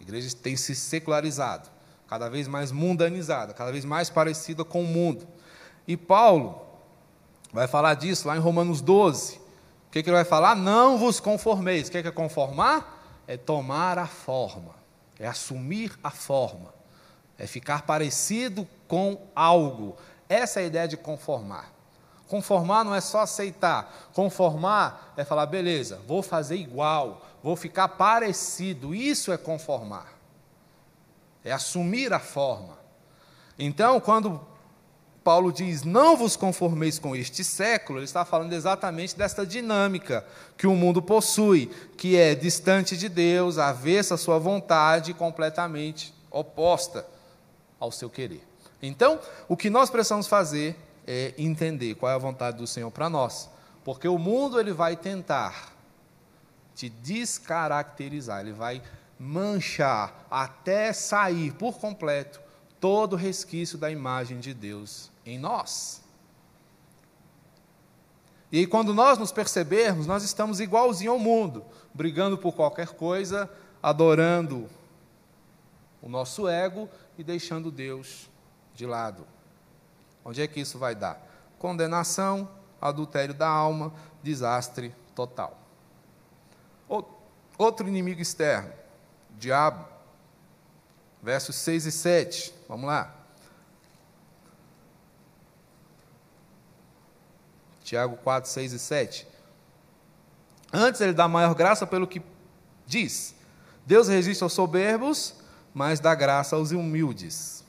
A 0.00 0.02
igreja 0.02 0.34
tem 0.34 0.56
se 0.56 0.74
secularizado, 0.74 1.70
cada 2.08 2.28
vez 2.28 2.48
mais 2.48 2.72
mundanizada, 2.72 3.54
cada 3.54 3.70
vez 3.70 3.84
mais 3.84 4.10
parecida 4.10 4.64
com 4.64 4.82
o 4.82 4.86
mundo. 4.86 5.24
E 5.86 5.96
Paulo 5.96 6.66
vai 7.52 7.68
falar 7.68 7.94
disso 7.94 8.26
lá 8.26 8.36
em 8.36 8.40
Romanos 8.40 8.80
12. 8.80 9.36
O 9.36 9.40
que, 9.92 10.02
que 10.02 10.10
ele 10.10 10.16
vai 10.16 10.24
falar? 10.24 10.56
Não 10.56 10.98
vos 10.98 11.20
conformeis. 11.20 11.86
O 11.86 11.92
que 11.92 11.98
é 11.98 12.10
conformar? 12.10 13.22
É 13.28 13.36
tomar 13.36 13.98
a 13.98 14.06
forma, 14.08 14.74
é 15.16 15.28
assumir 15.28 15.96
a 16.02 16.10
forma, 16.10 16.73
é 17.38 17.46
ficar 17.46 17.82
parecido 17.82 18.66
com 18.86 19.18
algo, 19.34 19.96
essa 20.28 20.60
é 20.60 20.64
a 20.64 20.66
ideia 20.66 20.88
de 20.88 20.96
conformar. 20.96 21.72
Conformar 22.28 22.84
não 22.84 22.94
é 22.94 23.00
só 23.00 23.20
aceitar. 23.20 24.10
Conformar 24.12 25.12
é 25.16 25.24
falar, 25.24 25.46
beleza, 25.46 26.00
vou 26.06 26.22
fazer 26.22 26.56
igual, 26.56 27.24
vou 27.42 27.54
ficar 27.54 27.88
parecido. 27.88 28.94
Isso 28.94 29.30
é 29.30 29.36
conformar. 29.36 30.12
É 31.44 31.52
assumir 31.52 32.12
a 32.12 32.18
forma. 32.18 32.78
Então, 33.58 34.00
quando 34.00 34.40
Paulo 35.22 35.52
diz: 35.52 35.82
Não 35.82 36.16
vos 36.16 36.34
conformeis 36.34 36.98
com 36.98 37.14
este 37.14 37.44
século, 37.44 37.98
ele 37.98 38.06
está 38.06 38.24
falando 38.24 38.54
exatamente 38.54 39.16
desta 39.16 39.46
dinâmica 39.46 40.26
que 40.56 40.66
o 40.66 40.74
mundo 40.74 41.02
possui, 41.02 41.66
que 41.98 42.16
é 42.16 42.34
distante 42.34 42.96
de 42.96 43.08
Deus, 43.08 43.58
avessa 43.58 44.14
à 44.14 44.18
sua 44.18 44.38
vontade, 44.38 45.12
completamente 45.12 46.14
oposta 46.30 47.13
ao 47.78 47.90
seu 47.90 48.08
querer. 48.10 48.46
Então, 48.82 49.18
o 49.48 49.56
que 49.56 49.70
nós 49.70 49.90
precisamos 49.90 50.26
fazer 50.26 50.76
é 51.06 51.34
entender 51.38 51.94
qual 51.94 52.12
é 52.12 52.14
a 52.14 52.18
vontade 52.18 52.56
do 52.56 52.66
Senhor 52.66 52.90
para 52.90 53.08
nós, 53.08 53.48
porque 53.84 54.08
o 54.08 54.18
mundo 54.18 54.58
ele 54.58 54.72
vai 54.72 54.96
tentar 54.96 55.72
te 56.74 56.88
descaracterizar, 56.88 58.40
ele 58.40 58.52
vai 58.52 58.82
manchar 59.18 60.26
até 60.30 60.92
sair 60.92 61.52
por 61.52 61.78
completo 61.78 62.40
todo 62.80 63.14
o 63.14 63.16
resquício 63.16 63.78
da 63.78 63.90
imagem 63.90 64.40
de 64.40 64.52
Deus 64.52 65.10
em 65.24 65.38
nós. 65.38 66.02
E 68.50 68.66
quando 68.66 68.94
nós 68.94 69.18
nos 69.18 69.32
percebermos, 69.32 70.06
nós 70.06 70.22
estamos 70.22 70.60
igualzinho 70.60 71.12
ao 71.12 71.18
mundo, 71.18 71.64
brigando 71.92 72.36
por 72.38 72.54
qualquer 72.54 72.88
coisa, 72.88 73.50
adorando 73.82 74.68
o 76.00 76.08
nosso 76.08 76.46
ego 76.46 76.88
e 77.18 77.24
deixando 77.24 77.70
Deus 77.70 78.28
de 78.74 78.86
lado. 78.86 79.26
Onde 80.24 80.42
é 80.42 80.46
que 80.46 80.60
isso 80.60 80.78
vai 80.78 80.94
dar? 80.94 81.20
Condenação, 81.58 82.48
adultério 82.80 83.34
da 83.34 83.48
alma, 83.48 83.92
desastre 84.22 84.94
total. 85.14 85.64
Outro 87.56 87.86
inimigo 87.86 88.20
externo, 88.20 88.72
diabo. 89.38 89.86
Versos 91.22 91.56
6 91.56 91.86
e 91.86 91.92
7. 91.92 92.54
Vamos 92.68 92.86
lá. 92.86 93.14
Tiago 97.82 98.16
4, 98.16 98.50
6 98.50 98.72
e 98.72 98.78
7. 98.78 99.28
Antes 100.72 101.00
ele 101.00 101.12
dá 101.12 101.28
maior 101.28 101.54
graça 101.54 101.86
pelo 101.86 102.06
que 102.06 102.20
diz: 102.86 103.34
Deus 103.86 104.08
resiste 104.08 104.42
aos 104.42 104.52
soberbos, 104.52 105.34
mas 105.74 105.98
dá 105.98 106.14
graça 106.14 106.54
aos 106.54 106.70
humildes. 106.70 107.64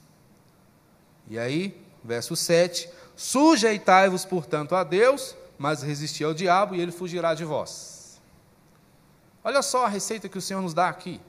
E 1.27 1.39
aí, 1.39 1.83
verso 2.03 2.35
7: 2.35 2.87
Sujeitai-vos, 3.15 4.23
portanto, 4.23 4.75
a 4.75 4.83
Deus, 4.83 5.35
mas 5.57 5.81
resisti 5.81 6.23
ao 6.23 6.33
diabo, 6.33 6.75
e 6.75 6.81
ele 6.81 6.91
fugirá 6.91 7.33
de 7.33 7.43
vós. 7.43 8.21
Olha 9.43 9.61
só 9.61 9.85
a 9.85 9.89
receita 9.89 10.29
que 10.29 10.37
o 10.37 10.41
Senhor 10.41 10.61
nos 10.61 10.73
dá 10.73 10.87
aqui. 10.87 11.19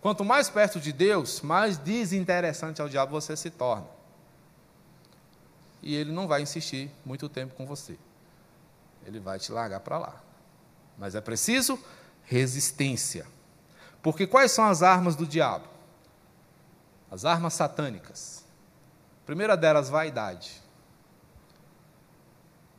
Quanto 0.00 0.24
mais 0.24 0.50
perto 0.50 0.80
de 0.80 0.92
Deus, 0.92 1.40
mais 1.40 1.78
desinteressante 1.78 2.82
ao 2.82 2.88
diabo 2.88 3.12
você 3.12 3.36
se 3.36 3.48
torna. 3.48 3.86
E 5.82 5.94
ele 5.94 6.12
não 6.12 6.26
vai 6.26 6.42
insistir 6.42 6.90
muito 7.04 7.28
tempo 7.28 7.54
com 7.54 7.66
você. 7.66 7.96
Ele 9.06 9.20
vai 9.20 9.38
te 9.38 9.52
largar 9.52 9.80
para 9.80 9.98
lá. 9.98 10.22
Mas 10.98 11.14
é 11.14 11.20
preciso 11.20 11.78
resistência. 12.24 13.26
Porque 14.02 14.26
quais 14.26 14.52
são 14.52 14.64
as 14.64 14.82
armas 14.82 15.16
do 15.16 15.26
diabo? 15.26 15.73
As 17.14 17.24
armas 17.24 17.54
satânicas 17.54 18.44
primeira 19.24 19.56
delas, 19.56 19.88
vaidade. 19.88 20.60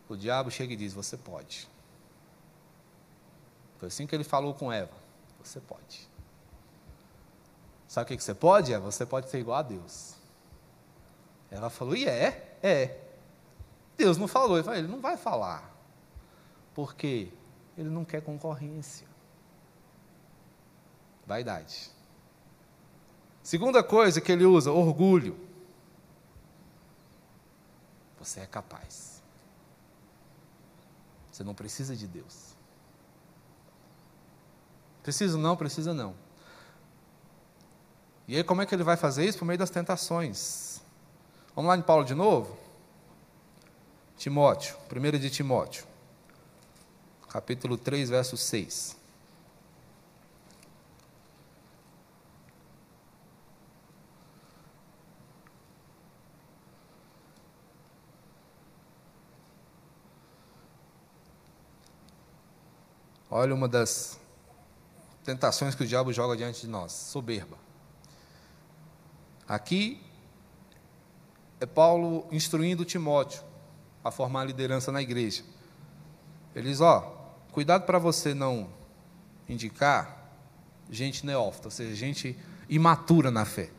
O 0.10 0.16
diabo 0.18 0.52
chega 0.52 0.74
e 0.74 0.76
diz: 0.76 0.94
Você 0.94 1.16
pode. 1.16 1.70
Foi 3.78 3.88
assim 3.88 4.06
que 4.06 4.14
ele 4.14 4.26
falou 4.26 4.54
com 4.54 4.70
Eva: 4.70 4.94
Você 5.42 5.62
pode. 5.62 6.10
Sabe 7.88 8.14
o 8.14 8.18
que 8.18 8.22
você 8.22 8.34
pode? 8.34 8.74
É, 8.74 8.78
você 8.78 9.06
pode 9.06 9.30
ser 9.30 9.40
igual 9.40 9.60
a 9.60 9.62
Deus. 9.62 10.16
Ela 11.50 11.70
falou: 11.70 11.96
E 11.96 12.06
é? 12.06 12.58
É. 12.62 13.00
Deus 13.96 14.18
não 14.18 14.28
falou. 14.28 14.58
Ele 14.58 14.64
falou: 14.66 14.78
Ele 14.78 14.88
não 14.90 15.00
vai 15.00 15.16
falar. 15.16 15.74
Porque 16.74 17.32
ele 17.78 17.90
não 17.90 18.04
quer 18.04 18.22
concorrência. 18.22 19.08
Vaidade. 21.26 21.95
Segunda 23.46 23.84
coisa 23.84 24.20
que 24.20 24.32
ele 24.32 24.44
usa: 24.44 24.72
orgulho. 24.72 25.38
Você 28.18 28.40
é 28.40 28.48
capaz. 28.48 29.22
Você 31.32 31.44
não 31.44 31.54
precisa 31.54 31.96
de 31.96 32.08
Deus. 32.08 32.56
Precisa 35.04 35.38
não, 35.38 35.56
precisa 35.56 35.94
não. 35.94 36.16
E 38.28 38.36
aí, 38.36 38.44
como 38.44 38.64
é 38.64 38.66
que 38.66 38.74
ele 38.74 38.84
vai 38.84 38.98
fazer 38.98 39.24
isso? 39.24 39.38
Por 39.38 39.46
meio 39.46 39.60
das 39.60 39.70
tentações. 39.70 40.82
Vamos 41.56 41.70
lá 41.70 41.78
em 41.78 41.84
Paulo 41.84 42.04
de 42.04 42.16
novo? 42.16 42.58
Timóteo, 44.18 44.76
1 44.92 45.20
de 45.20 45.30
Timóteo, 45.30 45.86
capítulo 47.30 47.78
3, 47.78 48.10
verso 48.10 48.36
6. 48.38 49.05
Olha 63.38 63.54
uma 63.54 63.68
das 63.68 64.18
tentações 65.26 65.76
que 65.76 65.84
o 65.84 65.86
diabo 65.86 66.14
joga 66.14 66.38
diante 66.38 66.62
de 66.62 66.68
nós: 66.70 66.94
soberba. 66.94 67.58
Aqui 69.46 70.02
é 71.60 71.66
Paulo 71.66 72.26
instruindo 72.32 72.86
Timóteo 72.86 73.44
a 74.02 74.10
formar 74.10 74.46
liderança 74.46 74.90
na 74.90 75.02
igreja. 75.02 75.44
Ele 76.56 76.70
diz: 76.70 76.80
Ó, 76.80 77.02
cuidado 77.52 77.86
para 77.86 78.00
você 78.00 78.34
não 78.34 78.70
indicar 79.50 80.32
gente 80.90 81.26
neófita, 81.26 81.68
ou 81.68 81.72
seja, 81.72 81.94
gente 81.94 82.40
imatura 82.70 83.30
na 83.30 83.44
fé. 83.44 83.70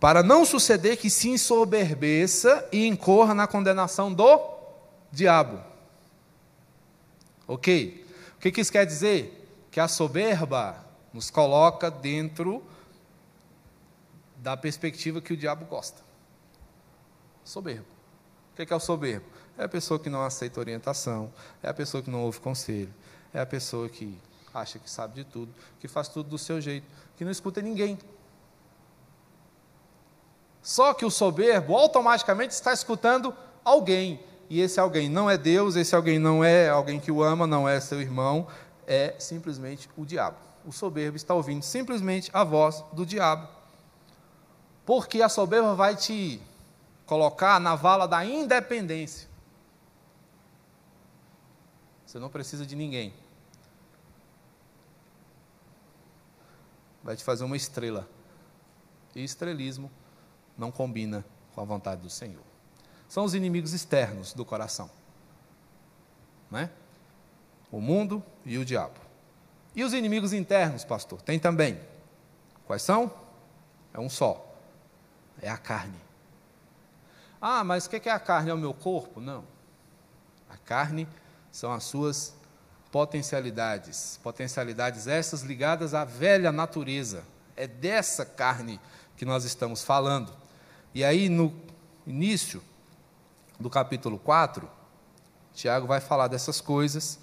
Para 0.00 0.22
não 0.22 0.46
suceder 0.46 0.96
que 0.96 1.10
se 1.10 1.28
ensoberbeça 1.28 2.66
e 2.72 2.86
incorra 2.86 3.34
na 3.34 3.46
condenação 3.46 4.10
do 4.10 4.40
diabo. 5.12 5.60
Ok? 7.46 8.01
Que, 8.42 8.50
que 8.50 8.60
isso 8.60 8.72
quer 8.72 8.84
dizer? 8.84 9.38
Que 9.70 9.78
a 9.78 9.86
soberba 9.86 10.84
nos 11.12 11.30
coloca 11.30 11.88
dentro 11.88 12.60
da 14.36 14.56
perspectiva 14.56 15.20
que 15.20 15.32
o 15.32 15.36
diabo 15.36 15.64
gosta. 15.64 16.02
Soberbo. 17.44 17.86
O 18.52 18.56
que 18.56 18.72
é 18.72 18.76
o 18.76 18.80
soberbo? 18.80 19.26
É 19.56 19.62
a 19.62 19.68
pessoa 19.68 20.00
que 20.00 20.10
não 20.10 20.24
aceita 20.24 20.58
orientação, 20.58 21.32
é 21.62 21.68
a 21.68 21.74
pessoa 21.74 22.02
que 22.02 22.10
não 22.10 22.22
ouve 22.22 22.40
conselho, 22.40 22.92
é 23.32 23.40
a 23.40 23.46
pessoa 23.46 23.88
que 23.88 24.18
acha 24.52 24.76
que 24.78 24.90
sabe 24.90 25.14
de 25.14 25.24
tudo, 25.24 25.54
que 25.78 25.86
faz 25.86 26.08
tudo 26.08 26.28
do 26.28 26.38
seu 26.38 26.60
jeito, 26.60 26.86
que 27.16 27.24
não 27.24 27.30
escuta 27.30 27.62
ninguém. 27.62 27.96
Só 30.60 30.92
que 30.94 31.04
o 31.04 31.10
soberbo 31.10 31.76
automaticamente 31.76 32.54
está 32.54 32.72
escutando 32.72 33.32
alguém 33.64 34.20
e 34.48 34.60
esse 34.60 34.78
alguém 34.78 35.08
não 35.08 35.30
é 35.30 35.38
Deus, 35.38 35.76
esse 35.76 35.94
alguém 35.94 36.18
não 36.18 36.44
é 36.44 36.68
alguém 36.68 37.00
que 37.00 37.10
o 37.10 37.22
ama, 37.22 37.46
não 37.46 37.68
é 37.68 37.80
seu 37.80 38.00
irmão, 38.00 38.46
é 38.86 39.14
simplesmente 39.18 39.88
o 39.96 40.04
diabo. 40.04 40.36
O 40.64 40.72
soberbo 40.72 41.16
está 41.16 41.34
ouvindo 41.34 41.62
simplesmente 41.62 42.30
a 42.32 42.44
voz 42.44 42.84
do 42.92 43.04
diabo. 43.04 43.48
Porque 44.84 45.22
a 45.22 45.28
soberba 45.28 45.74
vai 45.74 45.96
te 45.96 46.40
colocar 47.06 47.60
na 47.60 47.74
vala 47.74 48.06
da 48.06 48.24
independência. 48.24 49.28
Você 52.06 52.18
não 52.18 52.28
precisa 52.28 52.66
de 52.66 52.76
ninguém. 52.76 53.14
Vai 57.02 57.16
te 57.16 57.24
fazer 57.24 57.44
uma 57.44 57.56
estrela. 57.56 58.08
E 59.14 59.24
estrelismo 59.24 59.90
não 60.56 60.70
combina 60.70 61.24
com 61.54 61.60
a 61.60 61.64
vontade 61.64 62.02
do 62.02 62.10
Senhor. 62.10 62.51
São 63.12 63.24
os 63.24 63.34
inimigos 63.34 63.74
externos 63.74 64.32
do 64.32 64.42
coração. 64.42 64.88
Né? 66.50 66.70
O 67.70 67.78
mundo 67.78 68.24
e 68.42 68.56
o 68.56 68.64
diabo. 68.64 68.98
E 69.76 69.84
os 69.84 69.92
inimigos 69.92 70.32
internos, 70.32 70.82
pastor? 70.82 71.20
Tem 71.20 71.38
também. 71.38 71.78
Quais 72.66 72.80
são? 72.80 73.12
É 73.92 74.00
um 74.00 74.08
só. 74.08 74.56
É 75.42 75.50
a 75.50 75.58
carne. 75.58 76.00
Ah, 77.38 77.62
mas 77.62 77.84
o 77.84 77.90
que 77.90 78.08
é 78.08 78.12
a 78.12 78.18
carne? 78.18 78.48
É 78.48 78.54
o 78.54 78.56
meu 78.56 78.72
corpo? 78.72 79.20
Não. 79.20 79.44
A 80.48 80.56
carne 80.56 81.06
são 81.50 81.70
as 81.70 81.84
suas 81.84 82.34
potencialidades. 82.90 84.18
Potencialidades 84.22 85.06
essas 85.06 85.42
ligadas 85.42 85.92
à 85.92 86.02
velha 86.02 86.50
natureza. 86.50 87.24
É 87.58 87.66
dessa 87.66 88.24
carne 88.24 88.80
que 89.18 89.26
nós 89.26 89.44
estamos 89.44 89.82
falando. 89.82 90.32
E 90.94 91.04
aí, 91.04 91.28
no 91.28 91.54
início 92.06 92.62
do 93.62 93.70
capítulo 93.70 94.18
4, 94.18 94.68
Tiago 95.54 95.86
vai 95.86 96.00
falar 96.00 96.28
dessas 96.28 96.60
coisas 96.60 97.18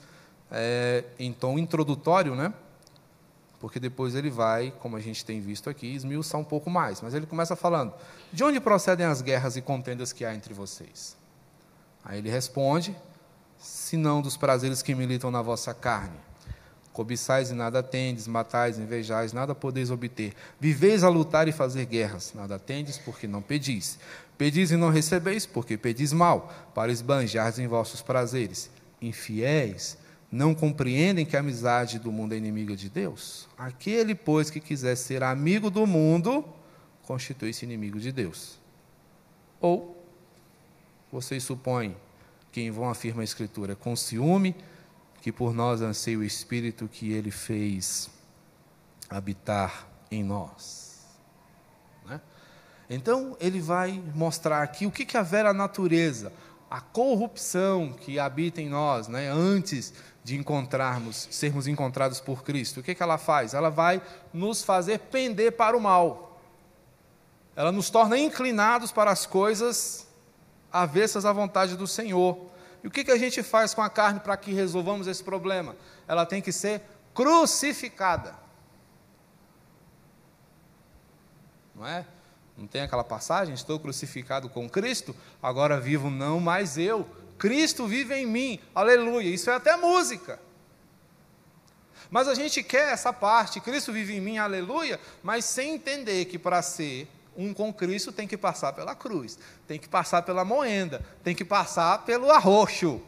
é, 0.51 1.03
em 1.19 1.31
tom 1.33 1.57
introdutório, 1.59 2.35
né? 2.35 2.53
Porque 3.59 3.79
depois 3.79 4.15
ele 4.15 4.29
vai, 4.29 4.71
como 4.79 4.95
a 4.95 4.99
gente 4.99 5.25
tem 5.25 5.41
visto 5.41 5.69
aqui, 5.69 5.87
esmiuçar 5.87 6.39
um 6.39 6.45
pouco 6.45 6.69
mais. 6.69 7.01
Mas 7.01 7.13
ele 7.13 7.25
começa 7.25 7.55
falando: 7.55 7.93
De 8.31 8.43
onde 8.43 8.59
procedem 8.59 9.05
as 9.05 9.21
guerras 9.21 9.57
e 9.57 9.61
contendas 9.61 10.13
que 10.13 10.23
há 10.23 10.33
entre 10.33 10.53
vocês? 10.53 11.17
Aí 12.03 12.19
ele 12.19 12.29
responde: 12.29 12.95
Senão 13.57 14.21
dos 14.21 14.37
prazeres 14.37 14.81
que 14.81 14.95
militam 14.95 15.29
na 15.29 15.41
vossa 15.41 15.73
carne. 15.73 16.17
Cobiçais 16.99 17.49
e 17.49 17.53
nada 17.53 17.81
tendes, 17.81 18.27
matais, 18.27 18.77
invejais, 18.77 19.31
nada 19.31 19.55
podeis 19.55 19.89
obter. 19.89 20.33
Viveis 20.59 21.01
a 21.01 21.07
lutar 21.07 21.47
e 21.47 21.53
fazer 21.53 21.85
guerras, 21.85 22.33
nada 22.35 22.59
tendes, 22.59 22.97
porque 22.97 23.25
não 23.25 23.41
pedis. 23.41 23.97
Pedis 24.37 24.69
e 24.69 24.75
não 24.75 24.89
recebeis, 24.89 25.45
porque 25.45 25.77
pedis 25.77 26.11
mal, 26.11 26.53
para 26.75 26.91
esbanjar 26.91 27.57
em 27.57 27.67
vossos 27.67 28.01
prazeres. 28.01 28.69
Infiéis, 29.01 29.97
não 30.29 30.53
compreendem 30.53 31.25
que 31.25 31.37
a 31.37 31.39
amizade 31.39 31.99
do 31.99 32.11
mundo 32.11 32.33
é 32.33 32.37
inimiga 32.37 32.75
de 32.75 32.89
Deus? 32.89 33.47
Aquele, 33.57 34.13
pois, 34.13 34.49
que 34.49 34.59
quiser 34.59 34.97
ser 34.97 35.23
amigo 35.23 35.69
do 35.69 35.87
mundo, 35.87 36.43
constitui-se 37.03 37.63
inimigo 37.63 37.97
de 37.97 38.11
Deus. 38.11 38.59
Ou, 39.61 40.03
vocês 41.09 41.43
supõem 41.43 41.95
que 42.51 42.59
em 42.59 42.71
vão 42.71 42.89
afirma 42.89 43.21
a 43.21 43.23
Escritura, 43.23 43.73
com 43.73 43.95
ciúme, 43.95 44.53
que 45.21 45.31
por 45.31 45.53
nós 45.53 45.81
anseia 45.81 46.17
o 46.17 46.23
Espírito 46.23 46.87
que 46.87 47.11
ele 47.11 47.31
fez 47.31 48.09
habitar 49.09 49.87
em 50.11 50.23
nós. 50.23 51.05
Né? 52.05 52.21
Então, 52.89 53.35
ele 53.39 53.59
vai 53.59 54.01
mostrar 54.15 54.61
aqui 54.61 54.85
o 54.85 54.91
que, 54.91 55.05
que 55.05 55.17
a 55.17 55.53
natureza, 55.53 56.31
a 56.69 56.79
corrupção 56.79 57.93
que 57.93 58.19
habita 58.19 58.61
em 58.61 58.69
nós, 58.69 59.07
né, 59.07 59.29
antes 59.29 59.93
de 60.23 60.37
encontrarmos, 60.37 61.27
sermos 61.31 61.67
encontrados 61.67 62.19
por 62.19 62.43
Cristo. 62.43 62.79
O 62.79 62.83
que, 62.83 62.93
que 62.93 63.01
ela 63.01 63.17
faz? 63.17 63.53
Ela 63.53 63.69
vai 63.69 64.01
nos 64.31 64.63
fazer 64.63 64.99
pender 64.99 65.53
para 65.53 65.75
o 65.75 65.81
mal. 65.81 66.39
Ela 67.55 67.71
nos 67.71 67.89
torna 67.89 68.17
inclinados 68.17 68.91
para 68.91 69.11
as 69.11 69.25
coisas 69.25 70.07
avessas 70.71 71.25
à 71.25 71.33
vontade 71.33 71.75
do 71.75 71.87
Senhor. 71.87 72.49
E 72.83 72.87
o 72.87 72.91
que, 72.91 73.03
que 73.03 73.11
a 73.11 73.17
gente 73.17 73.43
faz 73.43 73.73
com 73.73 73.81
a 73.81 73.89
carne 73.89 74.19
para 74.19 74.37
que 74.37 74.53
resolvamos 74.53 75.07
esse 75.07 75.23
problema? 75.23 75.75
Ela 76.07 76.25
tem 76.25 76.41
que 76.41 76.51
ser 76.51 76.81
crucificada. 77.13 78.35
Não 81.75 81.85
é? 81.85 82.05
Não 82.57 82.67
tem 82.67 82.81
aquela 82.81 83.03
passagem? 83.03 83.53
Estou 83.53 83.79
crucificado 83.79 84.49
com 84.49 84.69
Cristo, 84.69 85.15
agora 85.41 85.79
vivo 85.79 86.09
não 86.09 86.39
mais 86.39 86.77
eu. 86.77 87.07
Cristo 87.37 87.87
vive 87.87 88.13
em 88.15 88.25
mim. 88.25 88.59
Aleluia. 88.75 89.29
Isso 89.29 89.49
é 89.49 89.55
até 89.55 89.77
música. 89.77 90.39
Mas 92.09 92.27
a 92.27 92.33
gente 92.33 92.63
quer 92.63 92.91
essa 92.91 93.13
parte, 93.13 93.59
Cristo 93.59 93.93
vive 93.93 94.15
em 94.15 94.21
mim, 94.21 94.37
aleluia, 94.39 94.99
mas 95.21 95.45
sem 95.45 95.75
entender 95.75 96.25
que 96.25 96.39
para 96.39 96.61
ser 96.61 97.07
um 97.35 97.53
com 97.53 97.73
Cristo 97.73 98.11
tem 98.11 98.27
que 98.27 98.37
passar 98.37 98.73
pela 98.73 98.95
cruz, 98.95 99.37
tem 99.67 99.79
que 99.79 99.87
passar 99.87 100.21
pela 100.23 100.43
moenda, 100.43 101.01
tem 101.23 101.35
que 101.35 101.45
passar 101.45 102.05
pelo 102.05 102.31
arroxo. 102.31 103.01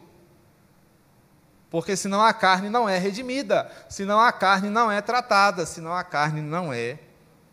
Porque 1.70 1.96
senão 1.96 2.20
a 2.20 2.32
carne 2.32 2.68
não 2.68 2.88
é 2.88 2.98
redimida, 2.98 3.70
senão 3.88 4.20
a 4.20 4.30
carne 4.30 4.68
não 4.68 4.90
é 4.90 5.00
tratada, 5.00 5.64
senão 5.64 5.92
a 5.94 6.04
carne 6.04 6.40
não 6.40 6.72
é 6.72 6.98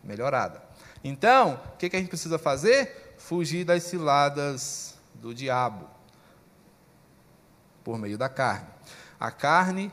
melhorada. 0.04 0.62
Então, 1.02 1.58
o 1.72 1.76
que, 1.76 1.86
a 1.86 1.98
gente 1.98 2.08
precisa 2.08 2.38
fazer? 2.38 3.14
Fugir 3.16 3.64
das 3.64 3.84
ciladas 3.84 4.94
do 5.14 5.34
diabo 5.34 5.88
por 7.82 7.98
meio 7.98 8.18
da 8.18 8.28
carne. 8.28 8.68
A 9.18 9.30
carne 9.30 9.92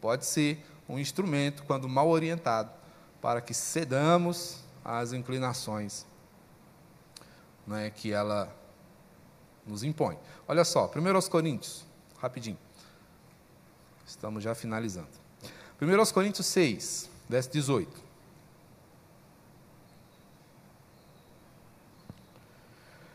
pode 0.00 0.26
ser 0.26 0.64
um 0.88 0.98
instrumento, 0.98 1.62
quando 1.62 1.88
mal 1.88 2.08
orientado, 2.08 2.70
para 3.20 3.40
que 3.40 3.54
cedamos 3.54 4.61
às 4.84 5.12
inclinações 5.12 6.06
né, 7.66 7.90
que 7.90 8.12
ela 8.12 8.54
nos 9.66 9.82
impõe. 9.82 10.18
Olha 10.46 10.64
só, 10.64 10.90
1 10.94 11.28
Coríntios, 11.28 11.84
rapidinho. 12.18 12.58
Estamos 14.06 14.42
já 14.42 14.54
finalizando. 14.54 15.08
1 15.80 16.12
Coríntios 16.12 16.46
6, 16.46 17.10
verso 17.28 17.50
18. 17.50 18.02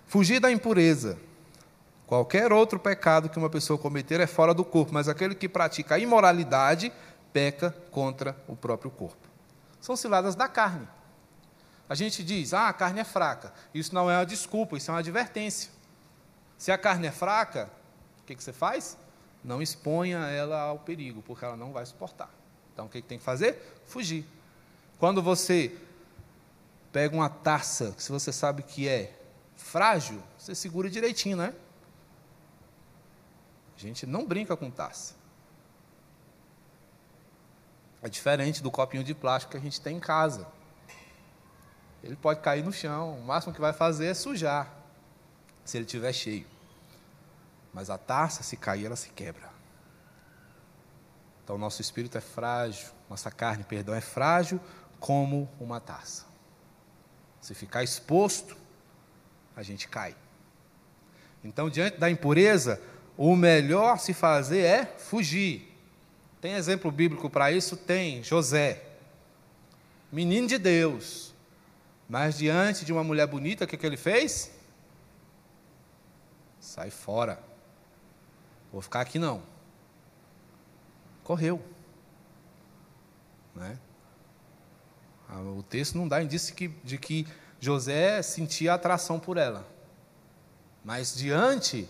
Fugir 0.08 0.40
da 0.40 0.52
impureza. 0.52 1.18
Qualquer 2.06 2.54
outro 2.54 2.80
pecado 2.80 3.30
que 3.30 3.38
uma 3.38 3.50
pessoa 3.50 3.78
cometer 3.78 4.22
é 4.22 4.28
fora 4.28 4.54
do 4.54 4.64
corpo, 4.64 4.94
mas 4.94 5.10
aquele 5.10 5.36
que 5.36 5.50
pratica 5.50 5.96
a 5.96 6.00
imoralidade 6.00 6.92
peca 7.34 7.76
contra 7.92 8.36
o 8.48 8.56
próprio 8.56 8.90
corpo. 8.90 9.28
São 9.82 9.98
ciladas 9.98 10.34
da 10.34 10.48
carne. 10.48 10.88
A 11.90 11.96
gente 11.96 12.24
diz, 12.24 12.54
ah, 12.54 12.68
a 12.68 12.74
carne 12.74 13.00
é 13.00 13.04
fraca. 13.04 13.54
Isso 13.74 13.96
não 13.96 14.10
é 14.10 14.18
uma 14.18 14.26
desculpa, 14.26 14.78
isso 14.78 14.92
é 14.92 14.94
uma 14.94 15.00
advertência. 15.00 15.72
Se 16.58 16.72
a 16.72 16.78
carne 16.78 17.08
é 17.08 17.12
fraca, 17.12 17.70
o 18.22 18.26
que, 18.26 18.36
que 18.36 18.44
você 18.44 18.52
faz? 18.52 18.98
Não 19.44 19.62
exponha 19.62 20.18
ela 20.28 20.60
ao 20.60 20.80
perigo, 20.80 21.22
porque 21.22 21.46
ela 21.46 21.56
não 21.56 21.72
vai 21.72 21.86
suportar. 21.86 22.30
Então 22.74 22.86
o 22.86 22.90
que, 22.90 23.02
que 23.02 23.08
tem 23.08 23.18
que 23.18 23.24
fazer? 23.24 23.82
Fugir. 23.86 24.26
Quando 25.00 25.22
você 25.22 25.78
pega 26.92 27.16
uma 27.16 27.30
taça, 27.30 27.94
que 27.96 28.04
se 28.04 28.12
você 28.12 28.34
sabe 28.34 28.64
que 28.64 28.88
é 28.88 29.14
frágil, 29.56 30.22
você 30.38 30.54
segura 30.54 30.90
direitinho, 30.90 31.38
né? 31.38 31.54
A 33.78 33.80
gente 33.80 34.06
não 34.06 34.26
brinca 34.26 34.58
com 34.58 34.70
taça. 34.72 35.16
É 38.02 38.10
diferente 38.10 38.62
do 38.62 38.72
copinho 38.72 39.04
de 39.04 39.14
plástico 39.14 39.52
que 39.52 39.58
a 39.58 39.62
gente 39.62 39.80
tem 39.80 39.98
em 39.98 40.00
casa. 40.00 40.48
Ele 42.04 42.16
pode 42.16 42.42
cair 42.42 42.64
no 42.64 42.72
chão, 42.72 43.18
o 43.18 43.24
máximo 43.24 43.54
que 43.54 43.62
vai 43.62 43.74
fazer 43.74 44.08
é 44.08 44.14
sujar, 44.14 44.74
se 45.66 45.78
ele 45.78 45.86
estiver 45.86 46.14
cheio. 46.14 46.46
Mas 47.74 47.90
a 47.90 47.98
taça, 47.98 48.44
se 48.44 48.56
cair, 48.56 48.86
ela 48.86 48.96
se 48.96 49.10
quebra. 49.10 49.50
Então, 51.44 51.58
nosso 51.58 51.82
espírito 51.82 52.18
é 52.18 52.22
frágil, 52.22 52.90
nossa 53.10 53.32
carne, 53.32 53.64
perdão, 53.64 53.96
é 53.96 54.02
frágil 54.02 54.60
como 55.00 55.50
uma 55.60 55.80
taça. 55.80 56.26
Se 57.40 57.54
ficar 57.54 57.84
exposto, 57.84 58.58
a 59.56 59.64
gente 59.64 59.88
cai. 59.88 60.16
Então, 61.44 61.70
diante 61.70 61.98
da 61.98 62.10
impureza, 62.10 62.82
o 63.18 63.36
melhor 63.36 64.00
se 64.00 64.14
fazer 64.14 64.60
é 64.60 64.86
fugir. 64.86 65.74
Tem 66.42 66.54
exemplo 66.54 66.92
bíblico 66.92 67.30
para 67.30 67.52
isso? 67.52 67.78
Tem. 67.78 68.24
José, 68.24 68.84
menino 70.12 70.48
de 70.48 70.58
Deus, 70.58 71.27
mas 72.08 72.38
diante 72.38 72.86
de 72.86 72.94
uma 72.94 73.04
mulher 73.04 73.28
bonita, 73.28 73.66
o 73.66 73.68
que, 73.68 73.78
que 73.78 73.86
ele 73.86 73.98
fez? 73.98 74.52
Sai 76.60 76.90
fora. 76.90 77.42
Vou 78.72 78.82
ficar 78.82 79.02
aqui 79.02 79.20
não. 79.20 79.42
Correu. 81.24 81.62
Né? 83.56 83.78
Ah, 85.28 85.42
o 85.42 85.64
texto 85.64 85.98
não 85.98 86.08
dá 86.08 86.22
indício 86.22 86.56
de 86.84 86.98
que 86.98 87.28
José 87.60 88.22
sentia 88.22 88.74
atração 88.74 89.20
por 89.20 89.38
ela. 89.38 89.68
Mas 90.84 91.16
diante 91.16 91.90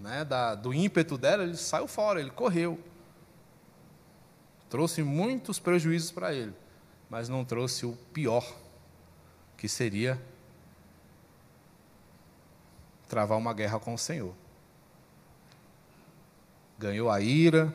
né, 0.00 0.24
da, 0.24 0.54
do 0.54 0.72
ímpeto 0.72 1.18
dela, 1.18 1.42
ele 1.42 1.56
saiu 1.56 1.86
fora, 1.86 2.20
ele 2.20 2.30
correu. 2.30 2.80
Trouxe 4.70 5.02
muitos 5.02 5.58
prejuízos 5.58 6.10
para 6.10 6.32
ele, 6.32 6.54
mas 7.10 7.28
não 7.28 7.44
trouxe 7.44 7.84
o 7.84 7.92
pior, 8.12 8.50
que 9.62 9.68
seria 9.68 10.20
travar 13.08 13.38
uma 13.38 13.54
guerra 13.54 13.78
com 13.78 13.94
o 13.94 13.98
Senhor. 13.98 14.34
Ganhou 16.76 17.08
a 17.08 17.20
ira, 17.20 17.72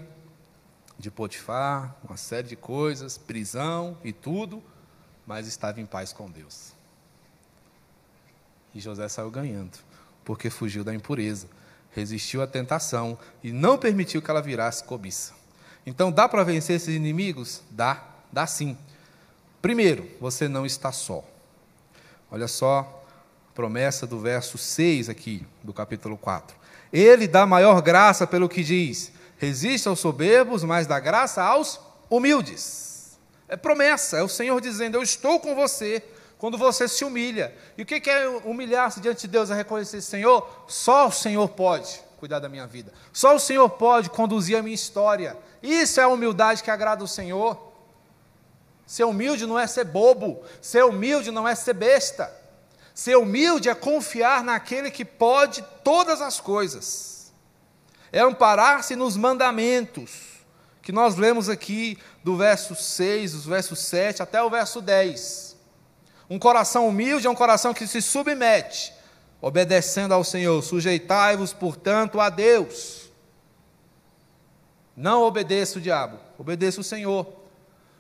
de 1.00 1.10
Potifar, 1.10 1.96
uma 2.04 2.18
série 2.18 2.46
de 2.46 2.58
coisas, 2.58 3.18
prisão 3.18 3.98
e 4.04 4.12
tudo, 4.12 4.62
mas 5.26 5.48
estava 5.48 5.80
em 5.80 5.86
paz 5.86 6.12
com 6.12 6.30
Deus. 6.30 6.74
E 8.76 8.82
José 8.82 9.08
saiu 9.08 9.32
ganhando, 9.32 9.78
porque 10.26 10.50
fugiu 10.50 10.84
da 10.84 10.94
impureza, 10.94 11.48
resistiu 11.92 12.42
à 12.42 12.48
tentação 12.48 13.18
e 13.42 13.54
não 13.54 13.78
permitiu 13.78 14.22
que 14.22 14.30
ela 14.30 14.42
virasse 14.42 14.84
cobiça. 14.84 15.34
Então, 15.86 16.12
dá 16.12 16.28
para 16.28 16.44
vencer 16.44 16.76
esses 16.76 16.94
inimigos? 16.94 17.62
Dá, 17.72 18.06
dá 18.30 18.46
sim. 18.46 18.78
Primeiro, 19.62 20.06
você 20.20 20.50
não 20.50 20.66
está 20.66 20.92
só. 20.92 21.24
Olha 22.30 22.48
só 22.48 22.80
a 23.50 23.56
promessa 23.56 24.06
do 24.06 24.20
verso 24.20 24.58
6 24.58 25.10
aqui, 25.10 25.46
do 25.64 25.74
capítulo 25.74 26.18
4. 26.18 26.56
Ele 26.92 27.28
dá 27.28 27.46
maior 27.46 27.82
graça 27.82 28.28
pelo 28.28 28.50
que 28.50 28.64
diz: 28.64 29.12
resiste 29.38 29.88
aos 29.88 30.00
soberbos, 30.00 30.64
mas 30.64 30.88
dá 30.88 31.00
graça 31.00 31.42
aos 31.44 31.80
humildes. 32.10 33.18
É 33.48 33.56
promessa, 33.56 34.18
é 34.18 34.24
o 34.24 34.28
Senhor 34.28 34.60
dizendo: 34.60 34.96
Eu 34.96 35.04
estou 35.04 35.40
com 35.40 35.56
você 35.56 36.04
quando 36.38 36.58
você 36.58 36.88
se 36.88 37.06
humilha. 37.06 37.56
E 37.78 37.84
o 37.84 37.86
que 37.86 38.10
é 38.10 38.28
humilhar-se 38.28 39.00
diante 39.00 39.22
de 39.22 39.28
Deus? 39.28 39.50
É 39.50 39.56
reconhecer: 39.56 40.02
Senhor, 40.02 40.66
só 40.68 41.08
o 41.08 41.12
Senhor 41.12 41.48
pode 41.50 42.02
cuidar 42.20 42.40
da 42.40 42.50
minha 42.50 42.66
vida, 42.66 42.92
só 43.14 43.36
o 43.36 43.40
Senhor 43.40 43.70
pode 43.70 44.10
conduzir 44.10 44.58
a 44.58 44.64
minha 44.64 44.76
história. 44.76 45.38
Isso 45.62 46.00
é 46.00 46.04
a 46.04 46.08
humildade 46.08 46.64
que 46.64 46.72
agrada 46.72 47.04
o 47.04 47.08
Senhor. 47.08 47.68
Ser 48.88 49.04
humilde 49.04 49.46
não 49.46 49.60
é 49.60 49.68
ser 49.68 49.84
bobo, 49.84 50.42
ser 50.62 50.86
humilde 50.86 51.30
não 51.30 51.46
é 51.46 51.54
ser 51.54 51.74
besta. 51.74 52.34
Ser 52.96 53.18
humilde 53.18 53.68
é 53.68 53.76
confiar 53.76 54.42
naquele 54.42 54.90
que 54.90 55.04
pode 55.04 55.62
todas 55.84 56.22
as 56.22 56.40
coisas. 56.40 57.34
É 58.14 58.22
amparar-se 58.22 58.96
nos 58.96 59.18
mandamentos, 59.18 60.38
que 60.82 60.94
nós 60.94 61.18
lemos 61.18 61.50
aqui 61.50 62.00
do 62.24 62.38
verso 62.38 62.74
6, 62.76 63.34
do 63.34 63.50
verso 63.50 63.76
7 63.76 64.24
até 64.24 64.42
o 64.42 64.50
verso 64.50 64.82
10. 64.82 65.58
Um 66.30 66.40
coração 66.40 66.88
humilde 66.88 67.28
é 67.28 67.30
um 67.30 67.36
coração 67.36 67.74
que 67.74 67.86
se 67.86 68.02
submete, 68.02 68.94
obedecendo 69.42 70.14
ao 70.14 70.24
Senhor. 70.24 70.62
Sujeitai-vos, 70.64 71.52
portanto, 71.52 72.22
a 72.22 72.30
Deus. 72.30 73.12
Não 74.96 75.24
obedeça 75.24 75.78
o 75.78 75.82
diabo, 75.82 76.18
obedeça 76.40 76.80
o 76.80 76.84
Senhor. 76.84 77.37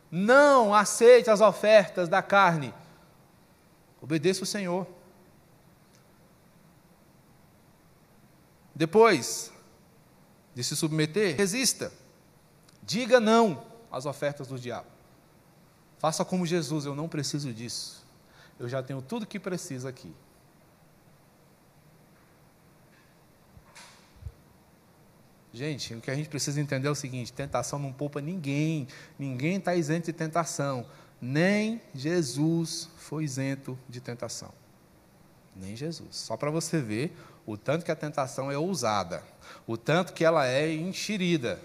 Não 0.09 0.73
aceite 0.73 1.29
as 1.29 1.41
ofertas 1.41 2.07
da 2.07 2.21
carne, 2.21 2.73
Obedeça 4.01 4.43
o 4.43 4.45
Senhor. 4.45 4.87
Depois 8.73 9.51
de 10.53 10.63
se 10.63 10.75
submeter, 10.75 11.35
resista. 11.35 11.91
Diga 12.83 13.19
não 13.19 13.65
às 13.91 14.05
ofertas 14.05 14.47
do 14.47 14.59
diabo. 14.59 14.87
Faça 15.97 16.23
como 16.23 16.45
Jesus, 16.45 16.85
eu 16.85 16.95
não 16.95 17.09
preciso 17.09 17.51
disso. 17.51 18.05
Eu 18.59 18.69
já 18.69 18.83
tenho 18.83 19.01
tudo 19.01 19.25
que 19.25 19.39
preciso 19.39 19.87
aqui. 19.87 20.13
Gente, 25.57 25.95
o 25.95 26.01
que 26.01 26.11
a 26.11 26.15
gente 26.15 26.29
precisa 26.29 26.61
entender 26.61 26.87
é 26.87 26.91
o 26.91 26.95
seguinte: 26.95 27.33
tentação 27.33 27.79
não 27.79 27.91
poupa 27.91 28.21
ninguém, 28.21 28.87
ninguém 29.17 29.57
está 29.57 29.73
isento 29.73 30.05
de 30.05 30.13
tentação. 30.13 30.85
Nem 31.19 31.81
Jesus 31.95 32.87
foi 32.95 33.23
isento 33.23 33.75
de 33.89 33.99
tentação. 33.99 34.53
Nem 35.55 35.75
Jesus. 35.75 36.15
Só 36.15 36.37
para 36.37 36.51
você 36.51 36.79
ver 36.79 37.17
o 37.43 37.57
tanto 37.57 37.83
que 37.83 37.89
a 37.89 37.95
tentação 37.95 38.51
é 38.51 38.57
ousada, 38.57 39.23
o 39.65 39.75
tanto 39.75 40.13
que 40.13 40.23
ela 40.23 40.45
é 40.45 40.71
enxerida, 40.71 41.59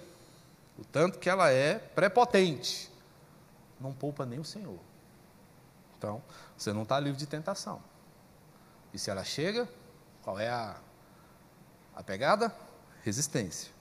o 0.78 0.84
tanto 0.86 1.18
que 1.18 1.28
ela 1.28 1.50
é 1.50 1.74
prepotente. 1.74 2.90
Não 3.78 3.92
poupa 3.92 4.24
nem 4.24 4.38
o 4.38 4.44
Senhor. 4.44 4.78
Então, 5.98 6.22
você 6.56 6.72
não 6.72 6.84
está 6.84 6.98
livre 6.98 7.18
de 7.18 7.26
tentação. 7.26 7.82
E 8.94 8.98
se 8.98 9.10
ela 9.10 9.22
chega, 9.22 9.68
qual 10.22 10.38
é 10.38 10.48
a, 10.48 10.76
a 11.94 12.02
pegada? 12.02 12.50
Resistência. 13.02 13.71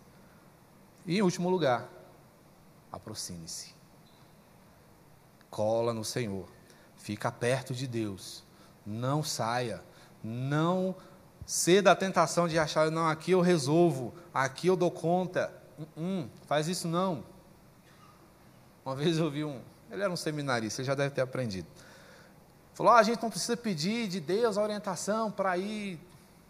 E 1.05 1.17
em 1.17 1.21
último 1.21 1.49
lugar, 1.49 1.87
aproxime-se 2.91 3.81
cola 5.51 5.93
no 5.93 6.05
Senhor. 6.05 6.47
Fica 6.95 7.29
perto 7.29 7.75
de 7.75 7.85
Deus. 7.85 8.43
Não 8.85 9.21
saia. 9.21 9.83
Não 10.23 10.95
ceda 11.45 11.91
à 11.91 11.95
tentação 11.95 12.47
de 12.47 12.57
achar, 12.57 12.89
não, 12.89 13.07
aqui 13.07 13.31
eu 13.31 13.41
resolvo, 13.41 14.13
aqui 14.33 14.67
eu 14.67 14.75
dou 14.77 14.89
conta. 14.89 15.53
Hum, 15.97 16.29
faz 16.47 16.67
isso 16.67 16.87
não. 16.87 17.25
Uma 18.85 18.95
vez 18.95 19.17
eu 19.17 19.29
vi 19.29 19.43
um, 19.43 19.59
ele 19.91 20.01
era 20.01 20.11
um 20.11 20.15
seminarista, 20.15 20.77
você 20.77 20.83
já 20.83 20.95
deve 20.95 21.13
ter 21.13 21.21
aprendido. 21.21 21.67
Falou: 22.73 22.93
ah, 22.93 22.99
a 22.99 23.03
gente 23.03 23.21
não 23.21 23.29
precisa 23.29 23.57
pedir 23.57 24.07
de 24.07 24.19
Deus 24.19 24.57
a 24.57 24.63
orientação 24.63 25.31
para 25.31 25.57
ir 25.57 25.99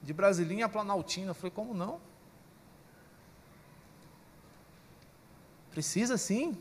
de 0.03 0.13
Brasilinha 0.13 0.65
a 0.65 0.69
Planaltina. 0.69 1.31
Eu 1.31 1.35
falei: 1.35 1.51
como 1.51 1.73
não? 1.73 1.99
Precisa 5.71 6.17
sim. 6.17 6.57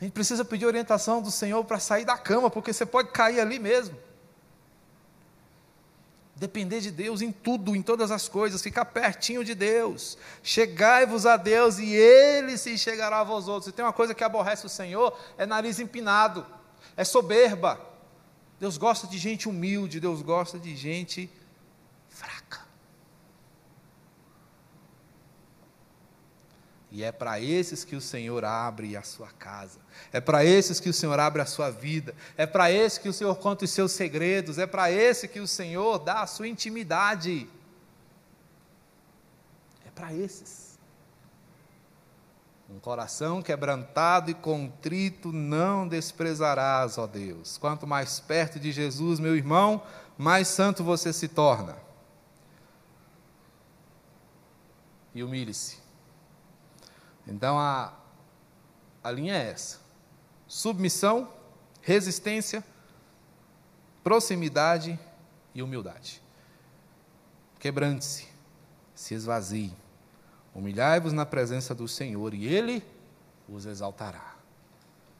A 0.00 0.04
gente 0.04 0.12
precisa 0.12 0.44
pedir 0.44 0.64
orientação 0.64 1.20
do 1.20 1.30
Senhor 1.30 1.62
para 1.64 1.78
sair 1.78 2.04
da 2.04 2.16
cama, 2.16 2.50
porque 2.50 2.72
você 2.72 2.86
pode 2.86 3.10
cair 3.10 3.40
ali 3.40 3.58
mesmo. 3.58 3.96
Depender 6.34 6.80
de 6.80 6.90
Deus 6.90 7.20
em 7.20 7.30
tudo, 7.30 7.76
em 7.76 7.82
todas 7.82 8.10
as 8.10 8.26
coisas, 8.26 8.62
ficar 8.62 8.86
pertinho 8.86 9.44
de 9.44 9.54
Deus. 9.54 10.16
Chegai-vos 10.42 11.26
a 11.26 11.36
Deus 11.36 11.78
e 11.78 11.92
Ele 11.92 12.56
se 12.56 12.78
chegará 12.78 13.20
a 13.20 13.24
vós 13.24 13.46
outros. 13.46 13.68
E 13.68 13.72
tem 13.72 13.84
uma 13.84 13.92
coisa 13.92 14.14
que 14.14 14.24
aborrece 14.24 14.64
o 14.64 14.70
Senhor: 14.70 15.14
é 15.36 15.44
nariz 15.44 15.78
empinado, 15.78 16.46
é 16.96 17.04
soberba. 17.04 17.78
Deus 18.58 18.78
gosta 18.78 19.06
de 19.06 19.18
gente 19.18 19.50
humilde, 19.50 20.00
Deus 20.00 20.22
gosta 20.22 20.58
de 20.58 20.74
gente 20.74 21.30
fraca. 22.08 22.60
E 26.92 27.04
é 27.04 27.12
para 27.12 27.38
esses 27.38 27.84
que 27.84 27.94
o 27.94 28.00
Senhor 28.00 28.44
abre 28.44 28.96
a 28.96 29.02
sua 29.02 29.28
casa. 29.28 29.78
É 30.12 30.20
para 30.20 30.44
esses 30.44 30.80
que 30.80 30.88
o 30.88 30.92
Senhor 30.92 31.18
abre 31.20 31.40
a 31.40 31.46
sua 31.46 31.70
vida. 31.70 32.14
É 32.36 32.46
para 32.46 32.70
esses 32.70 32.98
que 32.98 33.08
o 33.08 33.12
Senhor 33.12 33.36
conta 33.36 33.64
os 33.64 33.70
seus 33.70 33.92
segredos. 33.92 34.58
É 34.58 34.66
para 34.66 34.90
esse 34.90 35.28
que 35.28 35.38
o 35.38 35.46
Senhor 35.46 35.98
dá 36.00 36.22
a 36.22 36.26
sua 36.26 36.48
intimidade. 36.48 37.48
É 39.86 39.90
para 39.94 40.12
esses. 40.12 40.78
Um 42.68 42.80
coração 42.80 43.40
quebrantado 43.40 44.30
e 44.30 44.34
contrito 44.34 45.32
não 45.32 45.86
desprezarás, 45.86 46.98
ó 46.98 47.06
Deus. 47.06 47.56
Quanto 47.56 47.86
mais 47.86 48.18
perto 48.18 48.58
de 48.58 48.72
Jesus, 48.72 49.20
meu 49.20 49.36
irmão, 49.36 49.82
mais 50.18 50.48
santo 50.48 50.82
você 50.82 51.12
se 51.12 51.28
torna. 51.28 51.76
E 55.14 55.22
humilhe-se 55.22 55.79
então 57.30 57.58
a, 57.58 57.94
a 59.02 59.10
linha 59.10 59.34
é 59.34 59.50
essa: 59.50 59.78
submissão, 60.48 61.32
resistência, 61.80 62.64
proximidade 64.02 64.98
e 65.54 65.62
humildade. 65.62 66.20
Quebrante-se, 67.58 68.26
se 68.94 69.14
esvazie, 69.14 69.72
humilhai-vos 70.54 71.12
na 71.12 71.24
presença 71.24 71.74
do 71.74 71.86
Senhor 71.86 72.34
e 72.34 72.46
Ele 72.46 72.82
os 73.48 73.66
exaltará. 73.66 74.34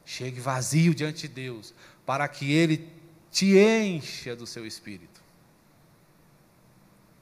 Chegue 0.03 0.39
vazio 0.39 0.93
diante 0.93 1.27
de 1.27 1.33
Deus, 1.33 1.73
para 2.05 2.27
que 2.27 2.51
Ele 2.51 2.91
te 3.29 3.57
encha 3.57 4.35
do 4.35 4.45
seu 4.45 4.65
espírito. 4.65 5.21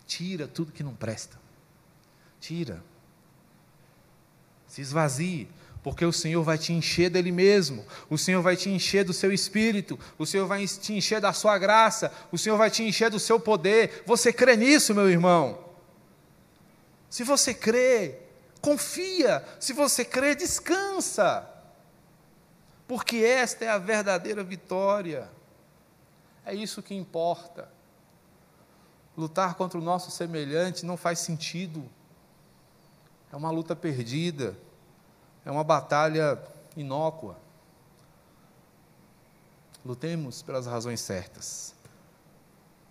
Tira 0.07 0.47
tudo 0.47 0.71
que 0.71 0.81
não 0.81 0.95
presta. 0.95 1.37
Tira 2.39 2.83
se 4.69 4.81
esvazie, 4.81 5.49
porque 5.83 6.05
o 6.05 6.13
Senhor 6.13 6.43
vai 6.43 6.57
te 6.57 6.71
encher 6.71 7.09
dele 7.09 7.31
mesmo, 7.31 7.85
o 8.09 8.17
Senhor 8.17 8.41
vai 8.41 8.55
te 8.55 8.69
encher 8.69 9.03
do 9.03 9.13
seu 9.13 9.33
espírito, 9.33 9.99
o 10.17 10.25
Senhor 10.25 10.45
vai 10.45 10.65
te 10.65 10.93
encher 10.93 11.19
da 11.19 11.33
sua 11.33 11.57
graça, 11.57 12.13
o 12.31 12.37
Senhor 12.37 12.57
vai 12.57 12.69
te 12.69 12.83
encher 12.83 13.09
do 13.09 13.19
seu 13.19 13.39
poder. 13.39 14.03
Você 14.05 14.31
crê 14.31 14.55
nisso, 14.55 14.93
meu 14.93 15.09
irmão? 15.09 15.57
Se 17.09 17.23
você 17.23 17.53
crê, 17.53 18.19
confia. 18.61 19.43
Se 19.59 19.73
você 19.73 20.05
crê, 20.05 20.35
descansa. 20.35 21.49
Porque 22.87 23.17
esta 23.17 23.65
é 23.65 23.69
a 23.69 23.77
verdadeira 23.79 24.43
vitória. 24.43 25.29
É 26.45 26.53
isso 26.53 26.83
que 26.83 26.93
importa. 26.93 27.67
Lutar 29.17 29.55
contra 29.55 29.79
o 29.79 29.83
nosso 29.83 30.11
semelhante 30.11 30.85
não 30.85 30.95
faz 30.95 31.19
sentido. 31.19 31.89
É 33.31 33.35
uma 33.35 33.51
luta 33.51 33.75
perdida, 33.75 34.57
é 35.45 35.51
uma 35.51 35.63
batalha 35.63 36.41
inócua. 36.75 37.37
Lutemos 39.85 40.41
pelas 40.41 40.65
razões 40.65 40.99
certas 40.99 41.73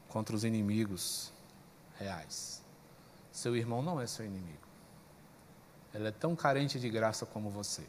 contra 0.09 0.35
os 0.35 0.45
inimigos 0.45 1.33
reais. 1.99 2.63
Seu 3.31 3.57
irmão 3.57 3.83
não 3.83 4.01
é 4.01 4.07
seu 4.07 4.25
inimigo. 4.25 4.67
Ela 5.93 6.09
é 6.09 6.13
tão 6.13 6.35
carente 6.35 6.79
de 6.79 6.89
graça 6.89 7.27
como 7.27 7.51
você. 7.51 7.85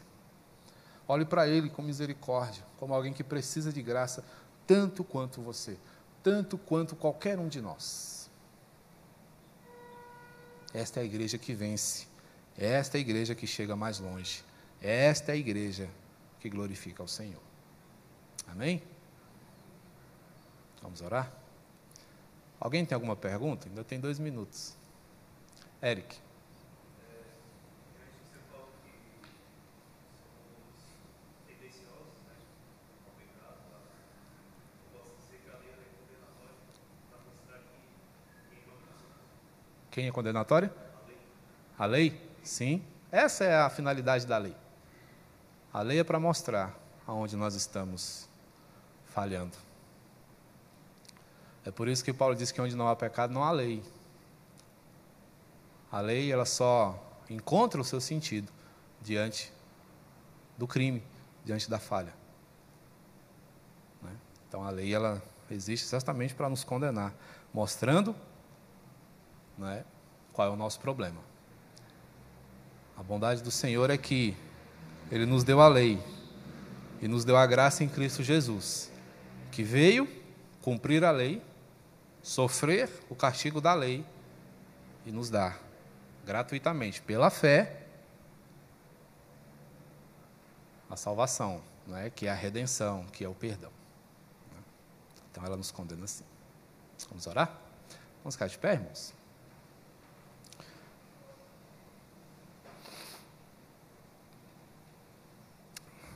Olhe 1.08 1.26
para 1.26 1.47
ele 1.47 1.70
com 1.70 1.82
misericórdia, 1.82 2.64
como 2.78 2.93
alguém 2.93 3.14
que 3.14 3.24
precisa 3.24 3.74
de 3.74 3.82
graça 3.82 4.24
tanto 4.68 5.04
quanto 5.04 5.41
você, 5.41 5.78
tanto 6.22 6.58
quanto 6.58 6.95
qualquer 6.95 7.39
um 7.39 7.47
de 7.47 7.60
nós. 7.60 8.30
Esta 10.72 11.00
é 11.00 11.04
a 11.04 11.06
igreja 11.06 11.38
que 11.39 11.54
vence, 11.56 12.06
esta 12.60 12.97
é 12.97 12.99
a 12.99 13.01
igreja 13.01 13.34
que 13.34 13.47
chega 13.47 13.74
mais 13.74 13.99
longe, 13.99 14.43
esta 14.82 15.32
é 15.32 15.36
a 15.36 15.38
igreja 15.38 15.89
que 16.41 16.49
glorifica 16.49 17.01
ao 17.01 17.07
Senhor. 17.07 17.41
Amém? 18.47 18.84
Vamos 20.82 21.01
orar? 21.01 21.32
Alguém 22.60 22.86
tem 22.86 22.93
alguma 22.93 23.16
pergunta? 23.16 23.70
Ainda 23.70 23.84
tem 23.86 23.97
dois 23.97 24.20
minutos. 24.20 24.76
Eric. 25.82 26.18
Quem 39.89 40.07
é 40.07 40.12
condenatória? 40.12 40.74
A 41.78 41.86
lei? 41.86 42.28
Sim. 42.44 42.84
Essa 43.12 43.44
é 43.44 43.56
a 43.56 43.70
finalidade 43.70 44.26
da 44.26 44.38
lei. 44.38 44.56
A 45.74 45.82
lei 45.82 46.00
é 46.00 46.04
para 46.04 46.20
mostrar 46.20 46.78
aonde 47.06 47.36
nós 47.36 47.56
estamos 47.56 48.28
falhando. 49.06 49.56
É 51.66 51.72
por 51.72 51.88
isso 51.88 52.04
que 52.04 52.14
Paulo 52.14 52.36
diz 52.36 52.52
que 52.52 52.62
onde 52.62 52.76
não 52.76 52.88
há 52.88 52.96
pecado 52.96 53.34
não 53.34 53.44
há 53.44 53.52
lei. 53.52 53.84
A 55.92 56.00
lei 56.02 56.32
ela 56.32 56.46
só 56.46 57.00
encontra 57.30 57.82
o 57.82 57.84
seu 57.84 58.00
sentido 58.00 58.52
diante 59.02 59.52
do 60.58 60.68
crime, 60.68 61.04
diante 61.44 61.70
da 61.70 61.80
falha. 61.80 62.14
Né? 64.02 64.16
Então 64.48 64.64
a 64.64 64.70
lei 64.70 64.94
ela 64.94 65.22
existe 65.50 65.86
exatamente 65.86 66.36
para 66.36 66.50
nos 66.50 66.64
condenar, 66.64 67.14
mostrando 67.54 68.16
né, 69.58 69.84
qual 70.32 70.48
é 70.48 70.52
o 70.52 70.56
nosso 70.56 70.80
problema. 70.80 71.28
A 73.00 73.04
bondade 73.04 73.41
do 73.41 73.50
Senhor 73.50 73.89
é 73.89 73.97
que 73.97 74.36
Ele 75.10 75.26
nos 75.26 75.45
deu 75.45 75.62
a 75.62 75.70
lei 75.70 76.04
e 77.02 77.08
nos 77.08 77.24
deu 77.24 77.38
a 77.38 77.47
graça 77.47 77.82
em 77.82 77.88
Cristo 77.88 78.22
Jesus, 78.22 78.91
que 79.54 79.64
veio 79.64 80.06
cumprir 80.62 81.06
a 81.06 81.12
lei, 81.12 81.41
sofrer 82.22 82.89
o 83.10 83.16
castigo 83.16 83.62
da 83.62 83.74
lei 83.74 84.06
e 85.06 85.14
nos 85.14 85.30
dar 85.30 85.58
gratuitamente, 86.26 87.02
pela 87.02 87.30
fé, 87.30 87.84
a 90.89 90.97
salvação, 90.97 91.62
não 91.88 91.95
é? 91.95 92.10
que 92.10 92.28
é 92.28 92.30
a 92.30 92.36
redenção, 92.36 93.06
que 93.14 93.24
é 93.24 93.30
o 93.30 93.34
perdão. 93.34 93.72
Então 95.32 95.45
ela 95.45 95.56
nos 95.56 95.72
condena 95.72 96.04
assim. 96.04 96.26
Vamos 97.08 97.26
orar? 97.28 97.50
Vamos 98.22 98.36
ficar 98.36 98.47
de 98.47 98.58
pé, 98.58 98.74
irmãos? 98.74 99.18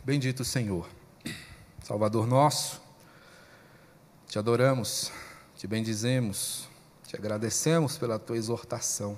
Bendito 0.06 0.43
Senhor, 0.43 0.86
Salvador 1.82 2.28
nosso, 2.28 2.82
te 4.28 4.38
adoramos, 4.38 5.14
te 5.56 5.66
bendizemos, 5.66 6.68
te 7.08 7.16
agradecemos 7.16 7.97
pela 7.97 8.20
tua 8.20 8.36
exortação. 8.36 9.18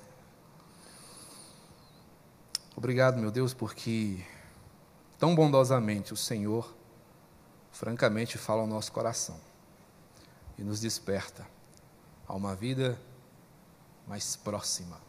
Obrigado, 2.76 3.18
meu 3.18 3.32
Deus, 3.32 3.52
porque 3.52 4.24
tão 5.18 5.34
bondosamente 5.34 6.14
o 6.14 6.16
Senhor, 6.16 6.72
francamente, 7.72 8.38
fala 8.38 8.62
ao 8.62 8.68
nosso 8.68 8.92
coração 8.92 9.40
e 10.56 10.64
nos 10.64 10.80
desperta 10.80 11.48
a 12.28 12.36
uma 12.36 12.54
vida 12.54 12.96
mais 14.08 14.36
próxima 14.36 15.02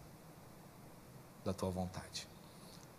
da 1.45 1.53
tua 1.53 1.69
vontade. 1.69 2.27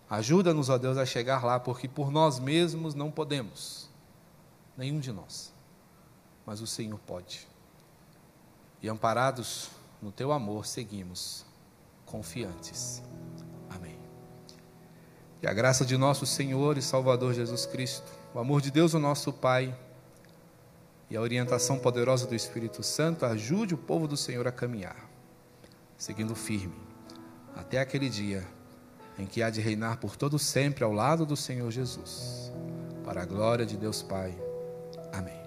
Ajuda-nos, 0.10 0.70
ó 0.70 0.78
Deus, 0.78 0.98
a 0.98 1.06
chegar 1.06 1.44
lá, 1.44 1.60
porque 1.60 1.88
por 1.88 2.12
nós 2.12 2.40
mesmos 2.40 2.94
não 2.94 3.12
podemos, 3.12 3.90
nenhum 4.78 5.00
de 5.00 5.12
nós, 5.12 5.54
mas 6.46 6.62
o 6.62 6.68
Senhor 6.68 6.98
pode. 7.00 7.46
E 8.82 8.88
amparados 8.88 9.70
no 10.02 10.12
teu 10.12 10.32
amor, 10.32 10.66
seguimos 10.66 11.46
confiantes. 12.06 13.04
Amém. 13.70 14.00
Que 15.42 15.48
a 15.48 15.54
graça 15.54 15.86
de 15.86 15.98
nosso 15.98 16.26
Senhor 16.26 16.78
e 16.78 16.82
Salvador 16.82 17.34
Jesus 17.34 17.66
Cristo, 17.66 18.10
o 18.34 18.40
amor 18.40 18.62
de 18.62 18.72
Deus, 18.72 18.94
o 18.94 19.00
nosso 19.00 19.34
Pai, 19.34 19.78
e 21.10 21.18
a 21.18 21.22
orientação 21.22 21.80
poderosa 21.80 22.28
do 22.28 22.36
Espírito 22.36 22.82
Santo 22.82 23.26
ajude 23.26 23.74
o 23.74 23.78
povo 23.78 24.08
do 24.08 24.16
Senhor 24.16 24.48
a 24.48 24.52
caminhar, 24.52 25.10
seguindo 25.98 26.36
firme, 26.36 26.76
até 27.56 27.80
aquele 27.80 28.10
dia 28.10 28.46
em 29.18 29.26
que 29.26 29.42
há 29.42 29.50
de 29.50 29.62
reinar 29.62 29.98
por 29.98 30.16
todo 30.16 30.38
sempre 30.38 30.84
ao 30.84 30.92
lado 30.92 31.26
do 31.26 31.36
Senhor 31.36 31.72
Jesus. 31.72 32.52
Para 33.04 33.24
a 33.24 33.26
glória 33.26 33.66
de 33.66 33.78
Deus 33.78 34.02
Pai. 34.04 34.36
Amém. 35.14 35.47